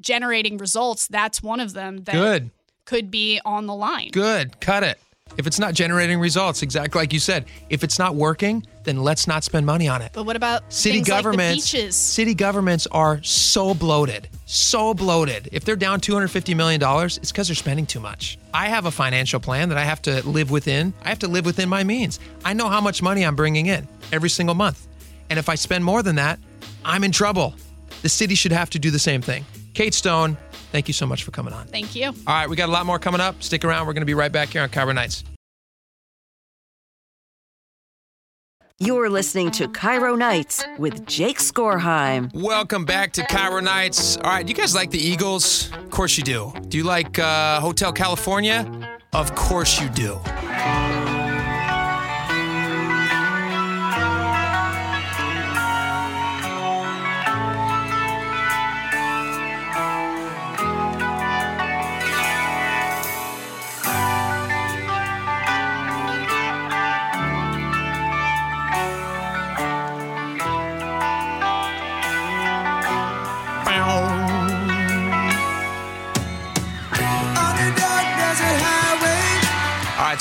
generating 0.01 0.57
results, 0.57 1.07
that's 1.07 1.41
one 1.41 1.59
of 1.61 1.73
them 1.73 2.03
that 2.03 2.13
Good. 2.13 2.51
could 2.83 3.09
be 3.09 3.39
on 3.45 3.65
the 3.65 3.73
line. 3.73 4.09
Good. 4.11 4.59
Cut 4.59 4.83
it. 4.83 4.99
If 5.37 5.47
it's 5.47 5.59
not 5.59 5.73
generating 5.73 6.19
results, 6.19 6.61
exactly 6.61 6.99
like 6.99 7.11
you 7.11 7.19
said, 7.19 7.45
if 7.69 7.83
it's 7.83 7.99
not 7.99 8.15
working, 8.15 8.65
then 8.83 9.03
let's 9.03 9.27
not 9.27 9.43
spend 9.43 9.65
money 9.65 9.87
on 9.87 10.01
it. 10.01 10.11
But 10.13 10.25
what 10.25 10.35
about 10.35 10.71
City 10.71 10.99
like 10.99 11.07
governments, 11.07 11.71
beaches? 11.71 11.95
city 11.95 12.33
governments 12.33 12.87
are 12.91 13.21
so 13.23 13.73
bloated, 13.73 14.29
so 14.45 14.93
bloated. 14.93 15.49
If 15.51 15.65
they're 15.65 15.75
down 15.75 15.99
250 15.99 16.53
million 16.53 16.79
dollars, 16.79 17.17
it's 17.17 17.31
because 17.31 17.47
they're 17.47 17.55
spending 17.55 17.85
too 17.85 17.99
much. 17.99 18.37
I 18.53 18.67
have 18.67 18.85
a 18.85 18.91
financial 18.91 19.39
plan 19.39 19.67
that 19.69 19.77
I 19.77 19.83
have 19.83 20.01
to 20.03 20.25
live 20.27 20.51
within. 20.51 20.93
I 21.03 21.09
have 21.09 21.19
to 21.19 21.27
live 21.27 21.45
within 21.45 21.67
my 21.67 21.83
means. 21.83 22.19
I 22.45 22.53
know 22.53 22.69
how 22.69 22.79
much 22.79 23.01
money 23.01 23.25
I'm 23.25 23.35
bringing 23.35 23.65
in 23.65 23.87
every 24.13 24.29
single 24.29 24.55
month, 24.55 24.87
and 25.29 25.37
if 25.37 25.49
I 25.49 25.55
spend 25.55 25.83
more 25.83 26.01
than 26.01 26.15
that, 26.15 26.39
I'm 26.85 27.03
in 27.03 27.11
trouble. 27.11 27.55
The 28.03 28.09
city 28.09 28.35
should 28.35 28.51
have 28.53 28.69
to 28.69 28.79
do 28.79 28.89
the 28.91 28.99
same 28.99 29.21
thing. 29.21 29.43
Kate 29.73 29.93
Stone, 29.93 30.37
thank 30.75 30.89
you 30.89 30.93
so 30.93 31.05
much 31.05 31.23
for 31.23 31.31
coming 31.31 31.53
on. 31.53 31.65
Thank 31.67 31.95
you. 31.95 32.07
All 32.07 32.13
right, 32.27 32.49
we 32.49 32.57
got 32.57 32.67
a 32.67 32.71
lot 32.71 32.85
more 32.85 32.99
coming 32.99 33.21
up. 33.21 33.41
Stick 33.41 33.63
around. 33.63 33.87
We're 33.87 33.93
going 33.93 34.01
to 34.01 34.05
be 34.05 34.13
right 34.13 34.31
back 34.31 34.49
here 34.49 34.61
on 34.61 34.67
KIRO 34.67 34.93
Nights. 34.93 35.23
You're 38.77 39.09
listening 39.09 39.51
to 39.51 39.69
KIRO 39.69 40.17
Nights 40.17 40.65
with 40.77 41.05
Jake 41.05 41.37
Skorheim. 41.37 42.29
Welcome 42.33 42.83
back 42.83 43.13
to 43.13 43.21
KIRO 43.21 43.63
Nights. 43.63 44.17
All 44.17 44.23
right, 44.23 44.45
do 44.45 44.51
you 44.51 44.55
guys 44.55 44.75
like 44.75 44.91
the 44.91 44.99
Eagles? 44.99 45.71
Of 45.71 45.91
course 45.91 46.17
you 46.17 46.23
do. 46.23 46.51
Do 46.67 46.77
you 46.77 46.83
like 46.83 47.17
uh, 47.19 47.61
Hotel 47.61 47.93
California? 47.93 48.69
Of 49.13 49.33
course 49.33 49.79
you 49.79 49.87
do. 49.87 50.19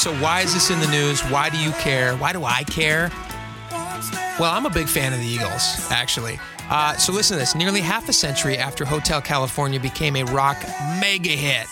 So 0.05 0.13
why 0.17 0.43
is 0.43 0.53
this 0.53 0.71
in 0.71 0.79
the 0.81 0.87
news? 0.89 1.23
Why 1.31 1.49
do 1.49 1.57
you 1.57 1.71
care? 1.73 2.15
Why 2.17 2.35
do 2.35 2.45
I 2.45 2.63
care? 2.65 3.11
Well, 4.39 4.53
I'm 4.53 4.67
a 4.67 4.71
big 4.71 4.87
fan 4.87 5.15
of 5.15 5.19
the 5.19 5.25
Eagles, 5.25 5.91
actually. 5.91 6.39
Uh, 6.69 6.95
so 6.99 7.11
listen 7.11 7.37
to 7.37 7.41
this. 7.41 7.55
Nearly 7.55 7.81
half 7.81 8.07
a 8.11 8.13
century 8.13 8.59
after 8.59 8.85
Hotel 8.85 9.23
California 9.23 9.81
became 9.81 10.17
a 10.17 10.25
rock 10.25 10.63
mega 11.01 11.31
hit, 11.31 11.67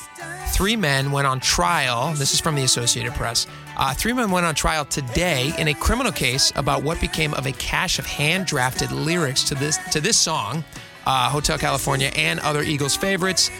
three 0.46 0.76
men 0.76 1.12
went 1.12 1.26
on 1.26 1.40
trial. 1.40 2.14
This 2.14 2.32
is 2.32 2.40
from 2.40 2.54
the 2.54 2.62
Associated 2.62 3.12
Press. 3.12 3.46
Uh, 3.76 3.92
three 3.92 4.14
men 4.14 4.30
went 4.30 4.46
on 4.46 4.54
trial 4.54 4.86
today 4.86 5.52
in 5.58 5.68
a 5.68 5.74
criminal 5.74 6.10
case 6.10 6.54
about 6.56 6.82
what 6.82 6.98
became 7.02 7.34
of 7.34 7.44
a 7.44 7.52
cache 7.52 7.98
of 7.98 8.06
hand-drafted 8.06 8.92
lyrics 8.92 9.44
to 9.44 9.54
this 9.54 9.76
to 9.92 10.00
this 10.00 10.16
song, 10.16 10.64
uh, 11.04 11.28
Hotel 11.28 11.58
California, 11.58 12.10
and 12.16 12.40
other 12.40 12.62
Eagles 12.62 12.96
favorites. 12.96 13.50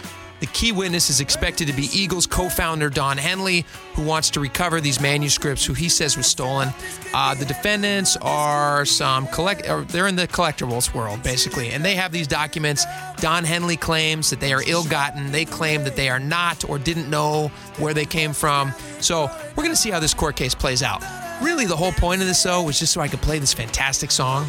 The 0.43 0.49
key 0.49 0.73
witness 0.73 1.09
is 1.09 1.21
expected 1.21 1.69
to 1.69 1.73
be 1.73 1.89
Eagles 1.93 2.27
co-founder 2.27 2.91
Don 2.91 3.17
Henley, 3.17 3.65
who 3.95 4.03
wants 4.03 4.29
to 4.31 4.41
recover 4.41 4.81
these 4.81 5.01
manuscripts, 5.01 5.65
who 5.65 5.73
he 5.73 5.89
says 5.89 6.17
was 6.17 6.27
stolen. 6.27 6.71
Uh, 7.15 7.33
the 7.37 7.45
defendants 7.45 8.17
are 8.21 8.85
some 8.85 9.29
collect, 9.29 9.63
they're 9.93 10.09
in 10.09 10.17
the 10.17 10.27
collectibles 10.27 10.93
world 10.93 11.23
basically, 11.23 11.71
and 11.71 11.85
they 11.85 11.95
have 11.95 12.11
these 12.11 12.27
documents. 12.27 12.85
Don 13.19 13.45
Henley 13.45 13.77
claims 13.77 14.31
that 14.31 14.41
they 14.41 14.53
are 14.53 14.65
ill-gotten. 14.67 15.31
They 15.31 15.45
claim 15.45 15.85
that 15.85 15.95
they 15.95 16.09
are 16.09 16.19
not 16.19 16.69
or 16.69 16.77
didn't 16.77 17.09
know 17.09 17.47
where 17.79 17.95
they 17.95 18.05
came 18.05 18.33
from. 18.33 18.73
So 18.99 19.31
we're 19.51 19.63
going 19.63 19.77
to 19.77 19.81
see 19.81 19.91
how 19.91 20.01
this 20.01 20.13
court 20.13 20.35
case 20.35 20.57
plays 20.57 20.83
out. 20.83 21.05
Really, 21.41 21.67
the 21.67 21.77
whole 21.77 21.93
point 21.93 22.21
of 22.21 22.27
this, 22.27 22.43
though, 22.43 22.65
was 22.65 22.81
just 22.81 22.93
so 22.93 23.01
I 23.01 23.07
could 23.07 23.23
play 23.23 23.39
this 23.39 23.55
fantastic 23.55 24.11
song. 24.11 24.49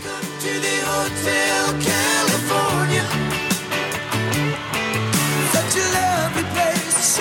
This 7.03 7.19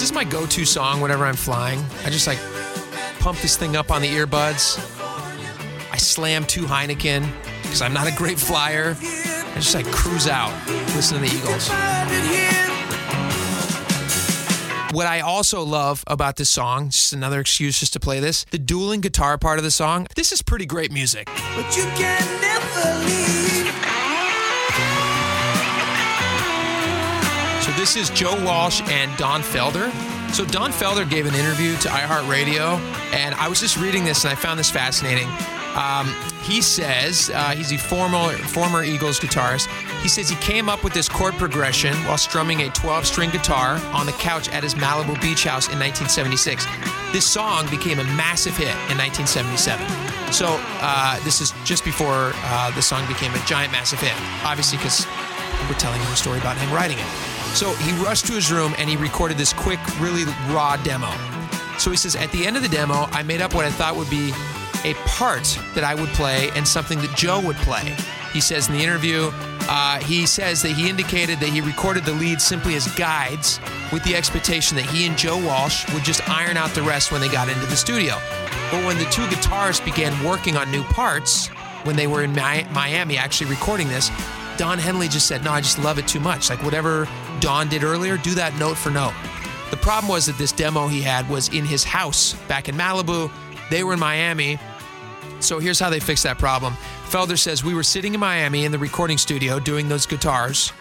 is 0.00 0.10
my 0.10 0.24
go-to 0.24 0.64
song 0.64 1.02
whenever 1.02 1.26
I'm 1.26 1.36
flying. 1.36 1.84
I 2.02 2.08
just 2.08 2.26
like 2.26 2.38
pump 3.18 3.38
this 3.40 3.58
thing 3.58 3.76
up 3.76 3.90
on 3.90 4.00
the 4.00 4.08
earbuds. 4.08 4.78
I 5.92 5.98
slam 5.98 6.46
two 6.46 6.62
Heineken 6.62 7.30
because 7.60 7.82
I'm 7.82 7.92
not 7.92 8.06
a 8.06 8.16
great 8.16 8.38
flyer. 8.38 8.96
I 8.98 9.56
just 9.56 9.74
like 9.74 9.84
cruise 9.92 10.28
out, 10.28 10.50
listen 10.94 11.22
to 11.22 11.28
the 11.28 11.36
Eagles. 11.36 11.68
What 14.94 15.06
I 15.06 15.20
also 15.20 15.62
love 15.62 16.02
about 16.06 16.36
this 16.36 16.48
song, 16.48 16.88
just 16.88 17.12
another 17.12 17.38
excuse 17.38 17.78
just 17.78 17.92
to 17.92 18.00
play 18.00 18.18
this, 18.18 18.46
the 18.50 18.58
dueling 18.58 19.02
guitar 19.02 19.36
part 19.36 19.58
of 19.58 19.64
the 19.64 19.70
song. 19.70 20.06
This 20.16 20.32
is 20.32 20.40
pretty 20.40 20.64
great 20.64 20.90
music. 20.90 21.26
But 21.26 21.76
you 21.76 21.84
can 21.96 22.40
never 22.40 23.04
leave. 23.04 23.45
This 27.76 27.94
is 27.94 28.08
Joe 28.10 28.42
Walsh 28.44 28.80
and 28.86 29.14
Don 29.18 29.42
Felder. 29.42 29.92
So 30.32 30.44
Don 30.46 30.72
Felder 30.72 31.08
gave 31.08 31.26
an 31.26 31.34
interview 31.34 31.76
to 31.76 31.88
iHeartRadio, 31.88 32.78
and 33.12 33.34
I 33.34 33.48
was 33.48 33.60
just 33.60 33.76
reading 33.76 34.04
this 34.04 34.24
and 34.24 34.32
I 34.32 34.34
found 34.34 34.58
this 34.58 34.70
fascinating. 34.70 35.28
Um, 35.76 36.08
he 36.42 36.62
says 36.62 37.30
uh, 37.34 37.50
he's 37.50 37.72
a 37.72 37.76
former 37.76 38.32
former 38.48 38.82
Eagles 38.82 39.20
guitarist. 39.20 39.66
He 40.00 40.08
says 40.08 40.28
he 40.28 40.36
came 40.36 40.70
up 40.70 40.82
with 40.82 40.94
this 40.94 41.06
chord 41.06 41.34
progression 41.34 41.94
while 42.04 42.16
strumming 42.16 42.62
a 42.62 42.70
12-string 42.70 43.30
guitar 43.30 43.78
on 43.92 44.06
the 44.06 44.12
couch 44.12 44.48
at 44.48 44.62
his 44.62 44.74
Malibu 44.74 45.20
beach 45.20 45.44
house 45.44 45.68
in 45.68 45.78
1976. 45.78 46.64
This 47.12 47.26
song 47.26 47.68
became 47.68 47.98
a 47.98 48.04
massive 48.16 48.56
hit 48.56 48.74
in 48.88 48.96
1977. 48.96 49.86
So 50.32 50.46
uh, 50.80 51.22
this 51.24 51.42
is 51.42 51.52
just 51.64 51.84
before 51.84 52.32
uh, 52.34 52.70
the 52.74 52.82
song 52.82 53.06
became 53.06 53.34
a 53.34 53.44
giant, 53.46 53.70
massive 53.70 54.00
hit. 54.00 54.14
Obviously, 54.44 54.78
because 54.78 55.06
we're 55.68 55.78
telling 55.78 56.00
you 56.00 56.08
a 56.08 56.16
story 56.16 56.38
about 56.38 56.56
him 56.56 56.72
writing 56.72 56.98
it. 56.98 57.35
So 57.54 57.72
he 57.74 57.92
rushed 58.02 58.26
to 58.26 58.32
his 58.32 58.50
room 58.52 58.74
and 58.78 58.88
he 58.88 58.96
recorded 58.96 59.38
this 59.38 59.52
quick, 59.52 59.80
really 60.00 60.24
raw 60.50 60.76
demo. 60.76 61.10
So 61.78 61.90
he 61.90 61.96
says, 61.96 62.16
at 62.16 62.30
the 62.32 62.46
end 62.46 62.56
of 62.56 62.62
the 62.62 62.68
demo, 62.68 63.06
I 63.12 63.22
made 63.22 63.40
up 63.40 63.54
what 63.54 63.64
I 63.64 63.70
thought 63.70 63.96
would 63.96 64.10
be 64.10 64.32
a 64.84 64.94
part 65.06 65.58
that 65.74 65.84
I 65.84 65.94
would 65.94 66.10
play 66.10 66.50
and 66.54 66.66
something 66.66 66.98
that 67.00 67.16
Joe 67.16 67.40
would 67.40 67.56
play. 67.56 67.94
He 68.32 68.40
says 68.40 68.68
in 68.68 68.74
the 68.74 68.82
interview, 68.82 69.30
uh, 69.68 69.98
he 70.00 70.26
says 70.26 70.62
that 70.62 70.72
he 70.72 70.88
indicated 70.88 71.40
that 71.40 71.48
he 71.48 71.60
recorded 71.60 72.04
the 72.04 72.12
lead 72.12 72.40
simply 72.40 72.74
as 72.76 72.86
guides 72.94 73.58
with 73.92 74.04
the 74.04 74.14
expectation 74.14 74.76
that 74.76 74.86
he 74.86 75.06
and 75.06 75.16
Joe 75.18 75.42
Walsh 75.44 75.90
would 75.92 76.04
just 76.04 76.28
iron 76.28 76.56
out 76.56 76.70
the 76.70 76.82
rest 76.82 77.10
when 77.10 77.20
they 77.20 77.28
got 77.28 77.48
into 77.48 77.66
the 77.66 77.76
studio. 77.76 78.14
But 78.70 78.84
when 78.84 78.98
the 78.98 79.04
two 79.06 79.22
guitarists 79.22 79.84
began 79.84 80.12
working 80.24 80.56
on 80.56 80.70
new 80.70 80.82
parts, 80.84 81.48
when 81.84 81.96
they 81.96 82.06
were 82.06 82.22
in 82.22 82.32
Mi- 82.32 82.66
Miami 82.72 83.16
actually 83.16 83.50
recording 83.50 83.88
this, 83.88 84.10
Don 84.56 84.78
Henley 84.78 85.08
just 85.08 85.26
said, 85.26 85.44
No, 85.44 85.52
I 85.52 85.60
just 85.60 85.78
love 85.78 85.98
it 85.98 86.08
too 86.08 86.20
much. 86.20 86.50
Like 86.50 86.62
whatever 86.62 87.08
Don 87.40 87.68
did 87.68 87.84
earlier, 87.84 88.16
do 88.16 88.34
that 88.34 88.54
note 88.56 88.76
for 88.76 88.90
note. 88.90 89.14
The 89.70 89.76
problem 89.76 90.08
was 90.08 90.26
that 90.26 90.38
this 90.38 90.52
demo 90.52 90.86
he 90.86 91.02
had 91.02 91.28
was 91.28 91.48
in 91.48 91.64
his 91.64 91.84
house 91.84 92.34
back 92.48 92.68
in 92.68 92.76
Malibu. 92.76 93.30
They 93.70 93.82
were 93.82 93.94
in 93.94 93.98
Miami. 93.98 94.58
So 95.40 95.58
here's 95.58 95.78
how 95.78 95.90
they 95.90 96.00
fixed 96.00 96.22
that 96.24 96.38
problem. 96.38 96.74
Felder 97.08 97.38
says, 97.38 97.64
We 97.64 97.74
were 97.74 97.82
sitting 97.82 98.14
in 98.14 98.20
Miami 98.20 98.64
in 98.64 98.72
the 98.72 98.78
recording 98.78 99.18
studio 99.18 99.58
doing 99.58 99.88
those 99.88 100.06
guitars. 100.06 100.72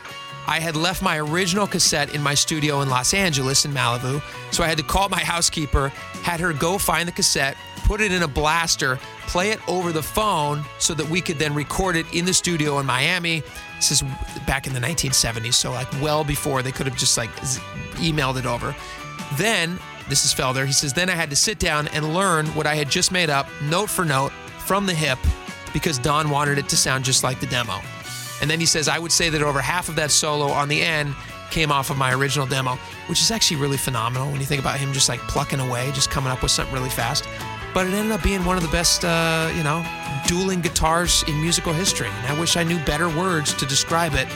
I 0.48 0.60
had 0.60 0.76
left 0.76 1.02
my 1.02 1.20
original 1.20 1.66
cassette 1.66 2.14
in 2.14 2.22
my 2.22 2.36
studio 2.36 2.82
in 2.82 2.90
Los 2.90 3.14
Angeles 3.16 3.66
in 3.66 3.72
Malibu. 3.72 4.22
So 4.52 4.64
I 4.64 4.68
had 4.68 4.78
to 4.78 4.84
call 4.84 5.10
my 5.10 5.20
housekeeper, 5.20 5.90
had 6.22 6.40
her 6.40 6.54
go 6.54 6.78
find 6.78 7.08
the 7.08 7.12
cassette, 7.12 7.58
put 7.86 8.00
it 8.00 8.12
in 8.12 8.22
a 8.22 8.28
blaster, 8.28 9.00
play 9.28 9.50
it 9.50 9.60
over 9.68 9.92
the 9.92 10.04
phone 10.04 10.64
so 10.78 10.94
that 10.94 11.10
we 11.10 11.20
could 11.20 11.40
then 11.40 11.56
record 11.56 11.96
it 11.96 12.06
in 12.14 12.26
the 12.26 12.34
studio 12.34 12.78
in 12.80 12.86
Miami. 12.86 13.42
This 13.76 13.92
is 13.92 14.04
back 14.48 14.68
in 14.68 14.74
the 14.74 14.80
1970s, 14.80 15.54
so 15.54 15.72
like 15.72 15.92
well 16.02 16.24
before 16.24 16.62
they 16.62 16.72
could 16.72 16.88
have 16.88 16.98
just 16.98 17.18
like 17.18 17.30
emailed 17.96 18.38
it 18.38 18.46
over. 18.46 18.76
Then, 19.38 19.80
this 20.10 20.26
is 20.26 20.34
Felder, 20.34 20.66
he 20.66 20.72
says, 20.72 20.94
then 20.94 21.10
I 21.10 21.14
had 21.14 21.30
to 21.30 21.36
sit 21.36 21.60
down 21.60 21.88
and 21.90 22.14
learn 22.14 22.46
what 22.48 22.68
I 22.68 22.76
had 22.76 22.90
just 22.90 23.12
made 23.12 23.30
up, 23.30 23.48
note 23.64 23.90
for 23.90 24.06
note, 24.06 24.32
from 24.60 24.86
the 24.86 24.94
hip, 24.94 25.20
because 25.74 25.98
Don 25.98 26.30
wanted 26.30 26.58
it 26.58 26.70
to 26.70 26.78
sound 26.78 27.04
just 27.04 27.24
like 27.24 27.40
the 27.40 27.48
demo. 27.48 27.80
And 28.42 28.50
then 28.50 28.60
he 28.60 28.66
says, 28.66 28.88
I 28.88 29.00
would 29.00 29.12
say 29.12 29.30
that 29.30 29.42
over 29.42 29.62
half 29.62 29.90
of 29.90 29.96
that 29.96 30.12
solo 30.12 30.48
on 30.48 30.68
the 30.68 30.82
end 30.82 31.16
came 31.52 31.72
off 31.72 31.90
of 31.90 31.98
my 31.98 32.14
original 32.14 32.46
demo, 32.46 32.76
which 33.08 33.22
is 33.22 33.32
actually 33.32 33.58
really 33.58 33.78
phenomenal 33.78 34.30
when 34.32 34.40
you 34.40 34.46
think 34.46 34.62
about 34.62 34.80
him 34.80 34.94
just 34.94 35.10
like 35.10 35.20
plucking 35.22 35.60
away, 35.60 35.92
just 35.94 36.10
coming 36.10 36.32
up 36.32 36.42
with 36.42 36.52
something 36.52 36.74
really 36.74 36.90
fast. 36.90 37.28
But 37.74 37.88
it 37.88 37.94
ended 37.94 38.12
up 38.12 38.24
being 38.24 38.44
one 38.46 38.58
of 38.58 38.64
the 38.64 38.70
best, 38.70 39.04
uh, 39.06 39.52
you 39.56 39.64
know, 39.64 39.84
dueling 40.28 40.62
guitars 40.62 41.24
in 41.28 41.40
musical 41.42 41.74
history. 41.74 42.08
And 42.08 42.28
I 42.28 42.40
wish 42.40 42.58
I 42.58 42.64
knew 42.64 42.80
better 42.86 43.10
words 43.10 43.54
to 43.54 43.66
describe 43.66 44.14
it, 44.14 44.28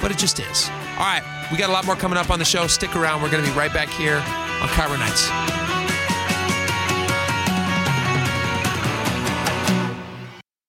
but 0.00 0.10
it 0.10 0.18
just 0.18 0.38
is. 0.38 0.68
All 0.98 1.06
right, 1.06 1.22
we 1.50 1.58
got 1.58 1.70
a 1.70 1.72
lot 1.72 1.86
more 1.86 1.96
coming 1.96 2.18
up 2.18 2.30
on 2.30 2.38
the 2.38 2.44
show. 2.44 2.66
Stick 2.66 2.94
around. 2.96 3.22
We're 3.22 3.30
going 3.30 3.44
to 3.44 3.50
be 3.50 3.56
right 3.56 3.72
back 3.72 3.88
here 3.88 4.16
on 4.16 4.68
KIRO 4.68 4.98
Nights. 4.98 5.63